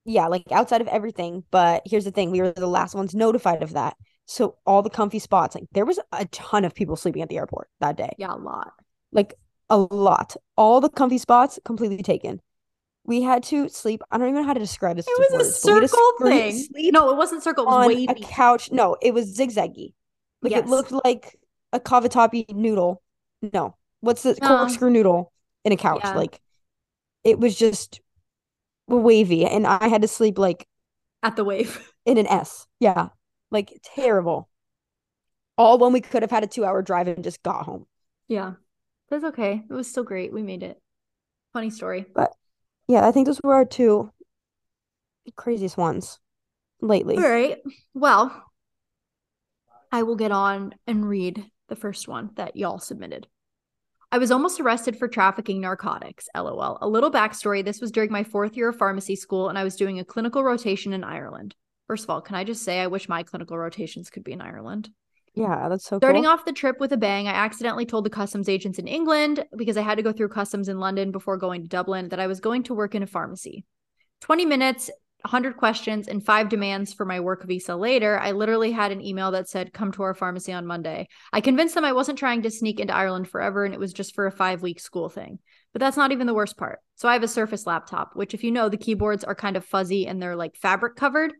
yeah, 0.05 0.27
like 0.27 0.43
outside 0.51 0.81
of 0.81 0.87
everything. 0.87 1.43
But 1.49 1.81
here's 1.83 2.05
the 2.05 2.11
thing: 2.11 2.29
we 2.29 2.39
were 2.39 2.51
the 2.51 2.67
last 2.67 2.93
ones 2.93 3.15
notified 3.15 3.63
of 3.63 3.73
that. 3.73 3.95
So 4.27 4.57
all 4.67 4.83
the 4.83 4.91
comfy 4.91 5.17
spots, 5.17 5.55
like 5.55 5.63
there 5.71 5.85
was 5.85 5.99
a 6.11 6.25
ton 6.25 6.65
of 6.65 6.75
people 6.75 6.95
sleeping 6.95 7.23
at 7.23 7.29
the 7.29 7.37
airport 7.37 7.67
that 7.79 7.97
day. 7.97 8.11
Yeah, 8.19 8.35
a 8.35 8.37
lot. 8.37 8.73
Like 9.11 9.33
a 9.69 9.77
lot. 9.77 10.35
All 10.55 10.81
the 10.81 10.89
comfy 10.89 11.17
spots 11.17 11.59
completely 11.65 12.01
taken. 12.03 12.41
We 13.05 13.21
had 13.21 13.43
to 13.43 13.69
sleep. 13.69 14.01
I 14.11 14.17
don't 14.17 14.29
even 14.29 14.41
know 14.41 14.47
how 14.47 14.53
to 14.53 14.59
describe 14.59 14.97
this. 14.97 15.07
It 15.07 15.15
was 15.17 15.33
a 15.33 15.37
words, 15.37 15.61
but 15.63 15.67
we 15.69 15.73
had 15.73 15.81
to 15.81 15.87
circle 15.87 16.27
thing. 16.27 16.57
Sleep 16.57 16.93
No, 16.93 17.09
it 17.09 17.17
wasn't 17.17 17.43
circle. 17.43 17.63
It 17.63 17.67
was 17.67 17.75
on 17.75 17.87
wavy. 17.87 18.05
a 18.09 18.13
couch. 18.15 18.71
No, 18.71 18.97
it 19.01 19.13
was 19.13 19.37
zigzaggy. 19.37 19.93
Like 20.41 20.51
Yes. 20.51 20.65
it 20.65 20.67
looked 20.67 20.91
like 20.91 21.37
a 21.73 21.79
cavatappi 21.79 22.53
noodle. 22.53 23.01
No, 23.53 23.75
what's 24.01 24.23
the 24.23 24.37
No. 24.41 24.47
corkscrew 24.47 24.89
noodle 24.89 25.31
in 25.63 25.71
a 25.71 25.77
couch? 25.77 26.01
Yeah. 26.03 26.15
Like 26.15 26.41
it 27.23 27.39
was 27.39 27.55
just 27.57 28.01
wavy, 28.87 29.45
and 29.45 29.65
I 29.67 29.87
had 29.87 30.01
to 30.01 30.07
sleep 30.07 30.37
like 30.37 30.67
at 31.23 31.35
the 31.35 31.43
wave. 31.45 31.93
in 32.05 32.17
an 32.17 32.27
S. 32.27 32.67
Yeah. 32.79 33.09
Like 33.51 33.79
terrible. 33.83 34.49
All 35.57 35.77
when 35.77 35.93
we 35.93 36.01
could 36.01 36.21
have 36.23 36.31
had 36.31 36.43
a 36.43 36.47
two 36.47 36.65
hour 36.65 36.81
drive 36.81 37.07
and 37.07 37.23
just 37.23 37.41
got 37.41 37.63
home. 37.65 37.85
Yeah. 38.27 38.53
That's 39.09 39.23
okay. 39.23 39.63
It 39.69 39.73
was 39.73 39.89
still 39.89 40.03
great. 40.03 40.33
We 40.33 40.43
made 40.43 40.63
it. 40.63 40.81
Funny 41.53 41.69
story. 41.69 42.05
But 42.13 42.31
yeah, 42.87 43.07
I 43.07 43.11
think 43.11 43.25
those 43.27 43.41
were 43.41 43.55
our 43.55 43.65
two 43.65 44.11
craziest 45.35 45.77
ones 45.77 46.19
lately. 46.81 47.17
All 47.17 47.23
right. 47.23 47.57
Well, 47.93 48.43
I 49.91 50.03
will 50.03 50.15
get 50.15 50.31
on 50.31 50.75
and 50.85 51.07
read 51.07 51.45
the 51.69 51.75
first 51.75 52.07
one 52.07 52.31
that 52.35 52.55
y'all 52.55 52.79
submitted. 52.79 53.27
I 54.11 54.19
was 54.19 54.31
almost 54.31 54.59
arrested 54.59 54.97
for 54.97 55.07
trafficking 55.07 55.59
narcotics. 55.59 56.29
LOL. 56.35 56.77
A 56.81 56.87
little 56.87 57.11
backstory 57.11 57.63
this 57.63 57.81
was 57.81 57.91
during 57.91 58.11
my 58.11 58.23
fourth 58.23 58.55
year 58.55 58.69
of 58.69 58.77
pharmacy 58.77 59.17
school, 59.17 59.49
and 59.49 59.57
I 59.57 59.65
was 59.65 59.75
doing 59.75 59.99
a 59.99 60.05
clinical 60.05 60.43
rotation 60.43 60.93
in 60.93 61.03
Ireland. 61.03 61.55
First 61.87 62.05
of 62.05 62.09
all, 62.09 62.21
can 62.21 62.35
I 62.35 62.45
just 62.45 62.63
say 62.63 62.79
I 62.79 62.87
wish 62.87 63.09
my 63.09 63.23
clinical 63.23 63.57
rotations 63.57 64.09
could 64.09 64.23
be 64.23 64.31
in 64.31 64.41
Ireland? 64.41 64.89
Yeah, 65.37 65.69
that's 65.69 65.85
so 65.85 65.97
Starting 65.97 66.23
cool. 66.23 66.31
off 66.31 66.45
the 66.45 66.51
trip 66.51 66.79
with 66.79 66.91
a 66.93 66.97
bang, 66.97 67.27
I 67.27 67.31
accidentally 67.31 67.85
told 67.85 68.05
the 68.05 68.09
customs 68.09 68.49
agents 68.49 68.79
in 68.79 68.87
England 68.87 69.45
because 69.55 69.77
I 69.77 69.81
had 69.81 69.95
to 69.95 70.01
go 70.01 70.11
through 70.11 70.29
customs 70.29 70.67
in 70.67 70.79
London 70.79 71.11
before 71.11 71.37
going 71.37 71.61
to 71.61 71.67
Dublin 71.67 72.09
that 72.09 72.19
I 72.19 72.25
was 72.25 72.39
going 72.39 72.63
to 72.63 72.73
work 72.73 72.95
in 72.95 73.03
a 73.03 73.07
pharmacy. 73.07 73.63
20 74.21 74.45
minutes, 74.45 74.89
100 75.21 75.55
questions, 75.55 76.07
and 76.07 76.25
five 76.25 76.49
demands 76.49 76.91
for 76.91 77.05
my 77.05 77.19
work 77.19 77.45
visa 77.45 77.75
later, 77.75 78.17
I 78.17 78.31
literally 78.31 78.71
had 78.71 78.91
an 78.91 78.99
email 78.99 79.29
that 79.31 79.47
said, 79.47 79.73
Come 79.73 79.91
to 79.91 80.01
our 80.01 80.15
pharmacy 80.15 80.53
on 80.53 80.65
Monday. 80.65 81.07
I 81.31 81.41
convinced 81.41 81.75
them 81.75 81.85
I 81.85 81.93
wasn't 81.93 82.17
trying 82.17 82.41
to 82.41 82.49
sneak 82.49 82.79
into 82.79 82.95
Ireland 82.95 83.29
forever 83.29 83.63
and 83.63 83.75
it 83.75 83.79
was 83.79 83.93
just 83.93 84.15
for 84.15 84.25
a 84.25 84.31
five 84.31 84.63
week 84.63 84.79
school 84.79 85.07
thing. 85.07 85.37
But 85.71 85.81
that's 85.81 85.97
not 85.97 86.11
even 86.11 86.25
the 86.25 86.33
worst 86.33 86.57
part. 86.57 86.79
So 86.95 87.07
I 87.07 87.13
have 87.13 87.21
a 87.21 87.27
Surface 87.27 87.67
laptop, 87.67 88.15
which, 88.15 88.33
if 88.33 88.43
you 88.43 88.51
know, 88.51 88.69
the 88.69 88.77
keyboards 88.77 89.23
are 89.23 89.35
kind 89.35 89.55
of 89.55 89.63
fuzzy 89.63 90.07
and 90.07 90.19
they're 90.19 90.35
like 90.35 90.55
fabric 90.55 90.95
covered. 90.95 91.33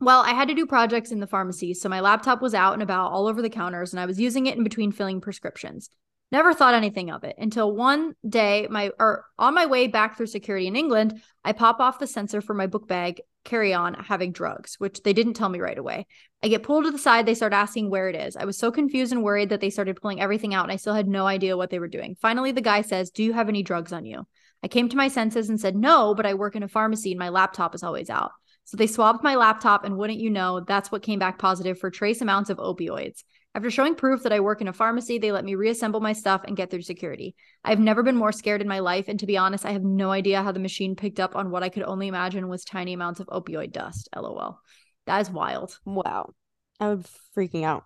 Well, 0.00 0.20
I 0.20 0.30
had 0.30 0.48
to 0.48 0.54
do 0.54 0.66
projects 0.66 1.10
in 1.10 1.18
the 1.18 1.26
pharmacy, 1.26 1.74
so 1.74 1.88
my 1.88 2.00
laptop 2.00 2.40
was 2.40 2.54
out 2.54 2.74
and 2.74 2.82
about 2.82 3.10
all 3.10 3.26
over 3.26 3.42
the 3.42 3.50
counters, 3.50 3.92
and 3.92 3.98
I 3.98 4.06
was 4.06 4.20
using 4.20 4.46
it 4.46 4.56
in 4.56 4.62
between 4.62 4.92
filling 4.92 5.20
prescriptions. 5.20 5.90
Never 6.30 6.52
thought 6.52 6.74
anything 6.74 7.10
of 7.10 7.24
it 7.24 7.36
until 7.38 7.74
one 7.74 8.14
day, 8.28 8.68
my 8.70 8.90
or 9.00 9.24
on 9.38 9.54
my 9.54 9.66
way 9.66 9.86
back 9.86 10.16
through 10.16 10.26
security 10.26 10.66
in 10.66 10.76
England, 10.76 11.20
I 11.42 11.52
pop 11.52 11.80
off 11.80 11.98
the 11.98 12.06
sensor 12.06 12.40
for 12.40 12.54
my 12.54 12.66
book 12.66 12.86
bag 12.86 13.22
carry 13.44 13.72
on 13.72 13.94
having 13.94 14.30
drugs, 14.30 14.74
which 14.78 15.02
they 15.02 15.14
didn't 15.14 15.34
tell 15.34 15.48
me 15.48 15.58
right 15.58 15.78
away. 15.78 16.06
I 16.42 16.48
get 16.48 16.62
pulled 16.62 16.84
to 16.84 16.90
the 16.90 16.98
side. 16.98 17.24
They 17.24 17.34
start 17.34 17.54
asking 17.54 17.88
where 17.88 18.10
it 18.10 18.14
is. 18.14 18.36
I 18.36 18.44
was 18.44 18.58
so 18.58 18.70
confused 18.70 19.10
and 19.10 19.22
worried 19.24 19.48
that 19.48 19.62
they 19.62 19.70
started 19.70 20.00
pulling 20.00 20.20
everything 20.20 20.52
out, 20.52 20.64
and 20.64 20.72
I 20.72 20.76
still 20.76 20.94
had 20.94 21.08
no 21.08 21.26
idea 21.26 21.56
what 21.56 21.70
they 21.70 21.78
were 21.78 21.88
doing. 21.88 22.14
Finally, 22.20 22.52
the 22.52 22.60
guy 22.60 22.82
says, 22.82 23.10
"Do 23.10 23.24
you 23.24 23.32
have 23.32 23.48
any 23.48 23.62
drugs 23.62 23.92
on 23.92 24.04
you?" 24.04 24.26
I 24.62 24.68
came 24.68 24.88
to 24.90 24.96
my 24.96 25.08
senses 25.08 25.48
and 25.48 25.58
said, 25.58 25.74
"No, 25.74 26.14
but 26.14 26.26
I 26.26 26.34
work 26.34 26.54
in 26.54 26.62
a 26.62 26.68
pharmacy 26.68 27.12
and 27.12 27.18
my 27.18 27.30
laptop 27.30 27.74
is 27.74 27.82
always 27.82 28.10
out." 28.10 28.32
So 28.68 28.76
they 28.76 28.86
swabbed 28.86 29.22
my 29.22 29.34
laptop, 29.34 29.84
and 29.84 29.96
wouldn't 29.96 30.18
you 30.18 30.28
know, 30.28 30.60
that's 30.60 30.92
what 30.92 31.00
came 31.02 31.18
back 31.18 31.38
positive 31.38 31.78
for 31.78 31.90
trace 31.90 32.20
amounts 32.20 32.50
of 32.50 32.58
opioids. 32.58 33.24
After 33.54 33.70
showing 33.70 33.94
proof 33.94 34.24
that 34.24 34.32
I 34.32 34.40
work 34.40 34.60
in 34.60 34.68
a 34.68 34.74
pharmacy, 34.74 35.16
they 35.16 35.32
let 35.32 35.46
me 35.46 35.54
reassemble 35.54 36.00
my 36.00 36.12
stuff 36.12 36.42
and 36.46 36.54
get 36.54 36.70
through 36.70 36.82
security. 36.82 37.34
I've 37.64 37.80
never 37.80 38.02
been 38.02 38.14
more 38.14 38.30
scared 38.30 38.60
in 38.60 38.68
my 38.68 38.80
life. 38.80 39.06
And 39.08 39.18
to 39.20 39.26
be 39.26 39.38
honest, 39.38 39.64
I 39.64 39.72
have 39.72 39.84
no 39.84 40.10
idea 40.10 40.42
how 40.42 40.52
the 40.52 40.60
machine 40.60 40.96
picked 40.96 41.18
up 41.18 41.34
on 41.34 41.50
what 41.50 41.62
I 41.62 41.70
could 41.70 41.82
only 41.84 42.08
imagine 42.08 42.48
was 42.48 42.62
tiny 42.62 42.92
amounts 42.92 43.20
of 43.20 43.26
opioid 43.28 43.72
dust. 43.72 44.10
LOL. 44.14 44.60
That 45.06 45.22
is 45.22 45.30
wild. 45.30 45.78
Wow. 45.86 46.34
I 46.78 46.90
would 46.90 47.06
freaking 47.34 47.64
out. 47.64 47.84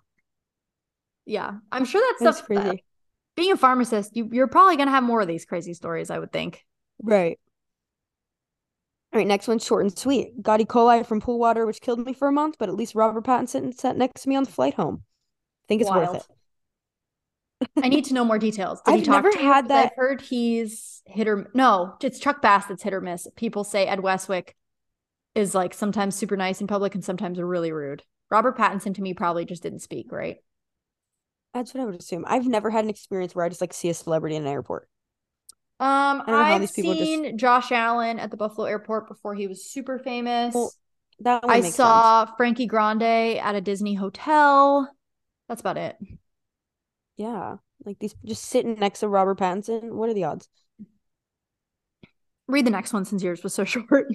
Yeah. 1.27 1.59
I'm 1.71 1.85
sure 1.85 2.01
that 2.01 2.17
That's 2.25 2.39
stuff, 2.39 2.47
crazy. 2.49 2.69
uh, 2.69 2.75
being 3.37 3.53
a 3.53 3.57
pharmacist, 3.57 4.17
you, 4.17 4.31
you're 4.33 4.49
probably 4.49 4.75
going 4.75 4.89
to 4.89 4.93
have 4.93 5.05
more 5.05 5.21
of 5.21 5.29
these 5.29 5.45
crazy 5.45 5.75
stories, 5.75 6.11
I 6.11 6.19
would 6.19 6.33
think. 6.33 6.65
Right. 7.01 7.39
All 9.13 9.19
right, 9.19 9.27
next 9.27 9.47
one's 9.47 9.65
short 9.65 9.83
and 9.83 9.97
sweet. 9.97 10.43
Got 10.43 10.61
E. 10.63 10.65
coli 10.65 11.05
from 11.05 11.21
pool 11.21 11.39
water, 11.39 11.67
which 11.67 11.81
killed 11.83 11.99
me 12.05 12.15
for 12.15 12.29
a 12.29 12.33
month, 12.33 12.57
but 12.59 12.69
at 12.71 12.75
least 12.75 12.95
Robert 12.95 13.25
Pattinson 13.25 13.79
sat 13.79 13.97
next 13.97 14.23
to 14.23 14.29
me 14.29 14.37
on 14.37 14.45
the 14.45 14.51
flight 14.51 14.75
home. 14.75 15.03
I 15.05 15.67
think 15.69 15.83
it's 15.83 15.91
Wild. 15.91 16.15
worth 16.15 16.27
it. 16.31 17.75
I 17.85 17.89
need 17.89 18.07
to 18.07 18.15
know 18.15 18.25
more 18.25 18.39
details. 18.39 18.81
Did 18.83 18.95
he 18.95 19.01
I've 19.01 19.05
talk 19.07 19.15
never 19.17 19.31
to 19.33 19.39
you? 19.39 19.45
had 19.45 19.69
'Cause 19.69 19.71
I've 19.71 19.91
heard 19.97 20.21
he's 20.23 21.03
hit 21.07 21.29
or 21.29 21.51
no, 21.55 21.95
it's 22.03 22.19
Chuck 22.19 22.41
Bass 22.43 22.67
that's 22.67 22.83
hit 22.83 22.95
or 22.95 23.01
miss. 23.01 23.29
People 23.37 23.65
say 23.65 23.87
Ed 23.87 24.01
Westwick 24.01 24.57
is 25.35 25.55
like 25.55 25.73
sometimes 25.75 26.15
super 26.17 26.37
nice 26.37 26.61
in 26.61 26.67
public 26.67 26.95
and 26.95 27.05
sometimes 27.05 27.41
really 27.41 27.71
rude. 27.71 28.03
Robert 28.31 28.57
Pattinson 28.57 28.95
to 28.95 29.03
me 29.03 29.15
probably 29.15 29.45
just 29.45 29.63
didn't 29.63 29.81
speak, 29.81 30.11
right? 30.11 30.39
That's 31.55 31.75
what 31.75 31.83
I 31.83 31.85
would 31.85 32.01
assume. 32.01 32.25
I've 32.27 32.47
never 32.47 32.71
had 32.71 32.85
an 32.85 32.91
experience 32.91 33.35
where 33.35 33.45
I 33.45 33.49
just 33.51 33.61
like 33.61 33.75
see 33.75 33.91
a 33.91 33.95
celebrity 33.95 34.37
in 34.37 34.43
an 34.43 34.49
airport. 34.49 34.89
Um, 35.83 36.19
don't 36.19 36.27
know 36.29 36.33
how 36.45 36.55
I've 36.55 36.75
people 36.75 36.95
just- 36.95 37.05
seen 37.05 37.39
Josh 37.39 37.73
Allen 37.73 38.19
at 38.19 38.31
the 38.31 38.37
Buffalo 38.37 38.67
airport 38.67 39.09
before 39.09 39.35
he 39.35 39.47
was 39.47 39.65
super 39.65 39.99
famous. 39.99 40.55
Well, 40.55 40.73
That 41.21 41.41
I 41.45 41.55
makes 41.57 41.67
sense. 41.67 41.77
saw 41.77 42.27
Frankie 42.37 42.67
Grande 42.67 43.03
at 43.39 43.55
a 43.55 43.61
Disney 43.61 43.95
hotel. 43.95 44.89
That's 45.49 45.61
about 45.61 45.77
it. 45.77 45.97
Yeah, 47.17 47.57
like 47.85 47.99
these 47.99 48.15
just 48.25 48.45
sitting 48.45 48.79
next 48.79 49.01
to 49.01 49.09
Robert 49.09 49.39
Pattinson. 49.39 49.93
What 49.93 50.09
are 50.09 50.15
the 50.15 50.25
odds? 50.25 50.49
Read 52.49 52.67
the 52.67 52.71
next 52.71 52.93
one 52.93 53.05
since 53.05 53.23
yours 53.23 53.43
was 53.43 53.55
so 53.55 53.65
short. 53.65 54.07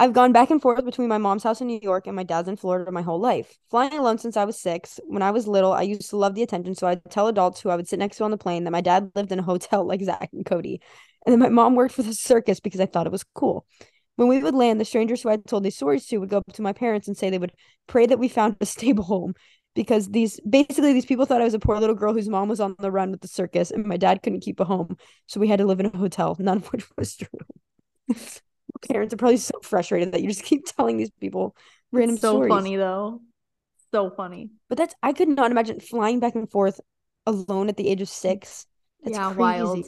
I've 0.00 0.12
gone 0.12 0.32
back 0.32 0.50
and 0.50 0.62
forth 0.62 0.84
between 0.84 1.08
my 1.08 1.18
mom's 1.18 1.42
house 1.42 1.60
in 1.60 1.66
New 1.66 1.80
York 1.82 2.06
and 2.06 2.14
my 2.14 2.22
dad's 2.22 2.48
in 2.48 2.56
Florida 2.56 2.92
my 2.92 3.02
whole 3.02 3.18
life. 3.18 3.58
Flying 3.68 3.94
alone 3.94 4.18
since 4.18 4.36
I 4.36 4.44
was 4.44 4.56
six. 4.56 5.00
When 5.06 5.22
I 5.22 5.32
was 5.32 5.48
little, 5.48 5.72
I 5.72 5.82
used 5.82 6.10
to 6.10 6.16
love 6.16 6.36
the 6.36 6.42
attention, 6.42 6.76
so 6.76 6.86
I'd 6.86 7.02
tell 7.10 7.26
adults 7.26 7.60
who 7.60 7.70
I 7.70 7.76
would 7.76 7.88
sit 7.88 7.98
next 7.98 8.18
to 8.18 8.24
on 8.24 8.30
the 8.30 8.38
plane 8.38 8.62
that 8.64 8.70
my 8.70 8.80
dad 8.80 9.10
lived 9.16 9.32
in 9.32 9.40
a 9.40 9.42
hotel 9.42 9.84
like 9.86 10.02
Zack 10.02 10.30
and 10.32 10.46
Cody. 10.46 10.80
And 11.26 11.32
then 11.32 11.40
my 11.40 11.48
mom 11.48 11.74
worked 11.74 11.94
for 11.94 12.02
the 12.02 12.14
circus 12.14 12.60
because 12.60 12.80
I 12.80 12.86
thought 12.86 13.06
it 13.06 13.12
was 13.12 13.24
cool. 13.34 13.66
When 14.14 14.28
we 14.28 14.38
would 14.38 14.54
land, 14.54 14.80
the 14.80 14.84
strangers 14.84 15.22
who 15.22 15.30
I'd 15.30 15.44
told 15.46 15.64
these 15.64 15.76
stories 15.76 16.06
to 16.06 16.18
would 16.18 16.28
go 16.28 16.38
up 16.38 16.52
to 16.54 16.62
my 16.62 16.72
parents 16.72 17.08
and 17.08 17.16
say 17.16 17.30
they 17.30 17.38
would 17.38 17.52
pray 17.88 18.06
that 18.06 18.18
we 18.18 18.28
found 18.28 18.56
a 18.60 18.66
stable 18.66 19.04
home 19.04 19.34
because 19.74 20.08
these 20.08 20.40
basically 20.40 20.92
these 20.92 21.06
people 21.06 21.24
thought 21.24 21.40
I 21.40 21.44
was 21.44 21.54
a 21.54 21.58
poor 21.58 21.78
little 21.78 21.94
girl 21.94 22.14
whose 22.14 22.28
mom 22.28 22.48
was 22.48 22.60
on 22.60 22.74
the 22.78 22.90
run 22.90 23.12
with 23.12 23.20
the 23.20 23.28
circus 23.28 23.70
and 23.70 23.84
my 23.84 23.96
dad 23.96 24.22
couldn't 24.22 24.40
keep 24.40 24.58
a 24.58 24.64
home, 24.64 24.96
so 25.26 25.38
we 25.38 25.48
had 25.48 25.58
to 25.58 25.66
live 25.66 25.78
in 25.78 25.86
a 25.86 25.96
hotel, 25.96 26.36
none 26.38 26.58
of 26.58 26.66
which 26.68 26.84
was 26.96 27.16
true. 27.16 28.38
Parents 28.88 29.14
are 29.14 29.16
probably 29.16 29.36
so 29.36 29.58
frustrated 29.62 30.12
that 30.12 30.22
you 30.22 30.28
just 30.28 30.42
keep 30.44 30.64
telling 30.66 30.96
these 30.96 31.10
people 31.20 31.56
random 31.92 32.16
so 32.16 32.34
stories. 32.34 32.50
funny 32.50 32.76
though. 32.76 33.20
So 33.92 34.10
funny. 34.10 34.50
But 34.68 34.78
that's 34.78 34.94
I 35.02 35.12
could 35.12 35.28
not 35.28 35.50
imagine 35.50 35.80
flying 35.80 36.20
back 36.20 36.34
and 36.34 36.50
forth 36.50 36.80
alone 37.26 37.68
at 37.68 37.76
the 37.76 37.88
age 37.88 38.02
of 38.02 38.08
six. 38.08 38.66
That's 39.02 39.16
yeah, 39.16 39.26
crazy. 39.26 39.38
wild. 39.38 39.86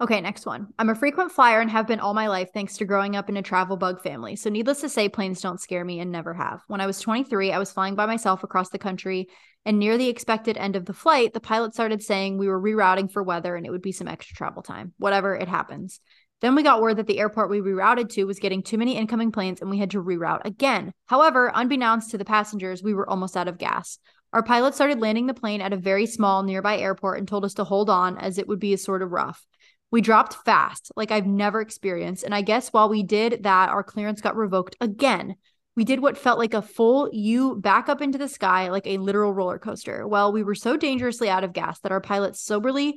Okay, 0.00 0.18
next 0.22 0.46
one. 0.46 0.68
I'm 0.78 0.88
a 0.88 0.94
frequent 0.94 1.30
flyer 1.30 1.60
and 1.60 1.70
have 1.70 1.86
been 1.86 2.00
all 2.00 2.14
my 2.14 2.26
life 2.26 2.48
thanks 2.54 2.78
to 2.78 2.86
growing 2.86 3.16
up 3.16 3.28
in 3.28 3.36
a 3.36 3.42
travel 3.42 3.76
bug 3.76 4.02
family. 4.02 4.34
So, 4.34 4.48
needless 4.48 4.80
to 4.80 4.88
say, 4.88 5.10
planes 5.10 5.42
don't 5.42 5.60
scare 5.60 5.84
me 5.84 6.00
and 6.00 6.10
never 6.10 6.32
have. 6.32 6.62
When 6.68 6.80
I 6.80 6.86
was 6.86 7.00
23, 7.00 7.52
I 7.52 7.58
was 7.58 7.70
flying 7.70 7.96
by 7.96 8.06
myself 8.06 8.42
across 8.42 8.70
the 8.70 8.78
country, 8.78 9.28
and 9.66 9.78
near 9.78 9.98
the 9.98 10.08
expected 10.08 10.56
end 10.56 10.74
of 10.74 10.86
the 10.86 10.94
flight, 10.94 11.34
the 11.34 11.40
pilot 11.40 11.74
started 11.74 12.02
saying 12.02 12.38
we 12.38 12.48
were 12.48 12.60
rerouting 12.60 13.12
for 13.12 13.22
weather 13.22 13.56
and 13.56 13.66
it 13.66 13.70
would 13.70 13.82
be 13.82 13.92
some 13.92 14.08
extra 14.08 14.34
travel 14.34 14.62
time. 14.62 14.94
Whatever, 14.96 15.34
it 15.34 15.48
happens. 15.48 16.00
Then 16.40 16.54
we 16.54 16.62
got 16.62 16.80
word 16.80 16.96
that 16.96 17.06
the 17.06 17.18
airport 17.18 17.50
we 17.50 17.60
rerouted 17.60 18.08
to 18.10 18.24
was 18.24 18.38
getting 18.38 18.62
too 18.62 18.78
many 18.78 18.96
incoming 18.96 19.30
planes 19.30 19.60
and 19.60 19.70
we 19.70 19.78
had 19.78 19.90
to 19.90 20.02
reroute 20.02 20.44
again. 20.44 20.92
However, 21.06 21.52
unbeknownst 21.54 22.10
to 22.10 22.18
the 22.18 22.24
passengers, 22.24 22.82
we 22.82 22.94
were 22.94 23.08
almost 23.08 23.36
out 23.36 23.48
of 23.48 23.58
gas. 23.58 23.98
Our 24.32 24.42
pilot 24.42 24.74
started 24.74 25.00
landing 25.00 25.26
the 25.26 25.34
plane 25.34 25.60
at 25.60 25.72
a 25.72 25.76
very 25.76 26.06
small 26.06 26.42
nearby 26.42 26.78
airport 26.78 27.18
and 27.18 27.28
told 27.28 27.44
us 27.44 27.54
to 27.54 27.64
hold 27.64 27.90
on 27.90 28.16
as 28.16 28.38
it 28.38 28.48
would 28.48 28.60
be 28.60 28.72
a 28.72 28.78
sort 28.78 29.02
of 29.02 29.10
rough. 29.10 29.44
We 29.90 30.00
dropped 30.00 30.34
fast, 30.44 30.92
like 30.94 31.10
I've 31.10 31.26
never 31.26 31.60
experienced. 31.60 32.22
And 32.22 32.34
I 32.34 32.42
guess 32.42 32.68
while 32.68 32.88
we 32.88 33.02
did 33.02 33.42
that, 33.42 33.70
our 33.70 33.82
clearance 33.82 34.20
got 34.20 34.36
revoked 34.36 34.76
again. 34.80 35.34
We 35.74 35.84
did 35.84 36.00
what 36.00 36.18
felt 36.18 36.38
like 36.38 36.54
a 36.54 36.62
full 36.62 37.10
U 37.12 37.56
back 37.56 37.88
up 37.88 38.00
into 38.00 38.18
the 38.18 38.28
sky, 38.28 38.70
like 38.70 38.86
a 38.86 38.98
literal 38.98 39.32
roller 39.32 39.58
coaster. 39.58 40.06
Well, 40.06 40.32
we 40.32 40.44
were 40.44 40.54
so 40.54 40.76
dangerously 40.76 41.28
out 41.28 41.42
of 41.42 41.52
gas 41.52 41.80
that 41.80 41.92
our 41.92 42.00
pilot 42.00 42.36
soberly 42.36 42.96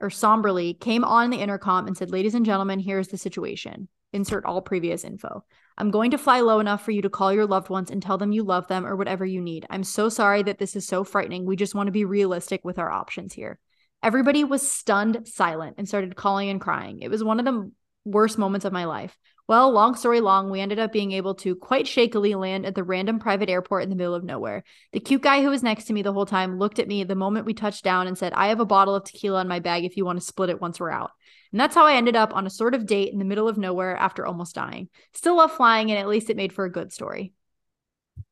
or 0.00 0.10
somberly 0.10 0.74
came 0.74 1.04
on 1.04 1.30
the 1.30 1.40
intercom 1.40 1.86
and 1.86 1.96
said, 1.96 2.10
Ladies 2.10 2.34
and 2.34 2.46
gentlemen, 2.46 2.78
here's 2.78 3.08
the 3.08 3.18
situation. 3.18 3.88
Insert 4.12 4.44
all 4.44 4.60
previous 4.60 5.04
info. 5.04 5.44
I'm 5.78 5.90
going 5.90 6.10
to 6.10 6.18
fly 6.18 6.40
low 6.40 6.58
enough 6.58 6.84
for 6.84 6.90
you 6.90 7.02
to 7.02 7.10
call 7.10 7.32
your 7.32 7.46
loved 7.46 7.68
ones 7.68 7.90
and 7.90 8.02
tell 8.02 8.18
them 8.18 8.32
you 8.32 8.42
love 8.42 8.66
them 8.66 8.84
or 8.84 8.96
whatever 8.96 9.24
you 9.24 9.40
need. 9.40 9.66
I'm 9.70 9.84
so 9.84 10.08
sorry 10.08 10.42
that 10.42 10.58
this 10.58 10.74
is 10.74 10.86
so 10.86 11.04
frightening. 11.04 11.46
We 11.46 11.56
just 11.56 11.74
want 11.74 11.86
to 11.86 11.92
be 11.92 12.04
realistic 12.04 12.64
with 12.64 12.78
our 12.78 12.90
options 12.90 13.32
here. 13.32 13.58
Everybody 14.02 14.44
was 14.44 14.68
stunned 14.68 15.28
silent 15.28 15.76
and 15.78 15.86
started 15.86 16.16
calling 16.16 16.48
and 16.48 16.60
crying. 16.60 17.00
It 17.00 17.10
was 17.10 17.22
one 17.22 17.38
of 17.38 17.44
the 17.44 17.70
worst 18.04 18.38
moments 18.38 18.64
of 18.64 18.72
my 18.72 18.84
life. 18.84 19.16
Well, 19.50 19.72
long 19.72 19.96
story 19.96 20.20
long, 20.20 20.48
we 20.48 20.60
ended 20.60 20.78
up 20.78 20.92
being 20.92 21.10
able 21.10 21.34
to 21.34 21.56
quite 21.56 21.88
shakily 21.88 22.36
land 22.36 22.64
at 22.64 22.76
the 22.76 22.84
random 22.84 23.18
private 23.18 23.50
airport 23.50 23.82
in 23.82 23.90
the 23.90 23.96
middle 23.96 24.14
of 24.14 24.22
nowhere. 24.22 24.62
The 24.92 25.00
cute 25.00 25.22
guy 25.22 25.42
who 25.42 25.50
was 25.50 25.64
next 25.64 25.86
to 25.86 25.92
me 25.92 26.02
the 26.02 26.12
whole 26.12 26.24
time 26.24 26.60
looked 26.60 26.78
at 26.78 26.86
me 26.86 27.02
the 27.02 27.16
moment 27.16 27.46
we 27.46 27.52
touched 27.52 27.82
down 27.82 28.06
and 28.06 28.16
said, 28.16 28.32
I 28.34 28.46
have 28.46 28.60
a 28.60 28.64
bottle 28.64 28.94
of 28.94 29.02
tequila 29.02 29.40
in 29.40 29.48
my 29.48 29.58
bag 29.58 29.84
if 29.84 29.96
you 29.96 30.04
want 30.04 30.20
to 30.20 30.24
split 30.24 30.50
it 30.50 30.60
once 30.60 30.78
we're 30.78 30.92
out. 30.92 31.10
And 31.50 31.60
that's 31.60 31.74
how 31.74 31.84
I 31.84 31.94
ended 31.94 32.14
up 32.14 32.32
on 32.32 32.46
a 32.46 32.50
sort 32.50 32.76
of 32.76 32.86
date 32.86 33.12
in 33.12 33.18
the 33.18 33.24
middle 33.24 33.48
of 33.48 33.58
nowhere 33.58 33.96
after 33.96 34.24
almost 34.24 34.54
dying. 34.54 34.88
Still 35.14 35.38
love 35.38 35.50
flying, 35.50 35.90
and 35.90 35.98
at 35.98 36.06
least 36.06 36.30
it 36.30 36.36
made 36.36 36.52
for 36.52 36.64
a 36.64 36.70
good 36.70 36.92
story. 36.92 37.32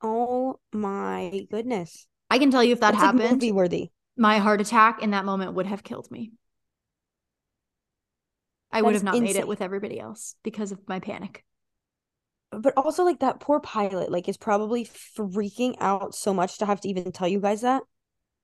Oh 0.00 0.61
my 0.72 1.48
goodness. 1.50 2.07
I 2.31 2.38
can 2.38 2.52
tell 2.52 2.62
you 2.62 2.74
if 2.74 2.81
that 2.81 2.92
That's 2.92 3.02
like 3.02 3.18
happened, 3.18 3.33
movie 3.33 3.50
worthy. 3.50 3.90
my 4.16 4.38
heart 4.38 4.61
attack 4.61 5.02
in 5.02 5.11
that 5.11 5.24
moment 5.24 5.54
would 5.54 5.66
have 5.66 5.83
killed 5.83 6.12
me. 6.12 6.31
I 8.70 8.78
That 8.78 8.85
would 8.85 8.94
have 8.94 9.04
not 9.04 9.18
made 9.18 9.37
it 9.37 9.48
with 9.48 9.61
everybody 9.62 9.98
else 9.98 10.35
because 10.42 10.72
of 10.72 10.81
my 10.88 11.00
panic. 11.00 11.44
But 12.50 12.74
also 12.76 13.04
like 13.04 13.20
that 13.20 13.40
poor 13.40 13.61
pilot 13.61 14.11
like 14.11 14.28
is 14.28 14.37
probably 14.37 14.85
freaking 14.85 15.76
out 15.81 16.14
so 16.14 16.33
much 16.33 16.59
to 16.59 16.66
have 16.66 16.81
to 16.83 16.88
even 16.88 17.12
tell 17.12 17.28
you 17.28 17.40
guys 17.40 17.61
that. 17.62 17.83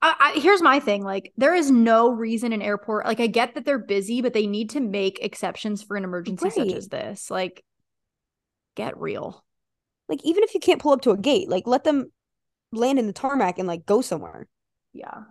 I, 0.01 0.33
I, 0.35 0.39
here's 0.39 0.61
my 0.61 0.79
thing 0.79 1.03
like 1.03 1.31
there 1.37 1.55
is 1.55 1.71
no 1.71 2.09
reason 2.09 2.53
an 2.53 2.61
airport 2.61 3.05
like 3.05 3.19
i 3.21 3.27
get 3.27 3.55
that 3.55 3.65
they're 3.65 3.79
busy 3.79 4.21
but 4.21 4.33
they 4.33 4.45
need 4.45 4.71
to 4.71 4.79
make 4.81 5.19
exceptions 5.21 5.81
for 5.81 5.95
an 5.97 6.03
emergency 6.03 6.49
such 6.49 6.73
as 6.73 6.87
this 6.89 7.31
like 7.31 7.63
get 8.75 8.99
real 8.99 9.43
Like 10.09 10.19
even 10.23 10.43
if 10.43 10.53
you 10.53 10.59
can't 10.59 10.81
pull 10.81 10.91
up 10.91 11.01
to 11.03 11.11
a 11.11 11.17
gate, 11.17 11.49
like 11.49 11.65
let 11.65 11.83
them 11.85 12.11
land 12.71 12.99
in 12.99 13.07
the 13.07 13.13
tarmac 13.13 13.57
and 13.57 13.67
like 13.67 13.85
go 13.85 14.01
somewhere. 14.01 14.47
yeah 14.93 15.23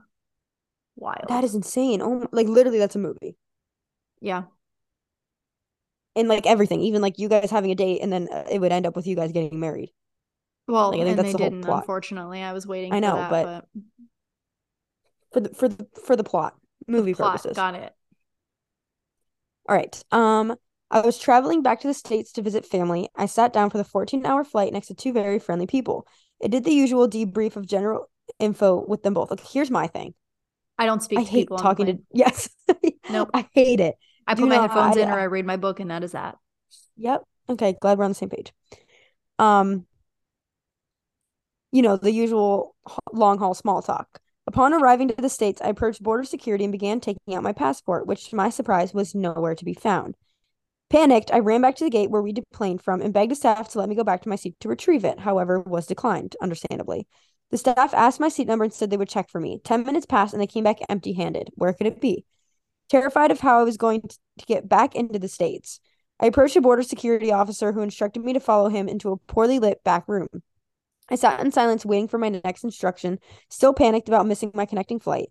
wild 0.96 1.26
That 1.28 1.44
is 1.44 1.54
insane. 1.54 2.00
Oh, 2.02 2.26
like 2.32 2.48
literally 2.48 2.78
that's 2.78 2.96
a 2.96 2.98
movie. 2.98 3.36
yeah 4.20 4.44
And 6.16 6.28
like 6.28 6.46
everything, 6.46 6.80
even 6.80 7.02
like 7.02 7.18
you 7.18 7.28
guys 7.28 7.50
having 7.50 7.70
a 7.70 7.74
date 7.74 8.00
and 8.00 8.12
then 8.12 8.28
uh, 8.32 8.44
it 8.50 8.60
would 8.60 8.72
end 8.72 8.86
up 8.86 8.94
with 8.96 9.06
you 9.06 9.16
guys 9.16 9.32
getting 9.32 9.58
married. 9.58 9.90
well 10.68 10.90
Like, 10.90 11.00
I 11.00 11.04
think 11.04 11.16
that's 11.16 11.26
they 11.28 11.32
the 11.32 11.38
whole 11.38 11.50
didn't 11.50 11.62
plot. 11.62 11.80
unfortunately 11.80 12.42
i 12.42 12.52
was 12.52 12.66
waiting 12.66 12.92
I 12.92 12.96
for 12.96 13.00
know, 13.00 13.16
that, 13.16 13.30
but 13.30 13.68
For 15.32 15.40
the 15.40 15.48
for 15.54 15.68
the 15.68 15.86
for 16.06 16.16
the 16.16 16.24
plot, 16.24 16.54
movie 16.86 17.14
plot 17.14 17.32
purposes. 17.34 17.56
got 17.56 17.74
it 17.74 17.94
All 19.68 19.74
right. 19.76 20.02
Um, 20.12 20.56
I 20.90 21.00
was 21.00 21.18
traveling 21.18 21.62
back 21.62 21.80
to 21.80 21.88
the 21.88 21.94
States 21.94 22.32
to 22.32 22.42
visit 22.42 22.64
family. 22.66 23.08
I 23.16 23.26
sat 23.26 23.52
down 23.52 23.70
for 23.70 23.78
the 23.78 23.84
14-hour 23.84 24.44
flight 24.44 24.72
next 24.72 24.88
to 24.88 24.94
two 24.94 25.12
very 25.12 25.38
friendly 25.38 25.66
people. 25.66 26.06
I 26.42 26.48
did 26.48 26.64
the 26.64 26.72
usual 26.72 27.08
debrief 27.08 27.56
of 27.56 27.66
general 27.66 28.10
info 28.38 28.84
with 28.86 29.02
them 29.02 29.14
both. 29.14 29.30
Like, 29.30 29.40
here's 29.46 29.70
my 29.70 29.86
thing. 29.86 30.14
i 30.78 30.86
don't 30.86 31.02
speak 31.02 31.18
I 31.18 31.22
to 31.24 31.30
hate 31.30 31.46
people 31.48 31.56
on 31.56 31.64
the 31.64 31.72
talking 31.72 31.86
to 31.86 31.98
yes. 32.12 32.48
Nope. 33.08 33.30
I 33.34 33.48
hate 33.52 33.80
it. 33.80 33.96
I 34.26 34.34
put 34.34 34.48
my 34.48 34.56
not- 34.56 34.70
headphones 34.70 34.96
I- 34.96 35.00
in 35.00 35.08
or 35.08 35.18
i 35.18 35.24
read 35.24 35.46
my 35.46 35.56
book 35.56 35.80
and 35.80 35.90
that 35.90 36.02
is 36.02 36.12
that 36.12 36.38
Yep. 36.96 37.24
Okay, 37.48 37.76
glad 37.80 37.98
we're 37.98 38.04
on 38.04 38.10
the 38.10 38.14
same 38.14 38.30
page. 38.30 38.52
Um, 39.38 39.86
you 41.72 41.82
know, 41.82 41.96
the 41.96 42.12
usual 42.12 42.74
long 43.12 43.38
haul 43.38 43.54
small 43.54 43.82
talk. 43.82 44.20
Upon 44.46 44.72
arriving 44.72 45.08
to 45.08 45.14
the 45.16 45.28
States, 45.28 45.60
I 45.62 45.68
approached 45.68 46.02
border 46.02 46.24
security 46.24 46.64
and 46.64 46.72
began 46.72 47.00
taking 47.00 47.34
out 47.34 47.42
my 47.42 47.52
passport, 47.52 48.06
which 48.06 48.30
to 48.30 48.36
my 48.36 48.50
surprise 48.50 48.94
was 48.94 49.14
nowhere 49.14 49.54
to 49.54 49.64
be 49.64 49.74
found. 49.74 50.16
Panicked, 50.90 51.32
I 51.32 51.38
ran 51.40 51.62
back 51.62 51.74
to 51.76 51.84
the 51.84 51.90
gate 51.90 52.10
where 52.10 52.22
we 52.22 52.32
deplaned 52.32 52.82
from 52.82 53.00
and 53.00 53.12
begged 53.12 53.32
the 53.32 53.36
staff 53.36 53.70
to 53.70 53.78
let 53.78 53.88
me 53.88 53.94
go 53.94 54.04
back 54.04 54.22
to 54.22 54.28
my 54.28 54.36
seat 54.36 54.54
to 54.60 54.68
retrieve 54.68 55.04
it, 55.04 55.20
however, 55.20 55.58
was 55.60 55.86
declined, 55.86 56.36
understandably. 56.40 57.06
The 57.50 57.58
staff 57.58 57.92
asked 57.94 58.20
my 58.20 58.28
seat 58.28 58.46
number 58.46 58.64
and 58.64 58.72
said 58.72 58.90
they 58.90 58.96
would 58.96 59.08
check 59.08 59.30
for 59.30 59.40
me. 59.40 59.60
Ten 59.64 59.84
minutes 59.84 60.06
passed 60.06 60.34
and 60.34 60.40
they 60.40 60.46
came 60.46 60.64
back 60.64 60.78
empty 60.88 61.14
handed. 61.14 61.50
Where 61.54 61.72
could 61.72 61.86
it 61.86 62.00
be? 62.00 62.24
Terrified 62.88 63.30
of 63.30 63.40
how 63.40 63.60
I 63.60 63.64
was 63.64 63.76
going 63.76 64.02
to 64.02 64.18
get 64.46 64.68
back 64.68 64.94
into 64.94 65.18
the 65.18 65.28
States, 65.28 65.80
I 66.20 66.26
approached 66.26 66.56
a 66.56 66.60
border 66.60 66.82
security 66.82 67.32
officer 67.32 67.72
who 67.72 67.82
instructed 67.82 68.24
me 68.24 68.32
to 68.32 68.40
follow 68.40 68.68
him 68.68 68.88
into 68.88 69.10
a 69.10 69.16
poorly 69.16 69.58
lit 69.58 69.82
back 69.84 70.08
room. 70.08 70.28
I 71.10 71.16
sat 71.16 71.40
in 71.40 71.52
silence 71.52 71.84
waiting 71.84 72.08
for 72.08 72.18
my 72.18 72.28
next 72.28 72.64
instruction, 72.64 73.18
still 73.50 73.74
panicked 73.74 74.08
about 74.08 74.26
missing 74.26 74.52
my 74.54 74.64
connecting 74.64 75.00
flight. 75.00 75.30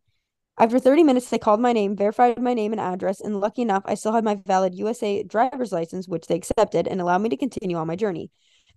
After 0.58 0.78
30 0.78 1.04
minutes, 1.04 1.30
they 1.30 1.40
called 1.40 1.60
my 1.60 1.74
name, 1.74 1.96
verified 1.96 2.40
my 2.40 2.54
name 2.54 2.74
and 2.74 2.82
address, 2.82 3.22
and 3.22 3.40
lucky 3.40 3.64
enough, 3.64 3.84
I 3.86 3.96
still 3.96 4.12
had 4.12 4.24
my 4.24 4.36
valid 4.46 4.76
USA 4.76 5.24
driver's 5.24 5.72
license, 5.72 6.08
which 6.08 6.28
they 6.28 6.36
accepted 6.36 6.88
and 6.88 7.02
allowed 7.02 7.20
me 7.20 7.30
to 7.30 7.38
continue 7.38 7.78
on 7.78 7.88
my 7.88 7.96
journey. 7.96 8.30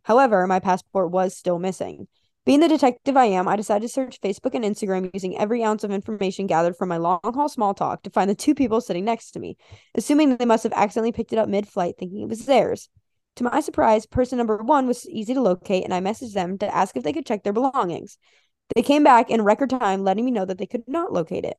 However, 0.05 0.47
my 0.47 0.59
passport 0.59 1.11
was 1.11 1.37
still 1.37 1.59
missing. 1.59 2.09
Being 2.47 2.61
the 2.61 2.69
detective 2.69 3.17
I 3.17 3.25
am, 3.25 3.49
I 3.49 3.57
decided 3.57 3.89
to 3.89 3.93
search 3.93 4.21
Facebook 4.21 4.55
and 4.55 4.65
Instagram 4.65 5.11
using 5.13 5.37
every 5.37 5.65
ounce 5.65 5.83
of 5.83 5.91
information 5.91 6.47
gathered 6.47 6.77
from 6.77 6.89
my 6.89 6.97
long 6.97 7.19
haul 7.25 7.49
small 7.49 7.75
talk 7.75 8.05
to 8.05 8.11
find 8.11 8.31
the 8.31 8.37
two 8.37 8.55
people 8.55 8.81
sitting 8.81 9.05
next 9.05 9.33
to 9.33 9.41
me, 9.41 9.57
assuming 9.97 10.37
they 10.37 10.45
must 10.45 10.63
have 10.63 10.73
accidentally 10.73 11.11
picked 11.11 11.33
it 11.33 11.41
up 11.41 11.49
mid 11.49 11.67
flight 11.67 11.97
thinking 11.99 12.23
it 12.23 12.29
was 12.29 12.47
theirs. 12.47 12.89
To 13.35 13.45
my 13.45 13.59
surprise, 13.59 14.07
person 14.07 14.39
number 14.39 14.59
one 14.59 14.87
was 14.87 15.09
easy 15.09 15.35
to 15.35 15.41
locate, 15.41 15.83
and 15.83 15.93
I 15.93 16.01
messaged 16.01 16.35
them 16.35 16.57
to 16.59 16.73
ask 16.73 16.97
if 16.97 17.03
they 17.03 17.13
could 17.13 17.27
check 17.27 17.43
their 17.43 17.53
belongings. 17.53 18.17
They 18.77 18.83
came 18.83 19.03
back 19.03 19.29
in 19.29 19.43
record 19.43 19.71
time, 19.71 20.05
letting 20.05 20.25
me 20.25 20.31
know 20.31 20.45
that 20.45 20.59
they 20.59 20.67
could 20.67 20.85
not 20.87 21.13
locate 21.13 21.45
it. 21.45 21.57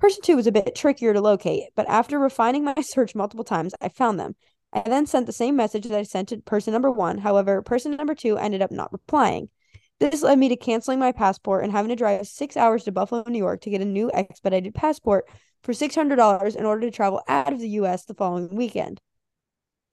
Person 0.00 0.22
two 0.22 0.36
was 0.36 0.46
a 0.46 0.52
bit 0.52 0.74
trickier 0.74 1.12
to 1.12 1.20
locate, 1.20 1.64
but 1.76 1.86
after 1.90 2.18
refining 2.18 2.64
my 2.64 2.74
search 2.80 3.14
multiple 3.14 3.44
times, 3.44 3.74
I 3.82 3.90
found 3.90 4.18
them. 4.18 4.34
I 4.72 4.80
then 4.80 5.04
sent 5.04 5.26
the 5.26 5.32
same 5.34 5.56
message 5.56 5.84
that 5.84 5.98
I 5.98 6.04
sent 6.04 6.30
to 6.30 6.38
person 6.38 6.72
number 6.72 6.90
one. 6.90 7.18
However, 7.18 7.60
person 7.60 7.94
number 7.94 8.14
two 8.14 8.38
ended 8.38 8.62
up 8.62 8.70
not 8.70 8.94
replying. 8.94 9.50
This 9.98 10.22
led 10.22 10.38
me 10.38 10.50
to 10.50 10.56
canceling 10.56 10.98
my 10.98 11.12
passport 11.12 11.64
and 11.64 11.72
having 11.72 11.88
to 11.88 11.96
drive 11.96 12.26
six 12.26 12.56
hours 12.56 12.84
to 12.84 12.92
Buffalo, 12.92 13.24
New 13.26 13.38
York 13.38 13.62
to 13.62 13.70
get 13.70 13.80
a 13.80 13.86
new 13.86 14.10
expedited 14.12 14.74
passport 14.74 15.26
for 15.62 15.72
$600 15.72 16.56
in 16.56 16.66
order 16.66 16.82
to 16.82 16.90
travel 16.90 17.22
out 17.28 17.52
of 17.52 17.60
the 17.60 17.70
US 17.70 18.04
the 18.04 18.14
following 18.14 18.54
weekend. 18.54 19.00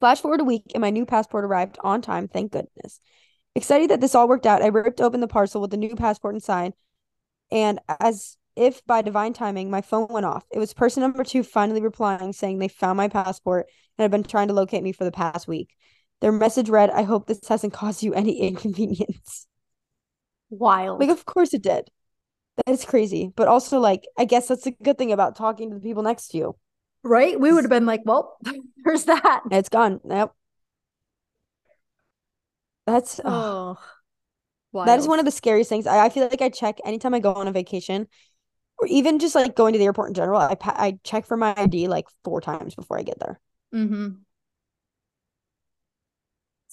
Flash 0.01 0.19
forward 0.19 0.41
a 0.41 0.45
week 0.45 0.63
and 0.73 0.81
my 0.81 0.89
new 0.89 1.05
passport 1.05 1.45
arrived 1.45 1.77
on 1.81 2.01
time, 2.01 2.27
thank 2.27 2.51
goodness. 2.51 2.99
Excited 3.55 3.89
that 3.91 4.01
this 4.01 4.13
all 4.13 4.27
worked 4.27 4.45
out, 4.45 4.61
I 4.61 4.67
ripped 4.67 4.99
open 4.99 5.21
the 5.21 5.27
parcel 5.27 5.61
with 5.61 5.71
the 5.71 5.77
new 5.77 5.95
passport 5.95 6.35
inside. 6.35 6.73
And 7.49 7.79
as 7.99 8.35
if 8.55 8.85
by 8.85 9.01
divine 9.01 9.31
timing, 9.31 9.71
my 9.71 9.81
phone 9.81 10.07
went 10.09 10.25
off. 10.25 10.43
It 10.51 10.59
was 10.59 10.73
person 10.73 11.01
number 11.01 11.23
two 11.23 11.43
finally 11.43 11.81
replying 11.81 12.33
saying 12.33 12.59
they 12.59 12.67
found 12.67 12.97
my 12.97 13.07
passport 13.07 13.67
and 13.97 14.03
had 14.03 14.11
been 14.11 14.23
trying 14.23 14.49
to 14.49 14.53
locate 14.53 14.83
me 14.83 14.91
for 14.91 15.05
the 15.05 15.11
past 15.11 15.47
week. 15.47 15.73
Their 16.19 16.31
message 16.31 16.69
read, 16.69 16.89
I 16.89 17.03
hope 17.03 17.25
this 17.25 17.47
hasn't 17.47 17.73
caused 17.81 18.03
you 18.03 18.13
any 18.13 18.41
inconvenience. 18.41 19.47
Wild. 20.59 20.99
Like, 20.99 21.09
of 21.09 21.25
course 21.25 21.53
it 21.53 21.61
did. 21.61 21.89
That 22.57 22.71
is 22.71 22.85
crazy. 22.85 23.31
But 23.35 23.47
also, 23.47 23.79
like, 23.79 24.03
I 24.17 24.25
guess 24.25 24.47
that's 24.47 24.67
a 24.67 24.71
good 24.71 24.97
thing 24.97 25.11
about 25.11 25.35
talking 25.35 25.69
to 25.69 25.75
the 25.75 25.81
people 25.81 26.03
next 26.03 26.29
to 26.29 26.37
you. 26.37 26.55
right? 27.03 27.39
We 27.39 27.51
would 27.51 27.63
have 27.63 27.71
been 27.71 27.85
like, 27.85 28.01
well, 28.05 28.37
there's 28.83 29.05
that. 29.05 29.41
It's 29.51 29.69
gone. 29.69 29.99
Yep. 30.07 30.33
That's 32.85 33.19
ugh. 33.23 33.77
Oh. 34.73 34.85
that 34.85 34.99
is 34.99 35.07
one 35.07 35.19
of 35.19 35.25
the 35.25 35.31
scariest 35.31 35.69
things. 35.69 35.87
I, 35.87 36.05
I 36.05 36.09
feel 36.09 36.27
like 36.27 36.41
I 36.41 36.49
check 36.49 36.79
anytime 36.85 37.13
I 37.13 37.19
go 37.19 37.33
on 37.33 37.47
a 37.47 37.51
vacation, 37.51 38.07
or 38.77 38.87
even 38.87 39.19
just 39.19 39.35
like 39.35 39.55
going 39.55 39.73
to 39.73 39.79
the 39.79 39.85
airport 39.85 40.09
in 40.09 40.13
general. 40.13 40.39
I 40.39 40.57
I 40.63 40.99
check 41.03 41.25
for 41.25 41.37
my 41.37 41.53
ID 41.55 41.87
like 41.87 42.05
four 42.23 42.41
times 42.41 42.75
before 42.75 42.99
I 42.99 43.03
get 43.03 43.19
there. 43.19 43.39
Mm-hmm. 43.73 44.09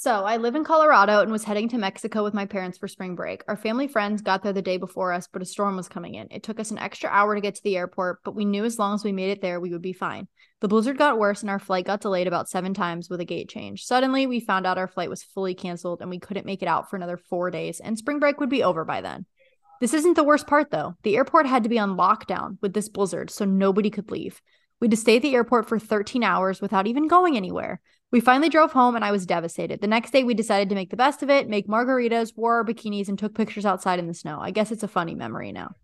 So 0.03 0.25
I 0.25 0.39
live 0.39 0.55
in 0.55 0.65
Colorado 0.65 1.21
and 1.21 1.31
was 1.31 1.45
heading 1.45 1.69
to 1.69 1.77
Mexico 1.77 2.25
with 2.25 2.33
my 2.33 2.47
parents 2.47 2.79
for 2.79 2.89
spring 2.89 3.15
break. 3.15 3.45
Our 3.49 3.55
family 3.55 3.87
friends 3.87 4.23
got 4.23 4.43
there 4.43 4.55
the 4.55 4.63
day 4.63 4.79
before 4.79 5.13
us, 5.13 5.29
but 5.31 5.43
a 5.43 5.45
storm 5.45 5.77
was 5.77 5.91
coming 5.91 6.15
in. 6.15 6.27
It 6.31 6.43
took 6.43 6.59
us 6.59 6.71
an 6.71 6.79
extra 6.79 7.11
hour 7.11 7.35
to 7.35 7.41
get 7.43 7.57
to 7.57 7.63
the 7.63 7.77
airport, 7.77 8.25
but 8.25 8.35
we 8.35 8.47
knew 8.47 8.65
as 8.65 8.79
long 8.79 8.95
as 8.95 9.05
we 9.05 9.13
made 9.13 9.29
it 9.29 9.43
there, 9.43 9.61
we 9.61 9.69
would 9.69 9.83
be 9.83 9.93
fine. 9.93 10.27
The 10.61 10.69
blizzard 10.69 10.97
got 10.97 11.19
worse 11.19 11.43
and 11.43 11.51
our 11.51 11.59
flight 11.59 11.85
got 11.85 12.01
delayed 12.01 12.27
about 12.27 12.49
seven 12.49 12.73
times 12.73 13.11
with 13.11 13.21
a 13.21 13.27
gate 13.27 13.51
change. 13.51 13.85
Suddenly, 13.85 14.27
we 14.27 14.41
found 14.41 14.67
out 14.67 14.79
our 14.79 14.89
flight 14.89 15.11
was 15.11 15.23
fully 15.23 15.55
canceled 15.55 16.01
and 16.01 16.09
we 16.09 16.19
couldn't 16.19 16.47
make 16.47 16.63
it 16.63 16.67
out 16.67 16.89
for 16.89 16.97
another 16.97 17.19
four 17.19 17.51
days, 17.51 17.79
and 17.79 17.99
spring 17.99 18.21
break 18.21 18.41
would 18.41 18.49
be 18.49 18.63
over 18.63 18.87
by 18.87 19.03
then. 19.03 19.27
This 19.83 19.93
isn't 19.93 20.15
the 20.15 20.25
worst 20.25 20.47
part, 20.47 20.71
though. 20.71 20.95
The 21.03 21.19
airport 21.19 21.45
had 21.45 21.65
to 21.65 21.69
be 21.69 21.79
on 21.79 21.99
lockdown 21.99 22.57
with 22.63 22.73
this 22.73 22.89
blizzard, 22.89 23.29
so 23.29 23.45
nobody 23.45 23.91
could 23.91 24.11
leave. 24.11 24.41
We 24.81 24.87
had 24.87 24.93
to 24.93 24.97
stay 24.97 25.17
at 25.17 25.23
the 25.23 25.35
airport 25.35 25.69
for 25.69 25.79
13 25.79 26.25
hours 26.25 26.63
without 26.63 26.87
even 26.87 27.07
going 27.07 27.37
anywhere. 27.37 27.83
We 28.13 28.21
finally 28.21 28.49
drove 28.49 28.73
home 28.73 28.97
and 28.97 29.05
I 29.05 29.13
was 29.13 29.25
devastated. 29.27 29.81
The 29.81 29.87
next 29.87 30.11
day, 30.13 30.25
we 30.25 30.35
decided 30.35 30.69
to 30.71 30.75
make 30.75 30.91
the 30.91 30.97
best 30.97 31.23
of 31.23 31.31
it, 31.31 31.49
make 31.49 31.69
margaritas, 31.69 32.37
wore 32.37 32.55
our 32.57 32.65
bikinis, 32.65 33.09
and 33.09 33.19
took 33.19 33.35
pictures 33.35 33.65
outside 33.65 33.99
in 33.99 34.09
the 34.09 34.15
snow. 34.15 34.41
I 34.41 34.51
guess 34.51 34.73
it's 34.73 34.83
a 34.83 34.89
funny 34.89 35.15
memory 35.15 35.53
now. 35.53 35.77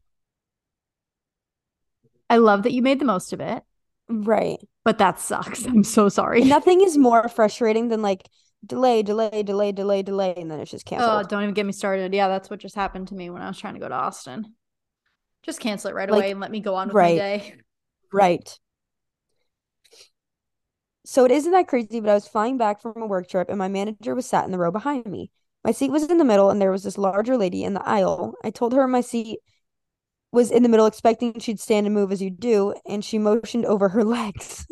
I 2.29 2.39
love 2.39 2.65
that 2.65 2.73
you 2.73 2.83
made 2.83 2.99
the 2.99 3.05
most 3.05 3.33
of 3.33 3.41
it, 3.41 3.63
Right. 4.09 4.59
but 4.85 4.99
that 4.99 5.21
sucks. 5.21 5.65
I'm 5.65 5.85
so 5.85 6.09
sorry. 6.09 6.41
Nothing 6.45 6.81
is 6.81 6.99
more 6.99 7.29
frustrating 7.29 7.89
than 7.89 8.03
like 8.03 8.29
delay, 8.65 9.03
delay, 9.03 9.43
delay, 9.45 9.71
delay, 9.73 10.03
delay, 10.03 10.35
and 10.37 10.51
then 10.51 10.59
it's 10.59 10.71
just 10.71 10.87
oh, 10.89 10.91
canceled. 10.91 11.25
Oh, 11.27 11.29
don't 11.29 11.43
even 11.45 11.55
get 11.55 11.67
me 11.67 11.73
started. 11.73 12.13
Yeah, 12.13 12.29
that's 12.29 12.51
what 12.51 12.59
just 12.59 12.75
happened 12.75 13.09
to 13.09 13.15
me 13.15 13.31
when 13.31 13.43
I 13.43 13.49
was 13.49 13.59
trying 13.59 13.75
to 13.75 13.81
go 13.81 13.89
to 13.89 13.95
Austin. 13.95 14.55
Just 15.45 15.61
cancel 15.61 15.91
it 15.91 15.95
right 15.95 16.11
Like, 16.11 16.19
away 16.19 16.31
and 16.33 16.41
let 16.41 16.51
me 16.51 16.61
go 16.61 16.75
on 16.75 16.89
with 16.89 16.97
right. 16.97 17.13
my 17.15 17.19
day. 17.19 17.55
Right. 18.13 18.59
So 21.07 21.25
it 21.25 21.31
isn't 21.31 21.53
that 21.53 21.69
crazy, 21.69 22.01
but 22.01 22.11
I 22.11 22.15
was 22.15 22.27
flying 22.27 22.59
back 22.59 22.81
from 22.83 23.01
a 23.01 23.07
work 23.07 23.29
trip 23.29 23.49
and 23.49 23.59
my 23.59 23.69
manager 23.69 24.15
was 24.15 24.27
sat 24.27 24.45
in 24.45 24.51
the 24.51 24.59
row 24.59 24.73
behind 24.73 25.07
me. 25.07 25.31
My 25.65 25.71
seat 25.71 25.91
was 25.91 26.03
in 26.05 26.19
the 26.19 26.25
middle 26.25 26.51
and 26.51 26.61
there 26.61 26.73
was 26.73 26.83
this 26.83 26.99
larger 26.99 27.37
lady 27.37 27.63
in 27.65 27.75
the 27.75 27.89
aisle. 27.89 28.35
I 28.45 28.51
told 28.51 28.73
her 28.75 28.87
my 28.89 29.01
seat 29.01 29.39
was 30.33 30.51
in 30.51 30.63
the 30.63 30.69
middle, 30.69 30.87
expecting 30.87 31.39
she'd 31.39 31.61
stand 31.61 31.87
and 31.87 31.95
move 31.95 32.13
as 32.13 32.21
you 32.21 32.31
do, 32.31 32.75
and 32.87 33.05
she 33.05 33.19
motioned 33.19 33.65
over 33.65 33.89
her 33.91 34.05
legs. 34.19 34.67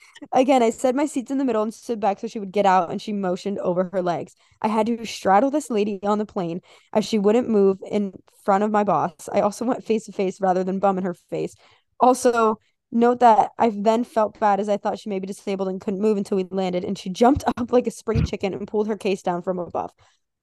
Again, 0.32 0.62
I 0.62 0.70
said 0.70 0.94
my 0.96 1.06
seat's 1.06 1.30
in 1.30 1.38
the 1.38 1.44
middle 1.44 1.62
and 1.62 1.74
stood 1.74 2.00
back 2.00 2.20
so 2.20 2.26
she 2.26 2.38
would 2.38 2.52
get 2.52 2.64
out, 2.64 2.90
and 2.90 3.02
she 3.02 3.12
motioned 3.12 3.58
over 3.58 3.90
her 3.92 4.02
legs. 4.02 4.34
I 4.62 4.68
had 4.68 4.86
to 4.86 5.04
straddle 5.04 5.50
this 5.50 5.70
lady 5.70 6.00
on 6.02 6.18
the 6.18 6.24
plane 6.26 6.60
as 6.92 7.04
she 7.04 7.18
wouldn't 7.18 7.48
move 7.48 7.78
in 7.90 8.12
front 8.44 8.64
of 8.64 8.70
my 8.70 8.84
boss. 8.84 9.28
I 9.32 9.40
also 9.40 9.64
went 9.64 9.84
face 9.84 10.06
to 10.06 10.12
face 10.12 10.40
rather 10.40 10.64
than 10.64 10.78
bum 10.78 10.98
in 10.98 11.04
her 11.04 11.14
face. 11.14 11.54
Also, 12.00 12.58
note 12.92 13.20
that 13.20 13.50
I 13.58 13.70
then 13.70 14.04
felt 14.04 14.38
bad 14.40 14.60
as 14.60 14.68
I 14.68 14.76
thought 14.76 14.98
she 14.98 15.08
may 15.08 15.18
be 15.18 15.26
disabled 15.26 15.68
and 15.68 15.80
couldn't 15.80 16.00
move 16.00 16.16
until 16.16 16.36
we 16.36 16.46
landed, 16.50 16.84
and 16.84 16.98
she 16.98 17.10
jumped 17.10 17.44
up 17.56 17.72
like 17.72 17.86
a 17.86 17.90
spring 17.90 18.24
chicken 18.24 18.54
and 18.54 18.66
pulled 18.66 18.88
her 18.88 18.96
case 18.96 19.22
down 19.22 19.42
from 19.42 19.58
above. 19.58 19.90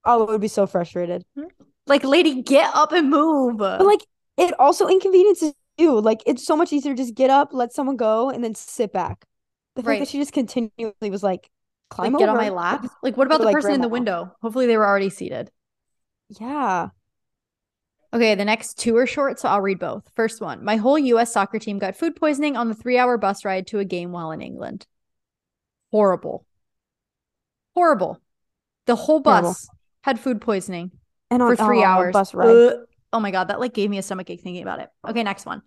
Oh, 0.06 0.28
I 0.28 0.32
would 0.32 0.42
be 0.42 0.48
so 0.48 0.68
frustrated. 0.68 1.24
Hmm? 1.36 1.46
like, 1.88 2.04
lady, 2.04 2.42
get 2.42 2.70
up 2.74 2.92
and 2.92 3.10
move. 3.10 3.58
But 3.58 3.86
like, 3.86 4.06
it 4.38 4.54
also 4.60 4.88
inconveniences 4.88 5.54
you. 5.78 6.00
Like, 6.00 6.22
it's 6.26 6.46
so 6.46 6.56
much 6.56 6.72
easier 6.74 6.94
to 6.94 7.02
just 7.02 7.16
get 7.16 7.30
up, 7.30 7.50
let 7.54 7.74
someone 7.74 7.98
go, 7.98 8.30
and 8.30 8.44
then 8.44 8.56
sit 8.56 8.92
back. 8.94 9.26
The 9.76 9.82
fact 9.82 9.88
Right. 9.88 10.00
that 10.00 10.08
she 10.08 10.20
just 10.20 10.34
continually 10.34 10.94
was 11.02 11.24
like, 11.24 11.50
climb 11.90 12.14
like, 12.14 12.20
get 12.20 12.30
on 12.30 12.38
my 12.38 12.50
lap. 12.50 12.86
Like, 13.02 13.18
what 13.18 13.28
about 13.28 13.40
the 13.40 13.46
like, 13.46 13.56
person 13.56 13.74
in 13.74 13.82
the 13.82 13.90
window? 13.90 14.32
Hopefully, 14.42 14.66
they 14.68 14.78
were 14.78 14.88
already 14.88 15.10
seated. 15.10 15.50
Yeah. 16.30 16.90
Okay, 18.14 18.36
the 18.36 18.46
next 18.46 18.78
two 18.78 18.96
are 18.98 19.08
short, 19.08 19.40
so 19.40 19.50
I'll 19.50 19.62
read 19.62 19.80
both. 19.80 20.10
First 20.16 20.40
one 20.40 20.64
My 20.64 20.76
whole 20.76 21.00
US 21.00 21.34
soccer 21.34 21.58
team 21.58 21.80
got 21.80 21.96
food 21.96 22.16
poisoning 22.16 22.56
on 22.56 22.70
the 22.70 22.76
three 22.76 22.98
hour 22.98 23.18
bus 23.18 23.44
ride 23.44 23.68
to 23.68 23.80
a 23.80 23.86
game 23.86 24.12
while 24.12 24.32
in 24.32 24.42
England. 24.42 24.86
Horrible. 25.92 26.46
Horrible. 27.74 28.22
The 28.86 28.96
whole 28.96 29.20
bus 29.20 29.42
Terrible. 29.42 29.56
had 30.04 30.20
food 30.20 30.42
poisoning 30.42 30.92
And 31.32 31.42
for 31.42 31.60
on 31.60 31.68
three 31.68 31.82
oh, 31.82 31.88
hours. 31.88 32.14
bus 32.14 32.34
ride. 32.34 32.74
Oh 33.12 33.20
my 33.20 33.32
God, 33.32 33.48
that 33.48 33.60
like 33.60 33.74
gave 33.74 33.90
me 33.90 33.98
a 33.98 34.04
stomach 34.04 34.30
ache 34.30 34.42
thinking 34.42 34.64
about 34.64 34.80
it. 34.80 34.90
Okay, 35.08 35.24
next 35.24 35.46
one. 35.46 35.64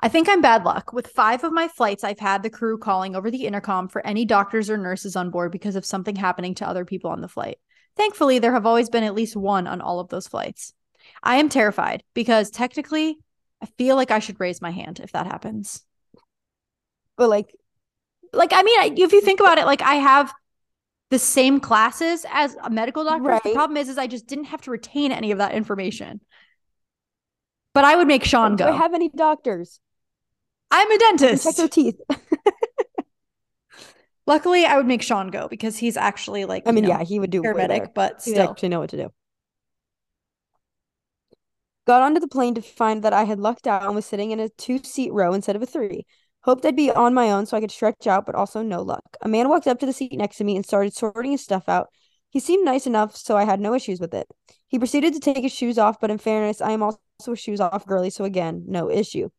I 0.00 0.08
think 0.08 0.28
I'm 0.28 0.42
bad 0.42 0.64
luck. 0.64 0.92
With 0.92 1.06
five 1.06 1.44
of 1.44 1.52
my 1.52 1.68
flights, 1.68 2.04
I've 2.04 2.18
had 2.18 2.42
the 2.42 2.50
crew 2.50 2.76
calling 2.76 3.16
over 3.16 3.30
the 3.30 3.46
intercom 3.46 3.88
for 3.88 4.06
any 4.06 4.26
doctors 4.26 4.68
or 4.68 4.76
nurses 4.76 5.16
on 5.16 5.30
board 5.30 5.50
because 5.50 5.76
of 5.76 5.86
something 5.86 6.16
happening 6.16 6.54
to 6.56 6.68
other 6.68 6.84
people 6.84 7.10
on 7.10 7.22
the 7.22 7.28
flight. 7.28 7.56
Thankfully, 7.96 8.38
there 8.38 8.52
have 8.52 8.66
always 8.66 8.90
been 8.90 9.04
at 9.04 9.14
least 9.14 9.36
one 9.36 9.66
on 9.66 9.80
all 9.80 10.00
of 10.00 10.08
those 10.08 10.28
flights. 10.28 10.74
I 11.22 11.36
am 11.36 11.48
terrified 11.48 12.02
because 12.14 12.50
technically, 12.50 13.18
I 13.62 13.66
feel 13.78 13.96
like 13.96 14.10
I 14.10 14.18
should 14.18 14.40
raise 14.40 14.60
my 14.60 14.70
hand 14.70 15.00
if 15.00 15.12
that 15.12 15.26
happens. 15.26 15.82
But 17.16 17.30
like, 17.30 17.54
Like, 18.32 18.52
I 18.52 18.62
mean, 18.62 18.80
I- 18.80 18.92
if 18.96 19.12
you 19.12 19.20
think 19.20 19.40
about 19.40 19.58
it, 19.58 19.66
like 19.66 19.82
I 19.82 19.94
have 19.94 20.32
the 21.10 21.18
same 21.18 21.60
classes 21.60 22.26
as 22.30 22.56
a 22.62 22.68
medical 22.68 23.04
doctor. 23.04 23.38
The 23.42 23.54
problem 23.54 23.76
is, 23.76 23.88
is 23.88 23.96
I 23.96 24.08
just 24.08 24.26
didn't 24.26 24.46
have 24.46 24.60
to 24.62 24.70
retain 24.70 25.12
any 25.12 25.30
of 25.30 25.38
that 25.38 25.52
information. 25.52 26.20
But 27.72 27.84
I 27.84 27.96
would 27.96 28.08
make 28.08 28.24
Sean 28.24 28.56
go. 28.56 28.66
do. 28.66 28.72
I 28.72 28.76
have 28.76 28.92
any 28.92 29.08
doctors? 29.08 29.80
I'm 30.70 30.90
a 30.90 30.94
Who 30.94 30.98
Check 30.98 31.18
dentist. 31.18 31.56
their 31.56 31.68
teeth. 31.68 32.00
Luckily, 34.26 34.66
I 34.66 34.76
would 34.76 34.86
make 34.86 35.02
Sean 35.02 35.28
go 35.28 35.46
because 35.46 35.78
he's 35.78 35.96
actually 35.96 36.44
like, 36.44 36.64
I 36.66 36.72
mean, 36.72 36.82
know, 36.84 36.90
yeah, 36.90 37.04
he 37.04 37.20
would 37.20 37.30
do 37.30 37.42
paramedic, 37.42 37.94
but 37.94 38.20
He 38.24 38.32
still. 38.32 38.50
actually 38.50 38.70
know 38.70 38.80
what 38.80 38.90
to 38.90 38.96
do. 38.96 39.12
Got 41.86 42.02
onto 42.02 42.20
the 42.20 42.28
plane 42.28 42.54
to 42.56 42.62
find 42.62 43.02
that 43.04 43.12
I 43.12 43.24
had 43.24 43.38
lucked 43.38 43.66
out 43.66 43.84
and 43.84 43.94
was 43.94 44.04
sitting 44.04 44.32
in 44.32 44.40
a 44.40 44.48
two 44.48 44.78
seat 44.82 45.12
row 45.12 45.32
instead 45.32 45.54
of 45.54 45.62
a 45.62 45.66
three. 45.66 46.04
Hoped 46.42 46.64
I'd 46.64 46.76
be 46.76 46.90
on 46.90 47.14
my 47.14 47.30
own 47.30 47.46
so 47.46 47.56
I 47.56 47.60
could 47.60 47.70
stretch 47.70 48.06
out, 48.06 48.26
but 48.26 48.34
also 48.34 48.62
no 48.62 48.82
luck. 48.82 49.16
A 49.22 49.28
man 49.28 49.48
walked 49.48 49.68
up 49.68 49.78
to 49.80 49.86
the 49.86 49.92
seat 49.92 50.12
next 50.12 50.36
to 50.38 50.44
me 50.44 50.56
and 50.56 50.66
started 50.66 50.94
sorting 50.94 51.30
his 51.32 51.42
stuff 51.42 51.68
out. 51.68 51.88
He 52.28 52.40
seemed 52.40 52.64
nice 52.64 52.86
enough, 52.86 53.16
so 53.16 53.36
I 53.36 53.44
had 53.44 53.60
no 53.60 53.72
issues 53.72 54.00
with 54.00 54.14
it. 54.14 54.28
He 54.66 54.78
proceeded 54.78 55.14
to 55.14 55.20
take 55.20 55.42
his 55.42 55.52
shoes 55.52 55.78
off, 55.78 56.00
but 56.00 56.10
in 56.10 56.18
fairness, 56.18 56.60
I 56.60 56.72
am 56.72 56.82
also 56.82 56.98
a 57.28 57.36
shoes 57.36 57.60
off 57.60 57.86
girly, 57.86 58.10
so 58.10 58.24
again, 58.24 58.64
no 58.66 58.90
issue. 58.90 59.30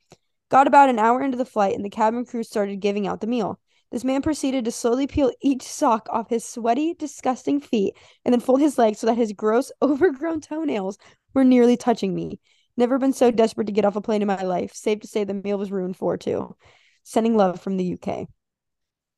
Got 0.50 0.68
about 0.68 0.90
an 0.90 1.00
hour 1.00 1.22
into 1.22 1.38
the 1.38 1.46
flight, 1.46 1.76
and 1.76 1.84
the 1.84 1.90
cabin 1.90 2.26
crew 2.26 2.44
started 2.44 2.80
giving 2.80 3.08
out 3.08 3.20
the 3.20 3.28
meal. 3.28 3.60
This 3.92 4.04
man 4.04 4.22
proceeded 4.22 4.66
to 4.66 4.72
slowly 4.72 5.08
peel 5.08 5.32
each 5.42 5.64
sock 5.64 6.08
off 6.12 6.30
his 6.30 6.44
sweaty, 6.44 6.94
disgusting 6.94 7.60
feet 7.60 7.96
and 8.26 8.34
then 8.34 8.42
fold 8.42 8.60
his 8.60 8.78
legs 8.78 9.00
so 9.00 9.08
that 9.08 9.16
his 9.18 9.32
gross, 9.34 9.72
overgrown 9.82 10.42
toenails 10.42 10.98
were 11.34 11.44
nearly 11.44 11.78
touching 11.78 12.14
me. 12.14 12.40
Never 12.76 13.00
been 13.00 13.14
so 13.14 13.32
desperate 13.32 13.66
to 13.68 13.74
get 13.74 13.86
off 13.86 13.96
a 13.96 14.02
plane 14.02 14.22
in 14.22 14.28
my 14.28 14.44
life. 14.44 14.74
Safe 14.74 15.00
to 15.00 15.08
say 15.08 15.24
the 15.24 15.34
meal 15.34 15.58
was 15.58 15.72
ruined 15.72 15.98
for 15.98 16.18
too. 16.18 16.56
Sending 17.04 17.36
love 17.38 17.60
from 17.62 17.78
the 17.78 17.94
UK. 17.94 18.28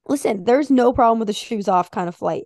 Listen, 0.08 0.44
there's 0.44 0.72
no 0.72 0.94
problem 0.94 1.20
with 1.20 1.28
the 1.28 1.34
shoes 1.34 1.68
off 1.68 1.92
kind 1.92 2.08
of 2.08 2.16
flight. 2.16 2.46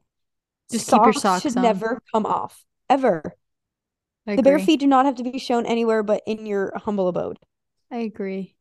Just 0.71 0.89
keep 0.89 1.03
your 1.03 1.13
socks 1.13 1.43
should 1.43 1.57
on. 1.57 1.63
never 1.63 2.01
come 2.13 2.25
off 2.25 2.65
ever. 2.89 3.35
I 4.25 4.37
The 4.37 4.43
bare 4.43 4.59
feet 4.59 4.79
do 4.79 4.87
not 4.87 5.05
have 5.05 5.15
to 5.15 5.23
be 5.23 5.37
shown 5.37 5.65
anywhere 5.65 6.01
but 6.01 6.23
in 6.25 6.45
your 6.45 6.71
humble 6.77 7.07
abode. 7.09 7.37
I 7.91 7.97
agree. 7.97 8.55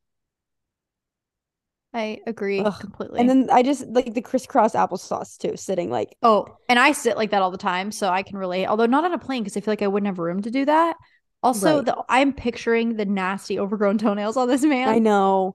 I 1.94 2.20
agree 2.26 2.62
Ugh. 2.64 2.80
completely. 2.80 3.20
And 3.20 3.28
then 3.28 3.48
I 3.50 3.62
just 3.62 3.86
like 3.88 4.14
the 4.14 4.22
crisscross 4.22 4.74
applesauce 4.74 5.36
too, 5.36 5.56
sitting 5.56 5.90
like 5.90 6.16
oh, 6.22 6.46
and 6.68 6.78
I 6.78 6.92
sit 6.92 7.16
like 7.16 7.30
that 7.30 7.42
all 7.42 7.50
the 7.50 7.58
time, 7.58 7.92
so 7.92 8.08
I 8.08 8.22
can 8.22 8.38
relate. 8.38 8.66
Although 8.66 8.86
not 8.86 9.04
on 9.04 9.12
a 9.12 9.18
plane 9.18 9.42
because 9.42 9.56
I 9.56 9.60
feel 9.60 9.72
like 9.72 9.82
I 9.82 9.88
wouldn't 9.88 10.06
have 10.06 10.18
room 10.18 10.42
to 10.42 10.50
do 10.50 10.64
that. 10.64 10.96
Also, 11.42 11.76
Right. 11.76 11.86
the 11.86 12.04
I'm 12.08 12.32
picturing 12.32 12.96
the 12.96 13.04
nasty 13.04 13.58
overgrown 13.58 13.98
toenails 13.98 14.36
on 14.36 14.48
this 14.48 14.62
man. 14.62 14.88
I 14.88 14.98
know. 15.00 15.54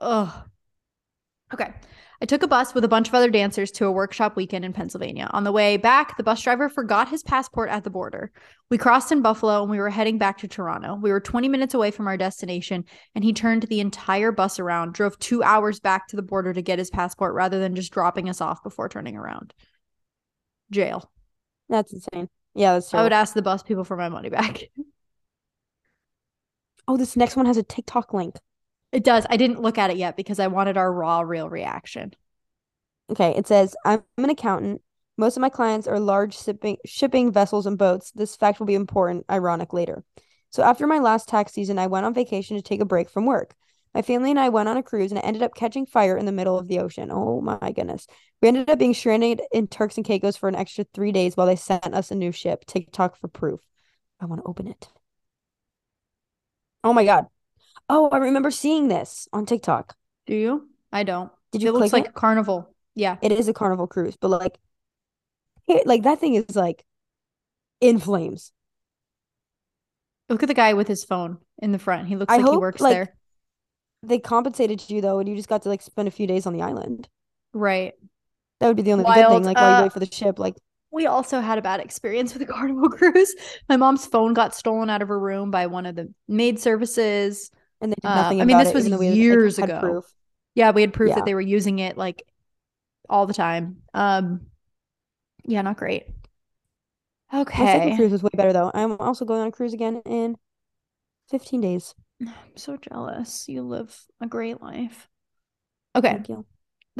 Ugh. 0.00 0.50
Okay. 1.52 1.72
I 2.22 2.26
took 2.26 2.42
a 2.42 2.48
bus 2.48 2.74
with 2.74 2.84
a 2.84 2.88
bunch 2.88 3.08
of 3.08 3.14
other 3.14 3.30
dancers 3.30 3.70
to 3.72 3.86
a 3.86 3.92
workshop 3.92 4.36
weekend 4.36 4.64
in 4.64 4.74
Pennsylvania. 4.74 5.30
On 5.32 5.42
the 5.42 5.52
way 5.52 5.78
back, 5.78 6.18
the 6.18 6.22
bus 6.22 6.42
driver 6.42 6.68
forgot 6.68 7.08
his 7.08 7.22
passport 7.22 7.70
at 7.70 7.82
the 7.82 7.88
border. 7.88 8.30
We 8.68 8.76
crossed 8.76 9.10
in 9.10 9.22
Buffalo 9.22 9.62
and 9.62 9.70
we 9.70 9.78
were 9.78 9.88
heading 9.88 10.18
back 10.18 10.36
to 10.38 10.48
Toronto. 10.48 10.98
We 11.00 11.12
were 11.12 11.20
20 11.20 11.48
minutes 11.48 11.72
away 11.72 11.90
from 11.90 12.06
our 12.06 12.18
destination, 12.18 12.84
and 13.14 13.24
he 13.24 13.32
turned 13.32 13.62
the 13.62 13.80
entire 13.80 14.32
bus 14.32 14.58
around, 14.58 14.92
drove 14.92 15.18
two 15.18 15.42
hours 15.42 15.80
back 15.80 16.08
to 16.08 16.16
the 16.16 16.22
border 16.22 16.52
to 16.52 16.60
get 16.60 16.78
his 16.78 16.90
passport 16.90 17.34
rather 17.34 17.58
than 17.58 17.74
just 17.74 17.92
dropping 17.92 18.28
us 18.28 18.42
off 18.42 18.62
before 18.62 18.90
turning 18.90 19.16
around. 19.16 19.54
Jail. 20.70 21.10
That's 21.70 21.92
insane. 21.94 22.28
Yeah, 22.54 22.74
that's 22.74 22.90
true. 22.90 23.00
I 23.00 23.02
would 23.02 23.14
ask 23.14 23.32
the 23.32 23.42
bus 23.42 23.62
people 23.62 23.84
for 23.84 23.96
my 23.96 24.10
money 24.10 24.28
back. 24.28 24.64
Oh, 26.88 26.96
this 26.96 27.16
next 27.16 27.36
one 27.36 27.46
has 27.46 27.56
a 27.56 27.62
TikTok 27.62 28.12
link. 28.12 28.34
It 28.92 29.04
does. 29.04 29.26
I 29.30 29.36
didn't 29.36 29.62
look 29.62 29.78
at 29.78 29.90
it 29.90 29.96
yet 29.96 30.16
because 30.16 30.40
I 30.40 30.48
wanted 30.48 30.76
our 30.76 30.92
raw, 30.92 31.20
real 31.20 31.48
reaction. 31.48 32.14
Okay, 33.10 33.34
it 33.36 33.46
says, 33.46 33.76
I'm 33.84 34.02
an 34.18 34.30
accountant. 34.30 34.82
Most 35.16 35.36
of 35.36 35.40
my 35.40 35.48
clients 35.48 35.86
are 35.86 36.00
large 36.00 36.36
shipping 36.36 36.78
shipping 36.86 37.32
vessels 37.32 37.66
and 37.66 37.76
boats. 37.76 38.10
This 38.12 38.36
fact 38.36 38.58
will 38.58 38.66
be 38.66 38.74
important, 38.74 39.26
ironic 39.30 39.72
later. 39.72 40.02
So 40.50 40.62
after 40.62 40.86
my 40.86 40.98
last 40.98 41.28
tax 41.28 41.52
season, 41.52 41.78
I 41.78 41.86
went 41.86 42.06
on 42.06 42.14
vacation 42.14 42.56
to 42.56 42.62
take 42.62 42.80
a 42.80 42.84
break 42.84 43.10
from 43.10 43.26
work. 43.26 43.54
My 43.94 44.02
family 44.02 44.30
and 44.30 44.38
I 44.38 44.48
went 44.48 44.68
on 44.68 44.76
a 44.76 44.82
cruise 44.82 45.10
and 45.10 45.18
it 45.18 45.24
ended 45.24 45.42
up 45.42 45.54
catching 45.54 45.84
fire 45.84 46.16
in 46.16 46.24
the 46.24 46.32
middle 46.32 46.58
of 46.58 46.68
the 46.68 46.78
ocean. 46.78 47.10
Oh 47.12 47.40
my 47.40 47.72
goodness. 47.72 48.06
We 48.40 48.48
ended 48.48 48.70
up 48.70 48.78
being 48.78 48.94
stranded 48.94 49.42
in 49.52 49.66
Turks 49.66 49.96
and 49.96 50.06
Caicos 50.06 50.36
for 50.36 50.48
an 50.48 50.54
extra 50.54 50.84
three 50.94 51.12
days 51.12 51.36
while 51.36 51.46
they 51.46 51.56
sent 51.56 51.92
us 51.94 52.10
a 52.10 52.14
new 52.14 52.32
ship. 52.32 52.64
TikTok 52.66 53.16
for 53.16 53.28
proof. 53.28 53.60
I 54.20 54.26
want 54.26 54.42
to 54.42 54.48
open 54.48 54.68
it. 54.68 54.88
Oh 56.84 56.92
my 56.92 57.04
God. 57.04 57.26
Oh, 57.92 58.08
I 58.10 58.18
remember 58.18 58.50
seeing 58.52 58.88
this 58.88 59.28
on 59.32 59.46
TikTok. 59.46 59.96
Do 60.26 60.34
you? 60.34 60.68
I 60.92 61.02
don't. 61.02 61.30
Did 61.52 61.62
you 61.62 61.68
it 61.70 61.72
looks 61.72 61.92
like 61.92 62.04
it? 62.04 62.10
a 62.10 62.12
carnival. 62.12 62.72
Yeah. 62.94 63.16
It 63.20 63.32
is 63.32 63.48
a 63.48 63.52
carnival 63.52 63.86
cruise, 63.88 64.16
but 64.16 64.28
like, 64.28 64.58
it, 65.66 65.86
like 65.86 66.04
that 66.04 66.20
thing 66.20 66.34
is 66.36 66.54
like 66.54 66.84
in 67.80 67.98
flames. 67.98 68.52
Look 70.28 70.42
at 70.42 70.46
the 70.48 70.54
guy 70.54 70.74
with 70.74 70.86
his 70.86 71.02
phone 71.04 71.38
in 71.58 71.72
the 71.72 71.78
front. 71.78 72.06
He 72.06 72.14
looks 72.16 72.32
I 72.32 72.36
like 72.38 72.50
he 72.52 72.56
works 72.56 72.80
like- 72.80 72.92
there. 72.94 73.14
They 74.02 74.18
compensated 74.18 74.88
you 74.88 75.00
though, 75.02 75.18
and 75.18 75.28
you 75.28 75.36
just 75.36 75.48
got 75.48 75.62
to 75.62 75.68
like 75.68 75.82
spend 75.82 76.08
a 76.08 76.12
few 76.12 76.26
days 76.26 76.46
on 76.46 76.54
the 76.54 76.62
island. 76.62 77.08
Right. 77.52 77.92
That 78.60 78.68
would 78.68 78.76
be 78.76 78.82
the 78.82 78.92
only 78.92 79.04
good 79.04 79.14
thing. 79.14 79.42
Like 79.44 79.56
while 79.56 79.74
Uh, 79.74 79.78
you 79.78 79.82
wait 79.84 79.92
for 79.92 80.00
the 80.00 80.06
ship, 80.10 80.38
like 80.38 80.54
We 80.90 81.06
also 81.06 81.40
had 81.40 81.58
a 81.58 81.62
bad 81.62 81.80
experience 81.80 82.32
with 82.32 82.42
a 82.42 82.46
carnival 82.52 82.88
cruise. 82.88 83.34
My 83.68 83.76
mom's 83.76 84.06
phone 84.06 84.32
got 84.32 84.54
stolen 84.54 84.88
out 84.88 85.02
of 85.02 85.08
her 85.08 85.18
room 85.18 85.50
by 85.50 85.66
one 85.66 85.84
of 85.86 85.96
the 85.96 86.12
maid 86.28 86.58
services. 86.60 87.50
And 87.80 87.92
they 87.92 87.96
did 88.02 88.10
uh, 88.10 88.10
nothing 88.12 88.38
I 88.38 88.44
mean, 88.44 88.56
this 88.56 88.72
was 88.72 88.86
even 88.86 88.90
though 88.90 88.98
we 88.98 89.08
had, 89.08 89.20
like, 89.30 89.40
years 89.40 89.58
had 89.60 89.74
ago. 89.74 89.74
proof. 89.74 90.04
Yeah, 90.54 90.70
we 90.72 90.80
had 90.82 90.92
proof 90.92 91.14
Yeah. 91.14 91.16
that 91.16 91.24
they 91.24 91.34
were 91.34 91.40
using 91.40 91.78
it 91.78 91.96
like 91.96 92.24
all 93.08 93.26
the 93.26 93.34
time. 93.34 93.82
Um 93.94 94.48
yeah, 95.44 95.62
not 95.62 95.76
great. 95.76 96.06
My 97.56 97.64
second 97.66 97.92
Okay. 97.92 97.92
cruise 97.92 98.10
was 98.12 98.22
way 98.24 98.30
better 98.34 98.52
though. 98.52 98.70
I'm 98.74 98.92
also 98.98 99.24
going 99.24 99.40
on 99.40 99.48
a 99.48 99.52
cruise 99.52 99.72
again 99.72 100.02
in 100.04 100.36
15 101.28 101.60
days. 101.60 101.94
I'm 102.26 102.56
so 102.56 102.76
jealous. 102.76 103.48
You 103.48 103.62
live 103.62 104.06
a 104.20 104.26
great 104.26 104.60
life. 104.62 105.08
Okay. 105.94 106.20
Thank 106.20 106.28
you. 106.28 106.46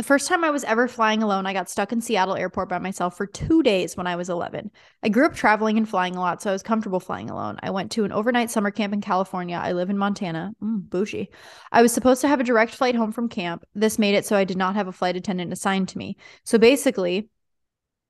The 0.00 0.06
first 0.06 0.28
time 0.28 0.44
I 0.44 0.50
was 0.50 0.64
ever 0.64 0.88
flying 0.88 1.22
alone, 1.22 1.44
I 1.44 1.52
got 1.52 1.68
stuck 1.68 1.92
in 1.92 2.00
Seattle 2.00 2.34
airport 2.34 2.70
by 2.70 2.78
myself 2.78 3.18
for 3.18 3.26
two 3.26 3.62
days 3.62 3.98
when 3.98 4.06
I 4.06 4.16
was 4.16 4.30
11. 4.30 4.70
I 5.02 5.10
grew 5.10 5.26
up 5.26 5.34
traveling 5.34 5.76
and 5.76 5.86
flying 5.86 6.16
a 6.16 6.20
lot, 6.20 6.40
so 6.40 6.48
I 6.48 6.54
was 6.54 6.62
comfortable 6.62 7.00
flying 7.00 7.28
alone. 7.28 7.58
I 7.62 7.68
went 7.68 7.90
to 7.92 8.04
an 8.04 8.10
overnight 8.10 8.50
summer 8.50 8.70
camp 8.70 8.94
in 8.94 9.02
California. 9.02 9.60
I 9.62 9.72
live 9.72 9.90
in 9.90 9.98
Montana. 9.98 10.52
Mm, 10.62 10.88
bougie. 10.88 11.28
I 11.70 11.82
was 11.82 11.92
supposed 11.92 12.22
to 12.22 12.28
have 12.28 12.40
a 12.40 12.44
direct 12.44 12.74
flight 12.74 12.94
home 12.94 13.12
from 13.12 13.28
camp. 13.28 13.62
This 13.74 13.98
made 13.98 14.14
it 14.14 14.24
so 14.24 14.36
I 14.36 14.44
did 14.44 14.56
not 14.56 14.74
have 14.74 14.88
a 14.88 14.92
flight 14.92 15.16
attendant 15.16 15.52
assigned 15.52 15.90
to 15.90 15.98
me. 15.98 16.16
So 16.44 16.56
basically, 16.56 17.28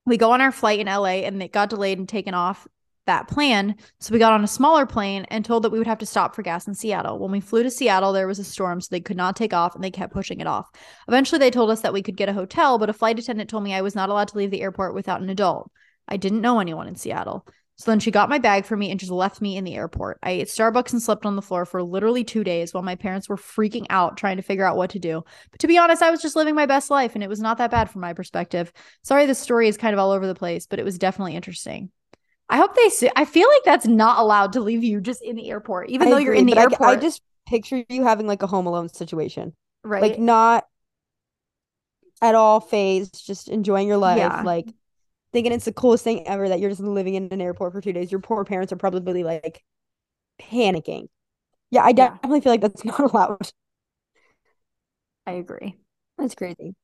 we 0.05 0.15
go 0.15 0.31
on 0.31 0.39
our 0.39 0.53
flight 0.53 0.79
in 0.79 0.87
LA 0.87 1.25
and 1.25 1.43
it 1.43 1.51
got 1.51 1.71
delayed 1.71 1.99
and 1.99 2.07
taken 2.07 2.33
off 2.33 2.69
that 3.05 3.27
plan. 3.27 3.75
So 3.99 4.13
we 4.13 4.19
got 4.19 4.33
on 4.33 4.43
a 4.43 4.47
smaller 4.47 4.85
plane 4.85 5.25
and 5.29 5.43
told 5.43 5.63
that 5.63 5.71
we 5.71 5.77
would 5.77 5.87
have 5.87 5.99
to 5.99 6.05
stop 6.05 6.35
for 6.35 6.41
gas 6.41 6.67
in 6.67 6.75
Seattle. 6.75 7.19
When 7.19 7.31
we 7.31 7.39
flew 7.39 7.63
to 7.63 7.71
Seattle, 7.71 8.13
there 8.13 8.27
was 8.27 8.39
a 8.39 8.43
storm, 8.43 8.81
so 8.81 8.87
they 8.91 8.99
could 8.99 9.17
not 9.17 9.35
take 9.35 9.53
off 9.53 9.75
and 9.75 9.83
they 9.83 9.91
kept 9.91 10.13
pushing 10.13 10.39
it 10.39 10.47
off. 10.47 10.69
Eventually, 11.07 11.39
they 11.39 11.51
told 11.51 11.71
us 11.71 11.81
that 11.81 11.93
we 11.93 12.03
could 12.03 12.17
get 12.17 12.29
a 12.29 12.33
hotel, 12.33 12.77
but 12.77 12.89
a 12.89 12.93
flight 12.93 13.19
attendant 13.19 13.49
told 13.49 13.63
me 13.63 13.73
I 13.73 13.81
was 13.81 13.95
not 13.95 14.09
allowed 14.09 14.29
to 14.29 14.37
leave 14.37 14.51
the 14.51 14.61
airport 14.61 14.93
without 14.93 15.21
an 15.21 15.29
adult. 15.29 15.71
I 16.07 16.17
didn't 16.17 16.41
know 16.41 16.59
anyone 16.59 16.87
in 16.87 16.95
Seattle. 16.95 17.45
So 17.77 17.89
then 17.89 17.99
she 17.99 18.11
got 18.11 18.29
my 18.29 18.37
bag 18.37 18.65
for 18.65 18.77
me 18.77 18.91
and 18.91 18.99
just 18.99 19.11
left 19.11 19.41
me 19.41 19.57
in 19.57 19.63
the 19.63 19.73
airport. 19.73 20.19
I 20.21 20.31
ate 20.31 20.49
Starbucks 20.49 20.91
and 20.91 21.01
slept 21.01 21.25
on 21.25 21.35
the 21.35 21.41
floor 21.41 21.65
for 21.65 21.81
literally 21.81 22.23
two 22.23 22.43
days 22.43 22.73
while 22.73 22.83
my 22.83 22.93
parents 22.93 23.27
were 23.27 23.37
freaking 23.37 23.87
out 23.89 24.17
trying 24.17 24.37
to 24.37 24.43
figure 24.43 24.65
out 24.65 24.77
what 24.77 24.91
to 24.91 24.99
do. 24.99 25.23
But 25.49 25.61
to 25.61 25.67
be 25.67 25.79
honest, 25.79 26.03
I 26.03 26.11
was 26.11 26.21
just 26.21 26.35
living 26.35 26.53
my 26.53 26.67
best 26.67 26.91
life 26.91 27.15
and 27.15 27.23
it 27.23 27.29
was 27.29 27.39
not 27.39 27.57
that 27.57 27.71
bad 27.71 27.89
from 27.89 28.01
my 28.01 28.13
perspective. 28.13 28.71
Sorry, 29.03 29.25
this 29.25 29.39
story 29.39 29.67
is 29.67 29.77
kind 29.77 29.93
of 29.93 29.99
all 29.99 30.11
over 30.11 30.27
the 30.27 30.35
place, 30.35 30.67
but 30.67 30.77
it 30.77 30.85
was 30.85 30.99
definitely 30.99 31.35
interesting. 31.35 31.89
I 32.51 32.57
hope 32.57 32.75
they. 32.75 32.83
s- 32.83 33.03
I 33.15 33.25
feel 33.25 33.47
like 33.47 33.63
that's 33.65 33.87
not 33.87 34.19
allowed 34.19 34.53
to 34.53 34.59
leave 34.61 34.83
you 34.83 35.01
just 35.01 35.21
in 35.23 35.35
the 35.35 35.49
airport, 35.49 35.89
even 35.89 36.07
I 36.07 36.11
though 36.11 36.17
you're 36.17 36.33
agree, 36.33 36.39
in 36.39 36.45
the 36.45 36.51
but 36.53 36.59
I- 36.59 36.61
airport. 36.63 36.89
I, 36.89 36.95
just 36.97 37.21
picture 37.47 37.83
you 37.89 38.03
having 38.03 38.27
like 38.27 38.43
a 38.43 38.47
home 38.47 38.67
alone 38.67 38.89
situation. 38.89 39.53
right? 39.83 40.01
Like 40.01 40.19
not 40.19 40.65
at 42.21 42.35
all 42.35 42.59
fazed, 42.59 43.25
just 43.25 43.47
enjoying 43.49 43.87
your 43.87 43.97
life, 43.97 44.17
Yeah. 44.17 44.43
like 44.43 44.67
thinking 45.33 45.51
it's 45.53 45.65
the 45.65 45.73
coolest 45.73 46.03
thing 46.03 46.27
ever 46.27 46.49
that 46.49 46.59
you're 46.59 46.69
just 46.69 46.81
living 46.81 47.15
in 47.15 47.29
an 47.31 47.41
airport 47.41 47.73
for 47.73 47.81
two 47.81 47.93
days. 47.93 48.11
Your 48.11 48.21
poor 48.21 48.43
parents 48.45 48.71
are 48.71 48.77
probably 48.77 49.23
like 49.23 49.63
panicking. 50.39 51.07
Yeah, 51.71 51.83
I 51.83 51.89
Yeah. 51.89 51.93
definitely 52.09 52.41
feel 52.41 52.51
like 52.53 52.61
that's 52.61 52.83
not 52.85 52.99
allowed. 52.99 53.49
I 55.25 55.33
agree. 55.33 55.75
That's 56.17 56.35
crazy. 56.35 56.75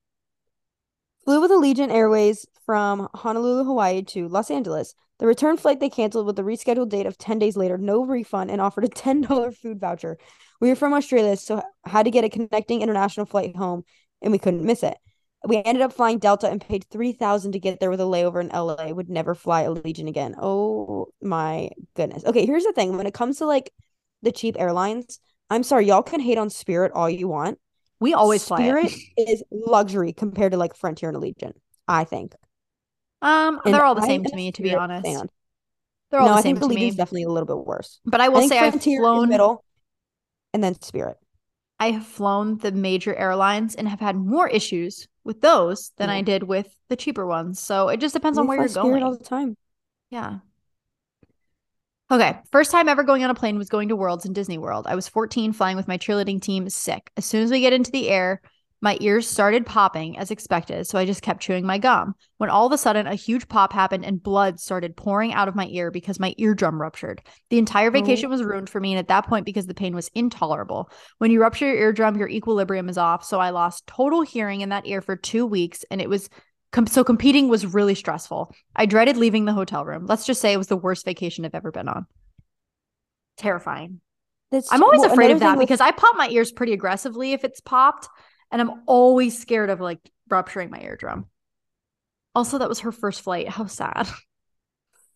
Flew 1.26 1.42
with 1.42 1.52
Allegiant 1.52 1.92
Airways 1.92 2.46
from 2.66 3.10
Honolulu, 3.14 3.66
Hawaii 3.66 4.02
to 4.04 4.28
Los 4.30 4.50
Angeles. 4.50 4.96
The 5.20 5.28
return 5.28 5.58
flight 5.58 5.80
they 5.80 5.90
canceled 5.90 6.28
with 6.28 6.38
a 6.38 6.44
rescheduled 6.44 6.90
date 6.90 7.08
of 7.08 7.18
10 7.18 7.40
days 7.40 7.58
later, 7.58 7.78
no 7.78 8.06
refund, 8.06 8.52
and 8.52 8.62
offered 8.62 8.84
a 8.84 8.90
$10 8.90 9.56
food 9.58 9.80
voucher. 9.80 10.18
We 10.62 10.70
were 10.70 10.76
from 10.76 10.94
Australia, 10.94 11.36
so 11.38 11.64
had 11.86 12.04
to 12.04 12.12
get 12.12 12.24
a 12.24 12.30
connecting 12.30 12.82
international 12.82 13.26
flight 13.26 13.56
home, 13.56 13.84
and 14.22 14.32
we 14.32 14.38
couldn't 14.38 14.64
miss 14.64 14.84
it. 14.84 14.98
We 15.46 15.58
ended 15.64 15.82
up 15.82 15.94
flying 15.94 16.20
Delta 16.20 16.50
and 16.50 16.60
paid 16.60 16.86
3000 16.90 17.52
to 17.52 17.60
get 17.60 17.80
there 17.80 17.90
with 17.90 18.02
a 18.02 18.04
layover 18.04 18.42
in 18.42 18.50
LA. 18.50 18.92
Would 18.94 19.10
never 19.10 19.36
fly 19.36 19.64
Allegiant 19.64 20.08
again. 20.08 20.36
Oh 20.40 21.08
my 21.22 21.70
goodness. 21.96 22.26
Okay, 22.26 22.46
here's 22.46 22.64
the 22.64 22.74
thing. 22.74 22.98
When 22.98 23.08
it 23.08 23.14
comes 23.14 23.38
to 23.38 23.46
like 23.46 23.72
the 24.24 24.32
cheap 24.32 24.56
airlines, 24.60 25.20
I'm 25.50 25.64
sorry, 25.64 25.86
y'all 25.86 26.04
can 26.04 26.20
hate 26.20 26.38
on 26.38 26.50
Spirit 26.50 26.92
all 26.94 27.10
you 27.10 27.28
want. 27.28 27.60
We 28.00 28.14
always 28.14 28.44
fly 28.44 28.58
Spirit 28.58 28.94
it. 29.16 29.30
is 29.30 29.44
luxury 29.52 30.12
compared 30.12 30.52
to 30.52 30.58
like 30.58 30.76
Frontier 30.76 31.10
and 31.10 31.18
Allegiant, 31.18 31.54
I 31.88 32.04
think. 32.04 32.34
Um, 33.22 33.60
And 33.66 33.74
they're 33.74 33.84
all 33.84 33.96
the 33.96 34.02
I 34.02 34.08
same 34.08 34.22
am 34.22 34.26
to 34.26 34.36
me, 34.36 34.52
to 34.52 34.62
be 34.62 34.76
honest. 34.76 35.06
fan. 35.06 35.30
They're 36.12 36.20
all 36.22 36.28
no, 36.28 36.34
the 36.34 36.40
I 36.40 36.42
same 36.42 36.56
think 36.58 36.72
to 36.72 36.76
me. 36.76 36.92
Definitely 36.92 37.24
a 37.24 37.30
little 37.30 37.48
bit 37.48 37.66
worse. 37.66 38.00
But 38.06 38.22
I 38.22 38.26
I 38.26 38.30
will 38.30 38.40
think 38.40 38.52
say 38.54 38.60
I've 38.60 38.82
flown. 38.82 39.30
middle, 39.30 39.64
and 40.54 40.64
then 40.64 40.80
Spirit. 40.82 41.18
I 41.80 41.92
have 41.92 42.06
flown 42.08 42.58
the 42.58 42.72
major 42.72 43.14
airlines 43.16 43.76
and 43.76 43.88
have 43.88 44.00
had 44.00 44.16
more 44.16 44.48
issues 44.48 45.08
with 45.24 45.42
those 45.42 45.92
than 45.98 46.10
Yeah. 46.10 46.16
I 46.16 46.22
did 46.22 46.44
with 46.44 46.68
the 46.90 46.96
cheaper 46.96 47.26
ones. 47.26 47.60
So 47.60 47.90
it 47.90 48.00
just 48.00 48.14
depends 48.14 48.38
on 48.38 48.48
where 48.48 48.58
you're 48.58 48.70
going. 48.70 49.04
all 49.04 49.16
the 49.18 49.24
time. 49.24 49.58
Yeah. 50.10 50.40
Okay. 52.10 52.40
First 52.52 52.72
time 52.72 52.88
ever 52.88 53.04
going 53.04 53.24
on 53.24 53.30
a 53.30 53.36
plane 53.36 53.58
was 53.58 53.70
going 53.70 53.90
to 53.90 53.96
Worlds 53.96 54.26
in 54.26 54.34
Disney 54.34 54.58
World. 54.58 54.88
I 54.88 54.96
was 54.96 55.08
14 55.10 55.52
flying 55.54 55.76
with 55.76 55.88
my 55.88 55.98
cheerleading 55.98 56.42
team. 56.42 56.70
Sick. 56.70 57.12
As 57.18 57.26
soon 57.26 57.44
as 57.44 57.52
we 57.52 57.60
get 57.60 57.74
into 57.74 57.92
the 57.92 58.10
air, 58.10 58.42
My 58.80 58.98
ears 59.02 59.28
started 59.28 59.66
popping 59.66 60.20
as 60.20 60.30
expected, 60.30 60.86
so 60.86 61.00
I 61.00 61.06
just 61.06 61.24
kept 61.24 61.42
chewing 61.42 61.66
my 61.66 61.80
gum. 61.80 62.14
When 62.38 62.52
all 62.52 62.68
of 62.68 62.72
a 62.72 62.78
sudden, 62.78 63.08
a 63.08 63.16
huge 63.16 63.48
pop 63.48 63.74
happened 63.74 64.06
and 64.06 64.22
blood 64.22 64.60
started 64.60 64.96
pouring 64.96 65.34
out 65.34 65.48
of 65.48 65.56
my 65.56 65.68
ear 65.68 65.90
because 65.90 66.20
my 66.20 66.36
eardrum 66.38 66.80
ruptured. 66.80 67.22
The 67.50 67.58
entire 67.58 67.88
oh. 67.88 67.92
vacation 67.92 68.30
was 68.30 68.44
ruined 68.44 68.70
for 68.70 68.80
me, 68.80 68.94
and 68.94 69.00
at 69.00 69.08
that 69.08 69.28
point, 69.28 69.46
because 69.46 69.66
the 69.66 69.74
pain 69.74 69.96
was 69.96 70.12
intolerable. 70.14 70.92
When 71.18 71.32
you 71.32 71.42
rupture 71.42 71.66
your 71.66 71.78
eardrum, 71.78 72.18
your 72.18 72.30
equilibrium 72.30 72.88
is 72.88 73.00
off, 73.00 73.24
so 73.24 73.40
I 73.40 73.50
lost 73.50 73.88
total 73.88 74.22
hearing 74.22 74.62
in 74.62 74.70
that 74.70 74.86
ear 74.86 75.02
for 75.02 75.16
two 75.16 75.48
weeks, 75.48 75.84
and 75.90 76.00
it 76.00 76.10
was 76.10 76.30
com- 76.72 76.86
so 76.88 77.04
competing 77.04 77.50
was 77.50 77.66
really 77.66 77.96
stressful. 77.96 78.54
I 78.76 78.86
dreaded 78.86 79.18
leaving 79.18 79.46
the 79.46 79.54
hotel 79.54 79.86
room. 79.86 80.06
Let's 80.06 80.26
just 80.26 80.40
say 80.40 80.54
it 80.54 80.58
was 80.58 80.68
the 80.68 80.78
worst 80.78 81.04
vacation 81.04 81.46
I've 81.46 81.56
ever 81.56 81.72
been 81.72 81.90
on. 81.90 82.06
Terrifying. 83.38 84.02
That's 84.52 84.72
I'm 84.72 84.84
always 84.84 85.02
well, 85.02 85.12
afraid 85.12 85.32
of 85.32 85.40
that 85.40 85.58
with- 85.58 85.68
because 85.68 85.82
I 85.82 85.92
pop 85.92 86.16
my 86.16 86.30
ears 86.30 86.52
pretty 86.52 86.74
aggressively 86.74 87.34
if 87.34 87.44
it's 87.44 87.60
popped, 87.60 88.08
and 88.52 88.62
I'm 88.62 88.84
always 88.86 89.38
scared 89.40 89.70
of 89.70 89.80
like 89.82 90.00
rupturing 90.30 90.70
my 90.70 90.80
eardrum. 90.82 91.28
Also, 92.36 92.58
that 92.58 92.70
was 92.70 92.80
her 92.82 92.92
first 92.94 93.22
flight. 93.22 93.50
How 93.50 93.66
sad. 93.66 94.08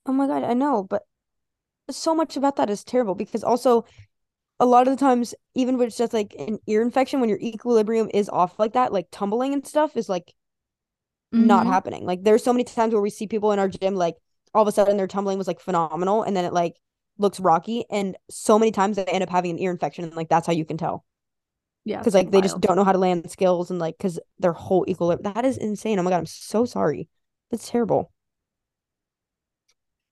Oh 0.06 0.14
my 0.14 0.28
God, 0.28 0.44
I 0.44 0.54
know, 0.54 0.84
but 0.84 1.04
so 1.92 2.16
much 2.16 2.38
about 2.38 2.58
that 2.58 2.70
is 2.70 2.84
terrible 2.84 3.16
because 3.16 3.44
also 3.44 3.86
a 4.60 4.66
lot 4.66 4.88
of 4.88 4.94
the 4.98 5.00
times, 5.00 5.36
even 5.56 5.82
it's 5.82 5.98
just 5.98 6.14
like 6.14 6.36
an 6.40 6.60
ear 6.68 6.82
infection, 6.84 7.20
when 7.22 7.30
your 7.30 7.40
equilibrium 7.40 8.10
is 8.14 8.30
off 8.30 8.60
like 8.60 8.74
that, 8.74 8.94
like 8.94 9.08
tumbling 9.12 9.54
and 9.54 9.68
stuff 9.68 9.98
is 9.98 10.10
like 10.10 10.34
not 11.34 11.66
Mhm. 11.66 11.68
happening. 11.68 12.06
Like 12.06 12.24
there's 12.24 12.44
so 12.44 12.54
many 12.54 12.64
times 12.64 12.94
where 12.94 13.02
we 13.02 13.10
see 13.10 13.28
people 13.28 13.52
in 13.52 13.60
our 13.60 13.68
gym, 13.70 13.96
like 13.96 14.16
all 14.54 14.62
of 14.62 14.68
a 14.68 14.72
sudden 14.72 14.98
their 14.98 15.08
tumbling 15.08 15.38
was 15.38 15.48
like 15.48 15.60
phenomenal 15.60 16.24
and 16.24 16.36
then 16.36 16.46
it 16.46 16.54
like 16.54 16.76
looks 17.18 17.40
rocky. 17.40 17.86
And 17.90 18.18
so 18.30 18.60
many 18.60 18.72
times 18.72 18.98
they 18.98 19.06
end 19.06 19.24
up 19.24 19.30
having 19.30 19.52
an 19.52 19.60
ear 19.60 19.72
infection 19.72 20.04
and 20.06 20.16
like 20.16 20.30
that's 20.30 20.48
how 20.48 20.54
you 20.54 20.66
can 20.66 20.78
tell. 20.78 21.06
Yeah, 21.84 22.00
Because 22.00 22.14
like 22.14 22.32
they 22.32 22.42
just 22.42 22.60
don't 22.62 22.76
know 22.76 22.84
how 22.84 22.92
to 22.92 22.98
land 22.98 23.30
skills 23.32 23.72
and 23.72 23.80
like 23.80 23.98
because 23.98 24.20
their 24.40 24.54
whole 24.54 24.86
equilibrium 24.88 25.34
that 25.34 25.46
is 25.46 25.58
insane. 25.58 26.00
Oh 26.00 26.04
my 26.04 26.12
God, 26.12 26.18
I'm 26.18 26.26
so 26.26 26.66
sorry. 26.66 27.08
That's 27.50 27.70
terrible. 27.70 28.12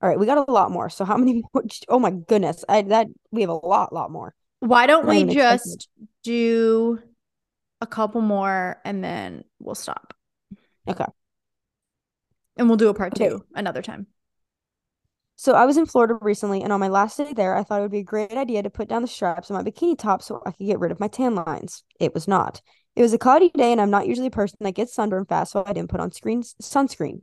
All 0.02 0.08
right, 0.10 0.18
we 0.20 0.26
got 0.26 0.48
a 0.48 0.52
lot 0.52 0.72
more. 0.72 0.90
So 0.90 1.06
how 1.06 1.18
many 1.18 1.44
more? 1.54 1.64
Oh 1.88 2.00
my 2.00 2.12
goodness. 2.12 2.64
I 2.70 2.82
that 2.84 3.08
we 3.32 3.42
have 3.42 3.50
a 3.50 3.54
lot, 3.54 3.94
lot 3.94 4.12
more. 4.12 4.34
Why 4.62 4.88
don't 4.88 5.08
we 5.08 5.26
just 5.26 5.88
do 6.24 7.02
a 7.82 7.88
couple 7.88 8.22
more 8.22 8.82
and 8.84 9.04
then 9.04 9.44
we'll 9.60 9.76
stop? 9.76 10.14
Okay. 10.88 11.06
And 12.58 12.68
we'll 12.68 12.78
do 12.78 12.90
a 12.90 12.94
part 12.94 13.16
Okay. 13.16 13.30
two 13.30 13.46
another 13.56 13.82
time. 13.82 14.08
So 15.42 15.54
I 15.54 15.64
was 15.64 15.78
in 15.78 15.86
Florida 15.86 16.18
recently, 16.20 16.64
and 16.64 16.74
on 16.74 16.82
my 16.82 16.90
last 16.90 17.16
day 17.16 17.32
there, 17.32 17.56
I 17.56 17.64
thought 17.64 17.80
it 17.80 17.84
would 17.84 17.92
be 17.92 18.00
a 18.00 18.04
great 18.04 18.34
idea 18.34 18.62
to 18.62 18.70
put 18.70 18.90
down 18.90 19.02
the 19.02 19.08
straps 19.08 19.50
on 19.50 19.56
my 19.56 19.64
bikini 19.64 19.98
top 19.98 20.22
so 20.22 20.44
I 20.46 20.52
could 20.52 20.66
get 20.66 20.82
rid 20.82 20.92
of 20.92 21.00
my 21.00 21.08
tan 21.08 21.34
lines. 21.34 21.86
It 21.98 22.14
was 22.14 22.28
not. 22.28 22.62
It 22.94 23.02
was 23.04 23.14
a 23.14 23.18
cloudy 23.18 23.50
day, 23.56 23.72
and 23.72 23.80
I'm 23.80 23.90
not 23.90 24.06
usually 24.06 24.28
a 24.28 24.32
person 24.32 24.58
that 24.60 24.74
gets 24.74 24.94
sunburned 24.94 25.30
fast, 25.30 25.54
so 25.54 25.64
I 25.66 25.72
didn't 25.72 25.92
put 25.92 26.02
on 26.02 26.12
screen 26.12 26.44
sunscreen. 26.44 27.22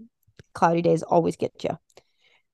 Cloudy 0.55 0.81
days 0.81 1.03
always 1.03 1.37
get 1.37 1.63
you. 1.63 1.77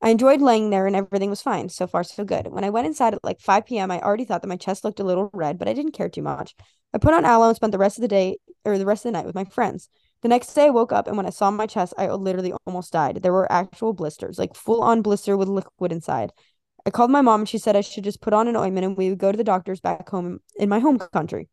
I 0.02 0.10
enjoyed 0.10 0.40
laying 0.40 0.70
there, 0.70 0.88
and 0.88 0.96
everything 0.96 1.30
was 1.30 1.42
fine. 1.42 1.68
So 1.68 1.86
far, 1.86 2.02
so 2.02 2.24
good. 2.24 2.48
When 2.48 2.64
I 2.64 2.70
went 2.70 2.88
inside 2.88 3.14
at 3.14 3.22
like 3.22 3.38
5 3.38 3.64
p.m., 3.64 3.92
I 3.92 4.00
already 4.00 4.24
thought 4.24 4.42
that 4.42 4.48
my 4.48 4.56
chest 4.56 4.82
looked 4.82 4.98
a 4.98 5.04
little 5.04 5.30
red, 5.32 5.58
but 5.60 5.68
I 5.68 5.74
didn't 5.74 5.92
care 5.92 6.08
too 6.08 6.22
much. 6.22 6.56
I 6.92 6.98
put 6.98 7.14
on 7.14 7.24
aloe 7.24 7.46
and 7.46 7.54
spent 7.54 7.70
the 7.70 7.78
rest 7.78 7.98
of 7.98 8.02
the 8.02 8.08
day 8.08 8.38
or 8.64 8.78
the 8.78 8.84
rest 8.84 9.04
of 9.04 9.12
the 9.12 9.16
night 9.16 9.26
with 9.26 9.36
my 9.36 9.44
friends. 9.44 9.88
The 10.22 10.28
next 10.28 10.54
day, 10.54 10.66
I 10.66 10.70
woke 10.70 10.92
up 10.92 11.08
and 11.08 11.16
when 11.16 11.26
I 11.26 11.30
saw 11.30 11.50
my 11.50 11.66
chest, 11.66 11.94
I 11.98 12.08
literally 12.08 12.52
almost 12.66 12.92
died. 12.92 13.22
There 13.22 13.32
were 13.32 13.50
actual 13.50 13.92
blisters, 13.92 14.38
like 14.38 14.54
full 14.54 14.82
on 14.82 15.02
blister 15.02 15.36
with 15.36 15.48
liquid 15.48 15.92
inside. 15.92 16.32
I 16.86 16.90
called 16.90 17.10
my 17.10 17.20
mom 17.20 17.42
and 17.42 17.48
she 17.48 17.58
said 17.58 17.76
I 17.76 17.80
should 17.80 18.04
just 18.04 18.20
put 18.20 18.32
on 18.32 18.48
an 18.48 18.56
ointment 18.56 18.86
and 18.86 18.96
we 18.96 19.10
would 19.10 19.18
go 19.18 19.30
to 19.30 19.38
the 19.38 19.44
doctors 19.44 19.80
back 19.80 20.08
home 20.08 20.40
in 20.56 20.68
my 20.68 20.78
home 20.78 20.98
country. 20.98 21.48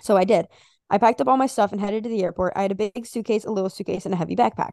So 0.00 0.16
I 0.16 0.24
did. 0.24 0.46
I 0.90 0.98
packed 0.98 1.20
up 1.20 1.28
all 1.28 1.36
my 1.36 1.46
stuff 1.46 1.72
and 1.72 1.80
headed 1.80 2.02
to 2.04 2.10
the 2.10 2.22
airport. 2.22 2.52
I 2.54 2.62
had 2.62 2.72
a 2.72 2.74
big 2.74 3.06
suitcase, 3.06 3.44
a 3.44 3.50
little 3.50 3.70
suitcase, 3.70 4.04
and 4.04 4.14
a 4.14 4.18
heavy 4.18 4.36
backpack. 4.36 4.72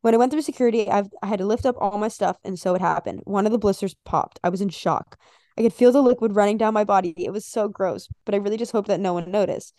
When 0.00 0.14
I 0.14 0.16
went 0.16 0.32
through 0.32 0.42
security, 0.42 0.88
I've, 0.88 1.08
I 1.22 1.26
had 1.26 1.38
to 1.38 1.46
lift 1.46 1.66
up 1.66 1.76
all 1.78 1.98
my 1.98 2.08
stuff, 2.08 2.38
and 2.42 2.58
so 2.58 2.74
it 2.74 2.80
happened. 2.80 3.20
One 3.24 3.46
of 3.46 3.52
the 3.52 3.58
blisters 3.58 3.94
popped. 4.04 4.40
I 4.42 4.48
was 4.48 4.60
in 4.60 4.70
shock. 4.70 5.16
I 5.56 5.62
could 5.62 5.72
feel 5.72 5.92
the 5.92 6.02
liquid 6.02 6.34
running 6.34 6.56
down 6.56 6.74
my 6.74 6.84
body. 6.84 7.14
It 7.16 7.32
was 7.32 7.44
so 7.44 7.68
gross, 7.68 8.08
but 8.24 8.34
I 8.34 8.38
really 8.38 8.56
just 8.56 8.72
hoped 8.72 8.88
that 8.88 8.98
no 8.98 9.12
one 9.12 9.30
noticed. 9.30 9.74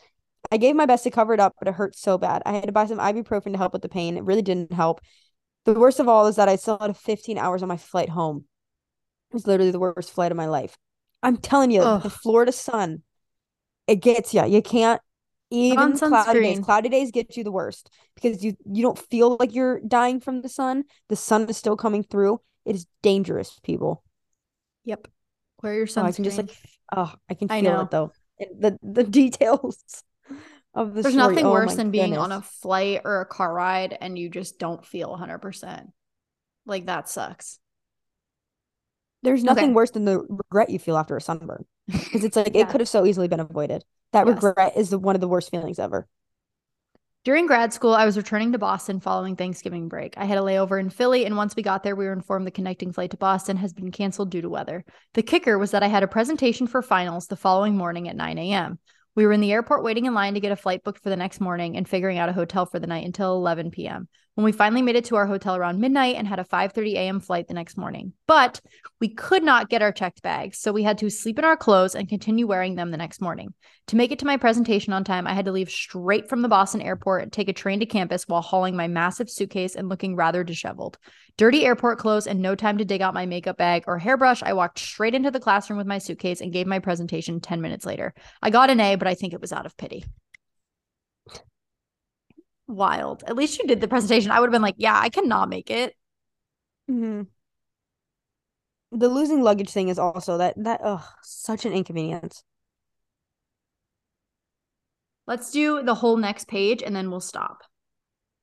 I 0.50 0.58
gave 0.58 0.76
my 0.76 0.86
best 0.86 1.04
to 1.04 1.12
cover 1.12 1.34
it 1.34 1.40
up, 1.40 1.56
but 1.60 1.68
it 1.68 1.76
hurt 1.76 1.96
so 1.96 2.18
bad. 2.18 2.42
I 2.46 2.54
had 2.54 2.66
to 2.66 2.72
buy 2.72 2.86
some 2.86 2.98
ibuprofen 2.98 3.52
to 3.52 3.58
help 3.58 3.74
with 3.74 3.82
the 3.82 3.90
pain. 3.90 4.18
It 4.18 4.24
really 4.24 4.42
didn't 4.42 4.74
help. 4.74 5.02
The 5.66 5.74
worst 5.74 6.00
of 6.00 6.08
all 6.08 6.28
is 6.28 6.38
that 6.38 6.50
I 6.50 6.56
still 6.56 6.78
had 6.80 6.96
15 6.98 7.38
hours 7.38 7.62
on 7.62 7.70
my 7.70 7.78
flight 7.78 8.10
home. 8.10 8.46
It 9.30 9.34
was 9.36 9.48
literally 9.48 9.72
the 9.72 9.80
worst 9.80 10.12
flight 10.12 10.32
of 10.32 10.38
my 10.38 10.48
life. 10.48 10.78
I'm 11.24 11.38
telling 11.38 11.72
you, 11.72 11.82
the 11.82 12.10
Florida 12.10 12.52
sun, 12.52 13.04
it 13.88 13.98
gets 13.98 14.34
you. 14.34 14.46
You 14.46 14.62
can't 14.62 15.02
even 15.52 15.98
cloudy 15.98 16.42
days. 16.42 16.60
Cloudy 16.60 16.90
days 16.90 17.12
get 17.12 17.38
you 17.38 17.44
the 17.44 17.52
worst 17.52 17.90
because 18.16 18.44
you 18.44 18.56
you 18.66 18.82
don't 18.82 18.98
feel 18.98 19.38
like 19.40 19.54
you're 19.54 19.80
dying 19.82 20.20
from 20.20 20.42
the 20.42 20.50
sun. 20.50 20.86
The 21.10 21.16
sun 21.16 21.48
is 21.50 21.58
still 21.58 21.78
coming 21.78 22.04
through. 22.04 22.42
It 22.66 22.76
is 22.76 22.88
dangerous, 23.02 23.60
people. 23.64 24.04
Yep. 24.86 25.08
Wear 25.62 25.74
your 25.76 25.88
Oh, 25.96 26.04
I 26.04 26.12
can 26.12 26.24
just 26.24 26.38
like 26.38 26.50
oh, 26.92 27.14
I 27.30 27.34
can 27.36 27.52
I 27.52 27.62
feel 27.62 27.74
know. 27.74 27.82
it 27.82 27.92
though. 27.92 28.12
The 28.40 28.78
the 28.82 29.04
details 29.20 30.04
of 30.74 30.94
the 30.94 31.04
There's 31.04 31.14
story. 31.14 31.36
nothing 31.36 31.46
Oh 31.46 31.52
worse 31.52 31.76
than 31.76 31.92
being 31.92 32.18
on 32.18 32.32
a 32.32 32.42
flight 32.42 33.02
or 33.04 33.22
a 33.22 33.26
car 33.26 33.54
ride 33.54 33.98
and 34.00 34.18
you 34.18 34.30
just 34.30 34.60
don't 34.60 34.86
feel 34.86 35.10
100%. 35.12 35.92
Like 36.66 36.86
that 36.86 37.10
sucks. 37.10 37.60
There's 39.24 39.44
nothing 39.44 39.66
Okay. 39.66 39.74
worse 39.74 39.92
than 39.92 40.06
the 40.06 40.20
regret 40.30 40.70
you 40.70 40.80
feel 40.80 40.98
after 40.98 41.16
a 41.16 41.22
sunburn 41.22 41.66
because 41.88 42.24
it's 42.24 42.36
like 42.36 42.52
Yeah. 42.56 42.62
it 42.62 42.70
could 42.70 42.82
have 42.82 42.90
so 42.90 43.06
easily 43.06 43.28
been 43.28 43.40
avoided. 43.40 43.84
That 44.14 44.26
Yes. 44.26 44.36
regret 44.44 44.74
is 44.78 44.90
the 44.90 45.00
one 45.00 45.16
of 45.16 45.22
the 45.22 45.28
worst 45.28 45.52
feelings 45.52 45.80
ever. 45.80 46.08
During 47.24 47.46
grad 47.46 47.72
school, 47.72 47.94
I 47.94 48.06
was 48.06 48.18
returning 48.18 48.52
to 48.52 48.58
Boston 48.58 49.00
following 49.00 49.36
Thanksgiving 49.36 49.88
break. 49.88 50.16
I 50.18 50.26
had 50.26 50.40
a 50.40 50.42
layover 50.42 50.80
in 50.80 50.90
Philly, 50.90 51.24
and 51.26 51.38
once 51.38 51.56
we 51.56 51.62
got 51.62 51.84
there, 51.84 51.96
we 51.96 52.06
were 52.06 52.14
informed 52.14 52.48
the 52.48 52.52
connecting 52.52 52.92
flight 52.92 53.12
to 53.12 53.18
Boston 53.18 53.58
has 53.58 53.74
been 53.74 53.92
canceled 53.92 54.32
due 54.32 54.42
to 54.42 54.50
weather. 54.50 54.84
The 55.14 55.22
kicker 55.22 55.60
was 55.60 55.70
that 55.72 55.84
I 55.84 55.88
had 55.88 56.02
a 56.02 56.08
presentation 56.08 56.66
for 56.66 56.82
finals 56.82 57.28
the 57.28 57.36
following 57.36 57.78
morning 57.78 58.10
at 58.10 58.16
9 58.16 58.40
a.m. 58.40 58.80
We 59.16 59.26
were 59.26 59.34
in 59.34 59.42
the 59.42 59.52
airport 59.52 59.84
waiting 59.84 60.06
in 60.06 60.14
line 60.14 60.36
to 60.36 60.40
get 60.40 60.52
a 60.52 60.56
flight 60.56 60.84
booked 60.84 61.04
for 61.04 61.10
the 61.10 61.18
next 61.18 61.42
morning 61.42 61.76
and 61.76 61.88
figuring 61.88 62.18
out 62.18 62.30
a 62.30 62.34
hotel 62.34 62.66
for 62.66 62.80
the 62.80 62.88
night 62.88 63.06
until 63.06 63.36
11 63.36 63.72
p.m. 63.72 64.08
When 64.36 64.46
we 64.46 64.54
finally 64.54 64.82
made 64.82 64.96
it 64.96 65.04
to 65.06 65.18
our 65.18 65.28
hotel 65.28 65.58
around 65.58 65.82
midnight 65.82 66.16
and 66.16 66.26
had 66.26 66.40
a 66.40 66.46
5:30 66.46 66.94
a.m. 66.94 67.20
flight 67.20 67.50
the 67.50 67.54
next 67.54 67.78
morning. 67.78 68.14
But 68.28 68.62
we 69.02 69.10
could 69.10 69.44
not 69.44 69.70
get 69.70 69.82
our 69.82 69.92
checked 69.92 70.22
bags, 70.22 70.58
so 70.58 70.72
we 70.72 70.84
had 70.84 70.98
to 71.00 71.10
sleep 71.10 71.38
in 71.38 71.44
our 71.44 71.58
clothes 71.58 71.96
and 71.96 72.08
continue 72.08 72.48
wearing 72.48 72.76
them 72.76 72.92
the 72.92 72.98
next 72.98 73.20
morning. 73.20 73.54
To 73.88 73.98
make 73.98 74.12
it 74.12 74.20
to 74.20 74.26
my 74.26 74.38
presentation 74.38 74.94
on 74.94 75.04
time, 75.04 75.28
I 75.28 75.34
had 75.34 75.46
to 75.46 75.52
leave 75.52 75.70
straight 75.70 76.30
from 76.30 76.42
the 76.42 76.48
Boston 76.48 76.82
airport 76.82 77.34
take 77.34 77.50
a 77.50 77.54
train 77.54 77.82
to 77.82 77.86
campus 77.86 78.26
while 78.26 78.42
hauling 78.42 78.78
my 78.78 78.88
massive 78.88 79.30
suitcase 79.30 79.76
and 79.76 79.90
looking 79.90 80.16
rather 80.16 80.46
disheveled. 80.46 80.98
Dirty 81.36 81.66
airport 81.66 81.98
clothes 81.98 82.26
and 82.26 82.42
no 82.42 82.56
time 82.56 82.78
to 82.78 82.86
dig 82.86 83.02
out 83.02 83.14
my 83.14 83.26
makeup 83.26 83.58
bag 83.58 83.84
or 83.86 84.00
hairbrush, 84.00 84.42
I 84.44 84.54
walked 84.54 84.80
straight 84.80 85.14
into 85.14 85.32
the 85.32 85.42
classroom 85.42 85.78
with 85.78 85.88
my 85.88 85.98
suitcase 85.98 86.40
and 86.40 86.54
gave 86.54 86.68
my 86.68 86.80
presentation 86.80 87.42
10 87.42 87.60
minutes 87.60 87.86
later. 87.86 88.14
I 88.42 88.50
got 88.50 88.70
an 88.70 88.80
A, 88.80 88.96
but 88.96 89.10
I 89.10 89.14
think 89.14 89.34
it 89.34 89.42
was 89.42 89.52
out 89.52 89.66
of 89.66 89.76
pity. 89.76 90.06
Wild. 92.72 93.24
At 93.28 93.36
least 93.36 93.60
you 93.60 93.68
did 93.68 93.82
the 93.82 93.88
presentation. 93.88 94.32
I 94.32 94.40
would 94.40 94.48
have 94.48 94.54
been 94.54 94.62
like, 94.62 94.76
yeah, 94.78 94.98
I 94.98 95.10
cannot 95.10 95.50
make 95.50 95.70
it. 95.70 95.96
Mm-hmm. 96.90 97.24
The 98.98 99.08
losing 99.08 99.42
luggage 99.42 99.70
thing 99.70 99.90
is 99.90 100.00
also 100.00 100.38
that 100.38 100.56
that 100.58 100.82
oh 100.84 101.08
such 101.24 101.66
an 101.66 101.74
inconvenience. 101.74 102.44
Let's 105.28 105.52
do 105.52 105.82
the 105.84 105.96
whole 105.96 106.18
next 106.18 106.48
page 106.48 106.84
and 106.84 106.96
then 106.96 107.10
we'll 107.10 107.22
stop. 107.22 107.62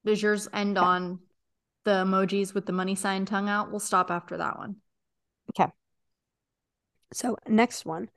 Does 0.05 0.23
yours 0.23 0.49
end 0.53 0.79
Okay. 0.79 0.87
on 0.87 1.19
the 1.85 2.05
emojis 2.05 2.55
with 2.55 2.67
the 2.67 2.73
money 2.73 2.95
sign 2.95 3.27
tongue 3.27 3.49
out? 3.49 3.71
We'll 3.71 3.81
stop 3.81 4.11
after 4.11 4.39
that 4.39 4.57
one. 4.59 4.77
Okay. 5.51 5.71
So 7.13 7.37
next 7.47 7.85
one. 7.85 8.09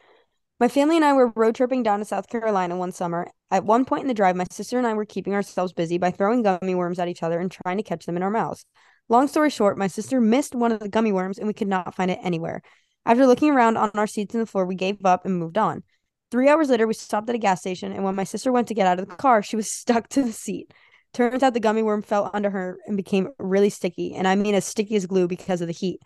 My 0.59 0.68
family 0.68 0.95
and 0.95 1.03
I 1.03 1.14
were 1.14 1.34
road 1.36 1.55
tripping 1.55 1.84
down 1.84 1.99
to 1.99 2.05
South 2.05 2.30
Carolina 2.30 2.78
one 2.78 2.91
summer. 2.91 3.28
At 3.52 3.66
one 3.66 3.84
point 3.86 4.04
in 4.04 4.08
the 4.08 4.14
drive, 4.14 4.36
my 4.36 4.45
sister 4.49 4.78
and 4.78 4.88
I 4.88 4.93
were 4.93 5.06
keeping 5.06 5.34
ourselves 5.34 5.74
busy 5.74 5.97
by 5.97 6.10
throwing 6.10 6.41
gummy 6.41 6.74
worms 6.74 6.99
at 6.99 7.10
each 7.10 7.22
other 7.22 7.39
and 7.39 7.52
trying 7.52 7.78
to 7.78 7.84
catch 7.84 8.06
them 8.06 8.16
in 8.16 8.24
our 8.24 8.32
mouths. 8.32 8.66
Long 9.10 9.28
story 9.28 9.49
short, 9.49 9.78
my 9.78 9.88
sister 9.88 10.22
missed 10.22 10.56
one 10.56 10.72
of 10.72 10.80
the 10.80 10.88
gummy 10.88 11.12
worms 11.12 11.38
and 11.38 11.47
we 11.47 11.54
could 11.54 11.68
not 11.68 11.93
find 11.93 12.10
it 12.10 12.20
anywhere. 12.24 12.62
After 13.06 13.28
looking 13.28 13.52
around 13.52 13.78
on 13.78 13.91
our 13.95 14.08
seats 14.08 14.34
on 14.34 14.39
the 14.39 14.47
floor, 14.47 14.66
we 14.66 14.76
gave 14.76 15.06
up 15.06 15.26
and 15.26 15.38
moved 15.38 15.58
on. 15.58 15.84
Three 16.32 16.47
hours 16.47 16.70
later, 16.70 16.88
we 16.88 16.93
stopped 16.93 17.28
at 17.28 17.36
a 17.36 17.39
gas 17.39 17.60
station, 17.60 17.91
and 17.91 18.06
when 18.06 18.16
my 18.16 18.24
sister 18.24 18.54
went 18.54 18.70
to 18.70 18.74
get 18.74 18.88
out 18.88 18.99
of 18.99 19.10
the 19.10 19.16
car, 19.16 19.43
she 19.43 19.58
was 19.58 19.70
stuck 19.72 20.08
to 20.10 20.24
the 20.24 20.32
seat. 20.32 20.74
Turns 21.14 21.43
out 21.43 21.54
the 21.54 21.60
gummy 21.60 21.84
worm 21.84 22.02
fell 22.02 22.32
under 22.34 22.49
her 22.49 22.80
and 22.88 22.95
became 22.95 23.30
really 23.38 23.70
sticky, 23.70 24.14
and 24.14 24.28
I 24.28 24.36
mean 24.36 24.56
as 24.56 24.64
sticky 24.64 24.95
as 24.95 25.06
glue 25.06 25.28
because 25.28 25.60
of 25.60 25.68
the 25.68 25.74
heat. 25.74 25.99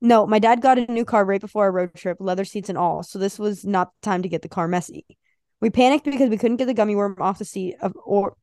No, 0.00 0.26
my 0.26 0.40
dad 0.40 0.60
got 0.60 0.78
a 0.78 0.90
new 0.90 1.04
car 1.04 1.24
right 1.24 1.40
before 1.40 1.64
our 1.64 1.70
road 1.70 1.94
trip, 1.94 2.16
leather 2.18 2.44
seats 2.44 2.68
and 2.68 2.76
all, 2.76 3.04
so 3.04 3.20
this 3.20 3.38
was 3.38 3.64
not 3.64 3.92
the 3.92 4.04
time 4.04 4.22
to 4.22 4.28
get 4.28 4.42
the 4.42 4.48
car 4.48 4.66
messy. 4.66 5.06
We 5.62 5.70
panicked 5.70 6.04
because 6.04 6.28
we 6.28 6.36
couldn't 6.36 6.56
get 6.56 6.66
the 6.66 6.74
gummy 6.74 6.96
worm 6.96 7.16
off 7.20 7.38
the 7.38 7.44
seat 7.44 7.76
of 7.80 7.94
or 8.04 8.36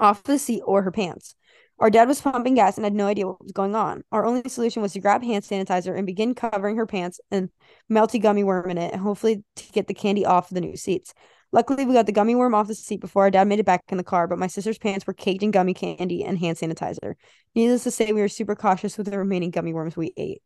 off 0.00 0.24
the 0.24 0.40
seat 0.40 0.60
or 0.66 0.82
her 0.82 0.90
pants. 0.90 1.36
Our 1.78 1.88
dad 1.88 2.08
was 2.08 2.20
pumping 2.20 2.56
gas 2.56 2.76
and 2.76 2.84
had 2.84 2.94
no 2.94 3.06
idea 3.06 3.28
what 3.28 3.40
was 3.40 3.52
going 3.52 3.76
on. 3.76 4.02
Our 4.10 4.26
only 4.26 4.48
solution 4.48 4.82
was 4.82 4.92
to 4.94 5.00
grab 5.00 5.22
hand 5.22 5.44
sanitizer 5.44 5.96
and 5.96 6.04
begin 6.04 6.34
covering 6.34 6.76
her 6.76 6.86
pants 6.86 7.20
and 7.30 7.50
melty 7.88 8.20
gummy 8.20 8.42
worm 8.42 8.68
in 8.70 8.76
it, 8.76 8.92
and 8.92 9.00
hopefully 9.00 9.44
to 9.54 9.72
get 9.72 9.86
the 9.86 9.94
candy 9.94 10.26
off 10.26 10.50
the 10.50 10.60
new 10.60 10.76
seats. 10.76 11.14
Luckily, 11.52 11.84
we 11.84 11.94
got 11.94 12.06
the 12.06 12.12
gummy 12.12 12.34
worm 12.34 12.56
off 12.56 12.66
the 12.66 12.74
seat 12.74 13.00
before 13.00 13.22
our 13.22 13.30
dad 13.30 13.46
made 13.46 13.60
it 13.60 13.64
back 13.64 13.84
in 13.90 13.96
the 13.96 14.02
car, 14.02 14.26
but 14.26 14.40
my 14.40 14.48
sister's 14.48 14.78
pants 14.78 15.06
were 15.06 15.14
caked 15.14 15.44
in 15.44 15.52
gummy 15.52 15.74
candy 15.74 16.24
and 16.24 16.38
hand 16.38 16.58
sanitizer. 16.58 17.14
Needless 17.54 17.84
to 17.84 17.92
say, 17.92 18.12
we 18.12 18.20
were 18.20 18.28
super 18.28 18.56
cautious 18.56 18.98
with 18.98 19.08
the 19.08 19.16
remaining 19.16 19.52
gummy 19.52 19.72
worms 19.72 19.96
we 19.96 20.12
ate. 20.16 20.42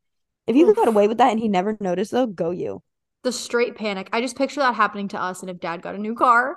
If 0.47 0.57
you 0.57 0.75
got 0.75 0.89
away 0.89 1.09
with 1.09 1.19
that 1.19 1.31
and 1.31 1.41
he 1.41 1.49
never 1.49 1.79
noticed, 1.81 2.11
though, 2.11 2.27
go 2.27 2.51
you. 2.51 2.83
The 3.23 3.33
straight 3.33 3.77
panic. 3.77 4.09
I 4.13 4.21
just 4.21 4.37
picture 4.37 4.61
that 4.61 4.75
happening 4.75 5.09
to 5.09 5.21
us 5.21 5.41
and 5.41 5.51
if 5.51 5.61
dad 5.61 5.83
got 5.83 5.95
a 5.95 5.99
new 5.99 6.15
car. 6.15 6.57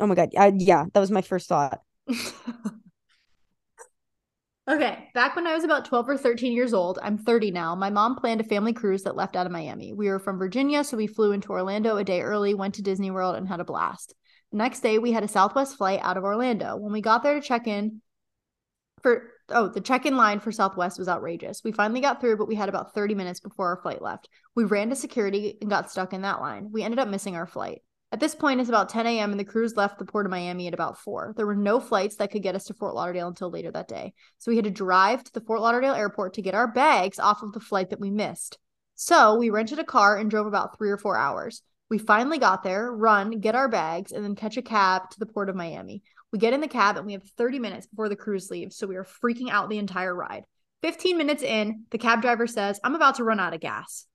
Oh 0.00 0.06
my 0.06 0.14
God. 0.14 0.30
I, 0.36 0.52
yeah, 0.56 0.84
that 0.92 1.00
was 1.00 1.10
my 1.10 1.22
first 1.22 1.48
thought. 1.48 1.80
okay, 4.68 5.08
back 5.14 5.36
when 5.36 5.46
I 5.46 5.54
was 5.54 5.64
about 5.64 5.84
12 5.84 6.08
or 6.08 6.16
13 6.16 6.52
years 6.52 6.72
old, 6.74 6.98
I'm 7.02 7.18
30 7.18 7.50
now. 7.50 7.74
My 7.74 7.90
mom 7.90 8.16
planned 8.16 8.40
a 8.40 8.44
family 8.44 8.72
cruise 8.72 9.02
that 9.02 9.16
left 9.16 9.36
out 9.36 9.46
of 9.46 9.52
Miami. 9.52 9.92
We 9.92 10.08
were 10.08 10.18
from 10.18 10.38
Virginia, 10.38 10.82
so 10.84 10.96
we 10.96 11.06
flew 11.06 11.32
into 11.32 11.50
Orlando 11.50 11.96
a 11.96 12.04
day 12.04 12.22
early, 12.22 12.54
went 12.54 12.74
to 12.76 12.82
Disney 12.82 13.10
World, 13.10 13.36
and 13.36 13.46
had 13.48 13.60
a 13.60 13.64
blast. 13.64 14.14
The 14.50 14.58
next 14.58 14.80
day, 14.80 14.98
we 14.98 15.12
had 15.12 15.24
a 15.24 15.28
Southwest 15.28 15.76
flight 15.76 16.00
out 16.02 16.16
of 16.16 16.24
Orlando. 16.24 16.76
When 16.76 16.92
we 16.92 17.02
got 17.02 17.22
there 17.22 17.34
to 17.34 17.40
check 17.40 17.66
in, 17.66 18.00
for 19.02 19.30
oh, 19.50 19.68
the 19.68 19.80
check 19.80 20.06
in 20.06 20.16
line 20.16 20.40
for 20.40 20.52
Southwest 20.52 20.98
was 20.98 21.08
outrageous. 21.08 21.62
We 21.64 21.72
finally 21.72 22.00
got 22.00 22.20
through, 22.20 22.36
but 22.36 22.48
we 22.48 22.54
had 22.54 22.68
about 22.68 22.94
30 22.94 23.14
minutes 23.14 23.40
before 23.40 23.68
our 23.68 23.82
flight 23.82 24.02
left. 24.02 24.28
We 24.54 24.64
ran 24.64 24.90
to 24.90 24.96
security 24.96 25.58
and 25.60 25.70
got 25.70 25.90
stuck 25.90 26.12
in 26.12 26.22
that 26.22 26.40
line. 26.40 26.70
We 26.72 26.82
ended 26.82 26.98
up 26.98 27.08
missing 27.08 27.36
our 27.36 27.46
flight. 27.46 27.82
At 28.10 28.20
this 28.20 28.34
point, 28.34 28.60
it's 28.60 28.70
about 28.70 28.88
10 28.88 29.06
a.m., 29.06 29.32
and 29.32 29.38
the 29.38 29.44
cruise 29.44 29.76
left 29.76 29.98
the 29.98 30.06
port 30.06 30.24
of 30.24 30.30
Miami 30.30 30.66
at 30.66 30.72
about 30.72 30.98
4. 30.98 31.34
There 31.36 31.46
were 31.46 31.54
no 31.54 31.78
flights 31.78 32.16
that 32.16 32.30
could 32.30 32.42
get 32.42 32.54
us 32.54 32.64
to 32.64 32.74
Fort 32.74 32.94
Lauderdale 32.94 33.28
until 33.28 33.50
later 33.50 33.70
that 33.72 33.88
day. 33.88 34.14
So 34.38 34.50
we 34.50 34.56
had 34.56 34.64
to 34.64 34.70
drive 34.70 35.24
to 35.24 35.32
the 35.34 35.42
Fort 35.42 35.60
Lauderdale 35.60 35.92
airport 35.92 36.34
to 36.34 36.42
get 36.42 36.54
our 36.54 36.68
bags 36.68 37.18
off 37.18 37.42
of 37.42 37.52
the 37.52 37.60
flight 37.60 37.90
that 37.90 38.00
we 38.00 38.10
missed. 38.10 38.58
So 38.94 39.36
we 39.36 39.50
rented 39.50 39.78
a 39.78 39.84
car 39.84 40.16
and 40.16 40.30
drove 40.30 40.46
about 40.46 40.78
three 40.78 40.90
or 40.90 40.96
four 40.96 41.18
hours. 41.18 41.62
We 41.90 41.98
finally 41.98 42.38
got 42.38 42.62
there, 42.62 42.90
run, 42.90 43.40
get 43.40 43.54
our 43.54 43.68
bags, 43.68 44.12
and 44.12 44.24
then 44.24 44.34
catch 44.34 44.56
a 44.56 44.62
cab 44.62 45.10
to 45.10 45.18
the 45.18 45.26
port 45.26 45.48
of 45.48 45.56
Miami. 45.56 46.02
We 46.32 46.38
get 46.38 46.52
in 46.52 46.60
the 46.60 46.68
cab 46.68 46.96
and 46.96 47.06
we 47.06 47.14
have 47.14 47.22
30 47.36 47.58
minutes 47.58 47.86
before 47.86 48.08
the 48.08 48.16
cruise 48.16 48.50
leaves, 48.50 48.76
so 48.76 48.86
we 48.86 48.96
are 48.96 49.04
freaking 49.04 49.50
out 49.50 49.70
the 49.70 49.78
entire 49.78 50.14
ride. 50.14 50.44
15 50.82 51.16
minutes 51.16 51.42
in, 51.42 51.84
the 51.90 51.98
cab 51.98 52.20
driver 52.20 52.46
says, 52.46 52.78
I'm 52.84 52.94
about 52.94 53.16
to 53.16 53.24
run 53.24 53.40
out 53.40 53.54
of 53.54 53.60
gas. 53.60 54.06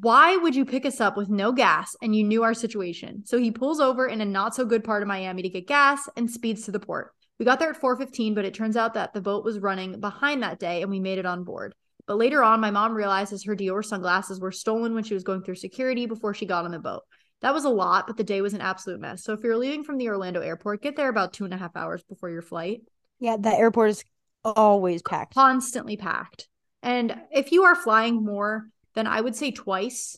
Why 0.00 0.36
would 0.36 0.56
you 0.56 0.64
pick 0.64 0.84
us 0.84 1.00
up 1.00 1.16
with 1.16 1.28
no 1.28 1.52
gas 1.52 1.94
and 2.02 2.14
you 2.14 2.24
knew 2.24 2.42
our 2.42 2.54
situation? 2.54 3.22
So 3.24 3.38
he 3.38 3.52
pulls 3.52 3.78
over 3.78 4.08
in 4.08 4.20
a 4.20 4.24
not 4.24 4.54
so 4.54 4.64
good 4.64 4.82
part 4.82 5.02
of 5.02 5.08
Miami 5.08 5.42
to 5.42 5.48
get 5.48 5.68
gas 5.68 6.08
and 6.16 6.28
speeds 6.28 6.64
to 6.64 6.72
the 6.72 6.80
port. 6.80 7.12
We 7.38 7.44
got 7.44 7.60
there 7.60 7.70
at 7.70 7.80
4:15, 7.80 8.34
but 8.34 8.44
it 8.44 8.54
turns 8.54 8.76
out 8.76 8.94
that 8.94 9.12
the 9.12 9.20
boat 9.20 9.44
was 9.44 9.60
running 9.60 10.00
behind 10.00 10.42
that 10.42 10.58
day 10.58 10.82
and 10.82 10.90
we 10.90 10.98
made 10.98 11.18
it 11.18 11.26
on 11.26 11.44
board. 11.44 11.74
But 12.06 12.18
later 12.18 12.42
on, 12.42 12.60
my 12.60 12.70
mom 12.70 12.94
realizes 12.94 13.44
her 13.44 13.56
Dior 13.56 13.84
sunglasses 13.84 14.40
were 14.40 14.52
stolen 14.52 14.94
when 14.94 15.04
she 15.04 15.14
was 15.14 15.24
going 15.24 15.42
through 15.42 15.54
security 15.54 16.06
before 16.06 16.34
she 16.34 16.44
got 16.44 16.64
on 16.64 16.72
the 16.72 16.78
boat. 16.78 17.02
That 17.44 17.52
was 17.52 17.66
a 17.66 17.68
lot, 17.70 18.06
but 18.06 18.16
the 18.16 18.24
day 18.24 18.40
was 18.40 18.54
an 18.54 18.62
absolute 18.62 19.00
mess. 19.00 19.22
So 19.22 19.34
if 19.34 19.42
you're 19.44 19.58
leaving 19.58 19.84
from 19.84 19.98
the 19.98 20.08
Orlando 20.08 20.40
airport, 20.40 20.80
get 20.80 20.96
there 20.96 21.10
about 21.10 21.34
two 21.34 21.44
and 21.44 21.52
a 21.52 21.58
half 21.58 21.76
hours 21.76 22.02
before 22.02 22.30
your 22.30 22.40
flight. 22.40 22.80
Yeah, 23.20 23.36
that 23.38 23.58
airport 23.58 23.90
is 23.90 24.04
always 24.46 25.02
packed. 25.02 25.34
Constantly 25.34 25.98
packed. 25.98 26.48
And 26.82 27.14
if 27.30 27.52
you 27.52 27.64
are 27.64 27.74
flying 27.74 28.24
more 28.24 28.70
than 28.94 29.06
I 29.06 29.20
would 29.20 29.36
say 29.36 29.50
twice 29.50 30.16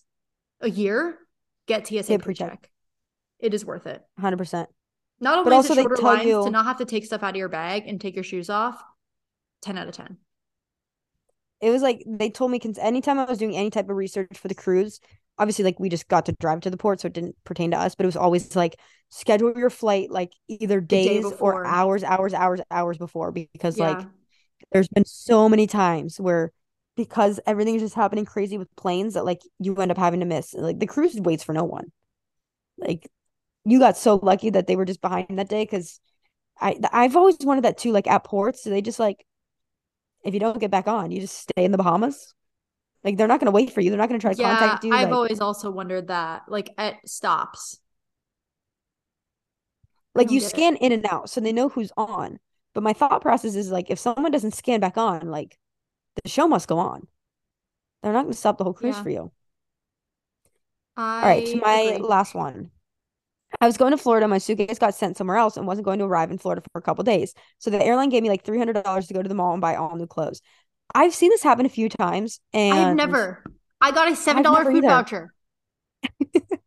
a 0.60 0.70
year, 0.70 1.18
get 1.66 1.88
TSA 1.88 2.04
Get 2.12 2.22
pre-check. 2.22 2.48
pre-check. 2.48 2.70
It 3.40 3.54
is 3.54 3.64
worth 3.64 3.88
it. 3.88 4.04
100%. 4.20 4.68
Not 5.18 5.42
But 5.44 5.52
only 5.52 5.64
is 5.64 5.70
also 5.70 5.80
it 5.80 5.82
shorter 5.82 6.02
lines 6.02 6.26
you- 6.26 6.44
to 6.44 6.50
not 6.50 6.64
have 6.64 6.78
to 6.78 6.84
take 6.84 7.04
stuff 7.06 7.24
out 7.24 7.30
of 7.30 7.36
your 7.36 7.48
bag 7.48 7.88
and 7.88 8.00
take 8.00 8.14
your 8.14 8.22
shoes 8.22 8.48
off. 8.48 8.80
10 9.62 9.76
out 9.76 9.88
of 9.88 9.94
10. 9.94 10.16
It 11.60 11.70
was 11.70 11.82
like 11.82 12.04
they 12.06 12.30
told 12.30 12.52
me 12.52 12.60
anytime 12.78 13.18
I 13.18 13.24
was 13.24 13.38
doing 13.38 13.56
any 13.56 13.70
type 13.70 13.90
of 13.90 13.96
research 13.96 14.38
for 14.38 14.46
the 14.46 14.54
cruise, 14.54 15.00
obviously 15.38 15.64
like 15.64 15.80
we 15.80 15.88
just 15.88 16.08
got 16.08 16.26
to 16.26 16.32
drive 16.40 16.60
to 16.62 16.70
the 16.70 16.76
port, 16.76 17.00
so 17.00 17.06
it 17.06 17.12
didn't 17.14 17.36
pertain 17.44 17.70
to 17.72 17.78
us, 17.78 17.94
but 17.94 18.04
it 18.04 18.08
was 18.08 18.16
always 18.16 18.54
like 18.56 18.78
schedule 19.10 19.56
your 19.56 19.70
flight 19.70 20.10
like 20.10 20.32
either 20.48 20.80
days 20.80 21.22
before. 21.30 21.62
or 21.62 21.66
hours, 21.66 22.02
hours, 22.04 22.34
hours, 22.34 22.60
hours 22.70 22.98
before 22.98 23.32
because 23.32 23.78
like 23.78 24.06
there's 24.72 24.88
been 24.88 25.04
so 25.04 25.48
many 25.48 25.66
times 25.66 26.20
where 26.20 26.52
because 26.96 27.40
everything's 27.46 27.82
just 27.82 27.94
happening 27.94 28.24
crazy 28.24 28.58
with 28.58 28.74
planes 28.76 29.14
that 29.14 29.24
like 29.24 29.42
you 29.58 29.76
end 29.76 29.90
up 29.90 29.98
having 29.98 30.20
to 30.20 30.26
miss. 30.26 30.54
Like 30.54 30.78
the 30.78 30.86
cruise 30.86 31.14
waits 31.16 31.44
for 31.44 31.52
no 31.52 31.64
one. 31.64 31.92
Like 32.78 33.08
you 33.64 33.78
got 33.78 33.96
so 33.96 34.16
lucky 34.22 34.50
that 34.50 34.66
they 34.66 34.76
were 34.76 34.84
just 34.84 35.00
behind 35.00 35.38
that 35.38 35.48
day 35.48 35.64
because 35.64 36.00
I 36.60 36.78
I've 36.92 37.16
always 37.16 37.38
wanted 37.42 37.64
that 37.64 37.78
too. 37.78 37.92
Like 37.92 38.06
at 38.06 38.24
ports, 38.24 38.62
do 38.64 38.70
they 38.70 38.82
just 38.82 38.98
like 38.98 39.26
if 40.24 40.34
you 40.34 40.40
don't 40.40 40.58
get 40.60 40.70
back 40.70 40.88
on, 40.88 41.10
you 41.10 41.20
just 41.20 41.38
stay 41.38 41.64
in 41.64 41.72
the 41.72 41.78
Bahamas? 41.78 42.34
Like 43.04 43.16
they're 43.16 43.28
not 43.28 43.40
gonna 43.40 43.50
wait 43.52 43.72
for 43.72 43.80
you. 43.80 43.90
They're 43.90 43.98
not 43.98 44.08
gonna 44.08 44.20
try 44.20 44.32
to 44.34 44.36
Yeah, 44.36 44.40
contact 44.40 44.84
you. 44.84 44.98
I've 44.98 45.12
like, 45.12 45.12
always 45.12 45.40
also 45.40 45.70
wondered 45.70 46.08
that, 46.08 46.42
like 46.48 46.70
at 46.78 47.08
stops. 47.08 47.78
Like 50.14 50.30
you 50.30 50.40
get 50.40 50.54
it. 50.54 50.64
scan 50.64 50.76
in 50.76 50.92
and 50.92 51.06
out, 51.06 51.30
so 51.30 51.40
they 51.40 51.52
know 51.52 51.68
who's 51.68 51.92
on. 51.96 52.38
But 52.74 52.82
my 52.82 52.92
thought 52.92 53.22
process 53.22 53.54
is 53.54 53.70
like 53.70 53.90
if 53.90 53.98
someone 53.98 54.32
doesn't 54.32 54.54
scan 54.54 54.80
back 54.80 54.96
on, 54.96 55.30
like 55.30 55.58
the 56.22 56.28
show 56.30 56.48
must 56.48 56.68
go 56.68 56.78
on. 56.78 57.08
They're 58.02 58.12
not 58.12 58.24
gonna 58.24 58.34
stop 58.34 58.58
the 58.58 58.64
whole 58.64 58.74
cruise 58.74 58.98
Yeah. 58.98 59.00
for 59.00 59.10
you. 59.10 59.32
I 60.96 61.22
All 61.22 61.28
right, 61.28 61.46
so 61.48 61.58
my 61.58 61.96
agree. 61.96 62.00
last 62.00 62.34
one. 62.34 62.70
I 63.60 63.66
was 63.66 63.76
going 63.78 63.92
to 63.92 63.98
Florida. 63.98 64.28
My 64.28 64.38
suitcase 64.38 64.78
got 64.78 64.94
sent 64.94 65.16
somewhere 65.16 65.36
else 65.38 65.56
and 65.56 65.66
wasn't 65.66 65.86
going 65.86 65.98
to 66.00 66.06
arrive 66.06 66.30
in 66.30 66.38
Florida 66.38 66.62
for 66.72 66.78
a 66.78 66.82
couple 66.82 67.04
days. 67.04 67.34
So 67.58 67.70
the 67.70 67.84
airline 67.84 68.10
gave 68.10 68.22
me 68.22 68.28
like 68.30 68.44
three 68.44 68.58
hundred 68.58 68.82
dollars 68.84 69.06
to 69.08 69.14
go 69.14 69.22
to 69.22 69.28
the 69.28 69.34
mall 69.34 69.52
and 69.52 69.60
buy 69.60 69.76
all 69.76 69.96
new 69.96 70.06
clothes. 70.06 70.42
I've 70.94 71.14
seen 71.14 71.30
this 71.30 71.42
happen 71.42 71.66
a 71.66 71.70
few 71.70 71.88
times, 71.88 72.40
and 72.52 72.74
I've 72.78 72.96
never. 72.96 73.42
I 73.80 73.90
got 73.90 74.10
a 74.10 74.16
seven 74.16 74.42
dollar 74.42 74.64
food 74.64 74.76
either. 74.78 74.88
voucher. 74.88 75.32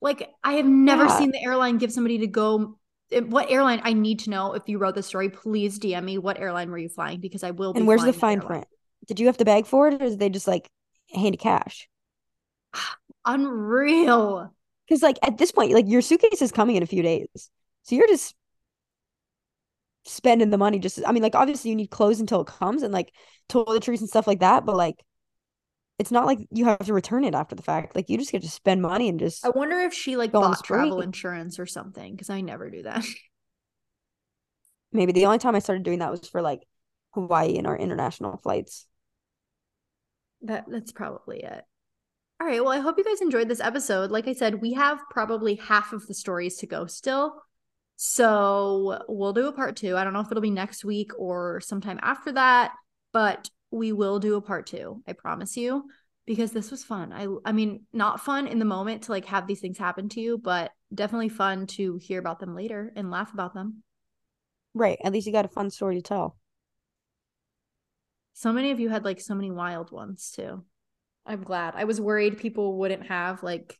like 0.00 0.30
I 0.44 0.54
have 0.54 0.66
never 0.66 1.04
Yeah. 1.04 1.18
seen 1.18 1.30
the 1.32 1.42
airline 1.42 1.78
give 1.78 1.92
somebody 1.92 2.18
to 2.18 2.26
go. 2.26 2.78
eh, 3.10 3.20
What 3.20 3.50
airline? 3.50 3.80
I 3.84 3.92
need 3.92 4.20
to 4.20 4.30
know. 4.30 4.52
If 4.52 4.62
you 4.66 4.78
wrote 4.78 4.94
the 4.94 5.02
story, 5.02 5.28
please 5.30 5.78
DM 5.78 6.04
me. 6.04 6.18
What 6.18 6.38
airline 6.38 6.70
were 6.70 6.78
you 6.78 6.88
flying? 6.88 7.20
Because 7.20 7.42
I 7.42 7.50
will 7.50 7.72
be. 7.72 7.80
And 7.80 7.88
where's 7.88 8.04
the 8.04 8.12
fine 8.12 8.40
print? 8.40 8.66
Did 9.06 9.20
you 9.20 9.26
have 9.26 9.36
to 9.38 9.44
beg 9.44 9.66
for 9.66 9.88
it, 9.88 9.94
or 9.94 10.08
did 10.08 10.18
they 10.18 10.28
just 10.28 10.46
like 10.48 10.68
hand 11.12 11.34
you 11.34 11.38
cash? 11.38 11.88
Unreal. 13.24 14.52
Because 14.88 15.02
like 15.02 15.18
at 15.22 15.38
this 15.38 15.50
point, 15.50 15.72
like 15.72 15.88
your 15.88 16.02
suitcase 16.02 16.42
is 16.42 16.52
coming 16.52 16.76
in 16.76 16.82
a 16.82 16.86
few 16.86 17.02
days, 17.02 17.50
so 17.82 17.96
you're 17.96 18.06
just 18.06 18.34
spending 20.06 20.50
the 20.50 20.58
money. 20.58 20.78
Just 20.78 21.00
I 21.06 21.12
mean, 21.12 21.22
like 21.22 21.34
obviously 21.34 21.70
you 21.70 21.76
need 21.76 21.90
clothes 21.90 22.20
until 22.20 22.40
it 22.42 22.46
comes 22.46 22.82
and 22.82 22.92
like 22.92 23.12
toiletries 23.48 24.00
and 24.00 24.08
stuff 24.08 24.26
like 24.26 24.40
that, 24.40 24.64
but 24.64 24.76
like 24.76 25.04
it's 25.98 26.10
not 26.10 26.26
like 26.26 26.38
you 26.50 26.66
have 26.66 26.78
to 26.78 26.92
return 26.92 27.24
it 27.24 27.34
after 27.34 27.54
the 27.54 27.62
fact. 27.62 27.96
Like 27.96 28.10
you 28.10 28.18
just 28.18 28.32
get 28.32 28.42
to 28.42 28.50
spend 28.50 28.82
money 28.82 29.08
and 29.08 29.18
just 29.18 29.44
I 29.44 29.50
wonder 29.50 29.80
if 29.80 29.94
she 29.94 30.16
like 30.16 30.32
bought 30.32 30.64
travel 30.64 31.00
insurance 31.00 31.58
or 31.58 31.66
something. 31.66 32.12
Because 32.12 32.30
I 32.30 32.40
never 32.40 32.70
do 32.70 32.82
that. 32.82 33.04
maybe 34.92 35.12
the 35.12 35.26
only 35.26 35.38
time 35.38 35.54
I 35.54 35.60
started 35.60 35.84
doing 35.84 36.00
that 36.00 36.10
was 36.10 36.28
for 36.28 36.42
like 36.42 36.62
Hawaii 37.14 37.56
and 37.56 37.66
our 37.66 37.76
international 37.76 38.36
flights. 38.36 38.86
That 40.42 40.64
that's 40.68 40.92
probably 40.92 41.38
it. 41.38 41.64
All 42.38 42.46
right. 42.46 42.62
Well, 42.62 42.72
I 42.72 42.80
hope 42.80 42.98
you 42.98 43.04
guys 43.04 43.22
enjoyed 43.22 43.48
this 43.48 43.60
episode. 43.60 44.10
Like 44.10 44.28
I 44.28 44.34
said, 44.34 44.60
we 44.60 44.74
have 44.74 44.98
probably 45.10 45.54
half 45.54 45.94
of 45.94 46.06
the 46.06 46.14
stories 46.14 46.58
to 46.58 46.66
go 46.66 46.84
still. 46.84 47.42
So 47.96 49.02
we'll 49.08 49.32
do 49.32 49.48
a 49.48 49.52
part 49.52 49.76
two. 49.76 49.96
I 49.96 50.04
don't 50.04 50.12
know 50.12 50.20
if 50.20 50.30
it'll 50.30 50.42
be 50.42 50.50
next 50.50 50.84
week 50.84 51.12
or 51.18 51.60
sometime 51.60 51.98
after 52.02 52.32
that, 52.32 52.72
but 53.12 53.48
we 53.70 53.92
will 53.92 54.18
do 54.18 54.36
a 54.36 54.42
part 54.42 54.66
two. 54.66 55.02
I 55.06 55.14
promise 55.14 55.56
you, 55.56 55.84
because 56.26 56.52
this 56.52 56.70
was 56.70 56.84
fun. 56.84 57.12
I 57.12 57.26
I 57.44 57.52
mean, 57.52 57.84
not 57.92 58.20
fun 58.20 58.46
in 58.46 58.58
the 58.58 58.64
moment 58.64 59.04
to 59.04 59.12
like 59.12 59.24
have 59.26 59.46
these 59.46 59.60
things 59.60 59.78
happen 59.78 60.08
to 60.10 60.20
you, 60.20 60.36
but 60.38 60.72
definitely 60.94 61.30
fun 61.30 61.66
to 61.68 61.96
hear 61.96 62.20
about 62.20 62.38
them 62.38 62.54
later 62.54 62.92
and 62.94 63.10
laugh 63.10 63.32
about 63.32 63.54
them. 63.54 63.82
Right. 64.74 64.98
At 65.02 65.12
least 65.12 65.26
you 65.26 65.32
got 65.32 65.46
a 65.46 65.48
fun 65.48 65.70
story 65.70 65.96
to 65.96 66.02
tell. 66.02 66.36
So 68.34 68.52
many 68.52 68.70
of 68.72 68.80
you 68.80 68.90
had 68.90 69.04
like 69.04 69.20
so 69.20 69.34
many 69.34 69.50
wild 69.50 69.90
ones 69.90 70.30
too. 70.36 70.62
I'm 71.24 71.42
glad. 71.42 71.72
I 71.76 71.84
was 71.84 71.98
worried 71.98 72.36
people 72.36 72.76
wouldn't 72.76 73.06
have 73.06 73.42
like, 73.42 73.78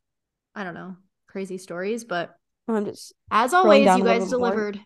I 0.54 0.64
don't 0.64 0.74
know, 0.74 0.96
crazy 1.26 1.58
stories, 1.58 2.04
but 2.04 2.34
I'm 2.68 2.84
just 2.84 3.12
as 3.30 3.54
always, 3.54 3.80
you 3.80 3.86
guys 3.86 4.02
bit 4.02 4.18
more. 4.20 4.28
delivered. 4.28 4.80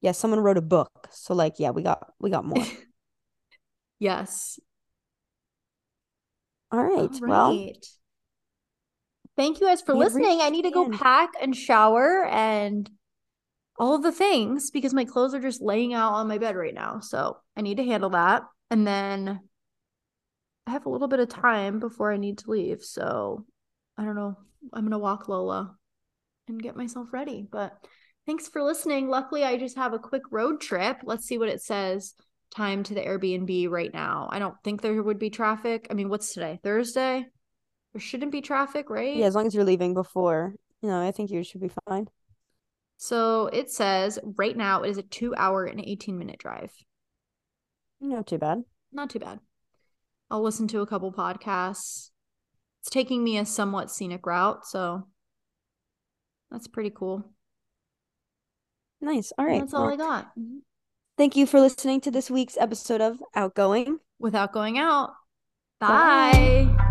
yeah, 0.00 0.12
someone 0.12 0.40
wrote 0.40 0.56
a 0.58 0.62
book. 0.62 1.08
So 1.10 1.34
like 1.34 1.54
yeah, 1.58 1.70
we 1.70 1.82
got 1.82 2.12
we 2.18 2.30
got 2.30 2.44
more. 2.44 2.64
yes. 3.98 4.58
All 6.72 6.82
right. 6.82 7.10
All 7.10 7.20
Well. 7.20 7.70
Thank 9.36 9.60
you 9.60 9.66
guys 9.66 9.82
for 9.82 9.94
listening. 9.94 10.40
I 10.40 10.50
need 10.50 10.62
to 10.62 10.70
go 10.70 10.88
pack 10.90 11.30
and 11.42 11.56
shower 11.56 12.24
and 12.26 12.88
all 13.78 13.94
of 13.94 14.02
the 14.02 14.12
things 14.12 14.70
because 14.70 14.94
my 14.94 15.04
clothes 15.04 15.34
are 15.34 15.40
just 15.40 15.60
laying 15.60 15.92
out 15.92 16.12
on 16.12 16.28
my 16.28 16.38
bed 16.38 16.54
right 16.54 16.74
now. 16.74 17.00
So 17.00 17.38
I 17.56 17.62
need 17.62 17.78
to 17.78 17.84
handle 17.84 18.10
that. 18.10 18.42
And 18.70 18.86
then 18.86 19.40
I 20.66 20.70
have 20.70 20.86
a 20.86 20.88
little 20.88 21.08
bit 21.08 21.20
of 21.20 21.28
time 21.28 21.80
before 21.80 22.12
I 22.12 22.16
need 22.16 22.38
to 22.38 22.50
leave. 22.50 22.82
So 22.82 23.44
I 23.98 24.04
don't 24.04 24.14
know. 24.14 24.36
I'm 24.72 24.82
going 24.82 24.92
to 24.92 24.98
walk 24.98 25.28
Lola 25.28 25.76
and 26.48 26.62
get 26.62 26.76
myself 26.76 27.12
ready. 27.12 27.46
But 27.50 27.72
thanks 28.26 28.48
for 28.48 28.62
listening. 28.62 29.08
Luckily, 29.08 29.44
I 29.44 29.56
just 29.56 29.76
have 29.76 29.92
a 29.92 29.98
quick 29.98 30.22
road 30.30 30.60
trip. 30.60 30.98
Let's 31.04 31.26
see 31.26 31.38
what 31.38 31.48
it 31.48 31.62
says. 31.62 32.14
Time 32.54 32.82
to 32.84 32.94
the 32.94 33.00
Airbnb 33.00 33.68
right 33.70 33.92
now. 33.92 34.28
I 34.30 34.38
don't 34.38 34.56
think 34.62 34.80
there 34.80 35.02
would 35.02 35.18
be 35.18 35.30
traffic. 35.30 35.88
I 35.90 35.94
mean, 35.94 36.08
what's 36.08 36.32
today? 36.32 36.60
Thursday? 36.62 37.26
There 37.92 38.00
shouldn't 38.00 38.32
be 38.32 38.40
traffic, 38.40 38.90
right? 38.90 39.16
yeah, 39.16 39.26
as 39.26 39.34
long 39.34 39.46
as 39.46 39.54
you're 39.54 39.64
leaving 39.64 39.94
before 39.94 40.54
you 40.84 40.90
know, 40.90 41.00
I 41.00 41.12
think 41.12 41.30
you 41.30 41.42
should 41.42 41.62
be 41.62 41.70
fine. 41.88 42.08
So 42.98 43.46
it 43.46 43.70
says 43.70 44.18
right 44.22 44.54
now 44.54 44.82
it 44.82 44.90
is 44.90 44.98
a 44.98 45.02
two 45.02 45.34
hour 45.34 45.64
and 45.64 45.80
18 45.80 46.18
minute 46.18 46.38
drive. 46.38 46.74
Not 48.02 48.26
too 48.26 48.36
bad. 48.36 48.64
Not 48.92 49.08
too 49.08 49.18
bad. 49.18 49.40
I'll 50.30 50.42
listen 50.42 50.68
to 50.68 50.82
a 50.82 50.86
couple 50.86 51.10
podcasts. 51.10 52.10
It's 52.82 52.90
taking 52.90 53.24
me 53.24 53.38
a 53.38 53.46
somewhat 53.46 53.90
scenic 53.90 54.26
route, 54.26 54.66
so 54.66 55.08
that's 56.50 56.68
pretty 56.68 56.90
cool. 56.90 57.24
Nice. 59.00 59.32
All 59.36 59.44
right. 59.44 59.60
That's 59.60 59.74
all 59.74 59.92
I 59.92 59.96
got. 59.96 60.26
Mm-hmm. 60.38 60.58
Thank 61.16 61.36
you 61.36 61.46
for 61.46 61.60
listening 61.60 62.00
to 62.02 62.10
this 62.10 62.30
week's 62.30 62.56
episode 62.56 63.00
of 63.00 63.22
Outgoing. 63.34 64.00
Without 64.18 64.52
going 64.52 64.78
out. 64.78 65.14
Bye. 65.80 66.68
Bye. 66.68 66.90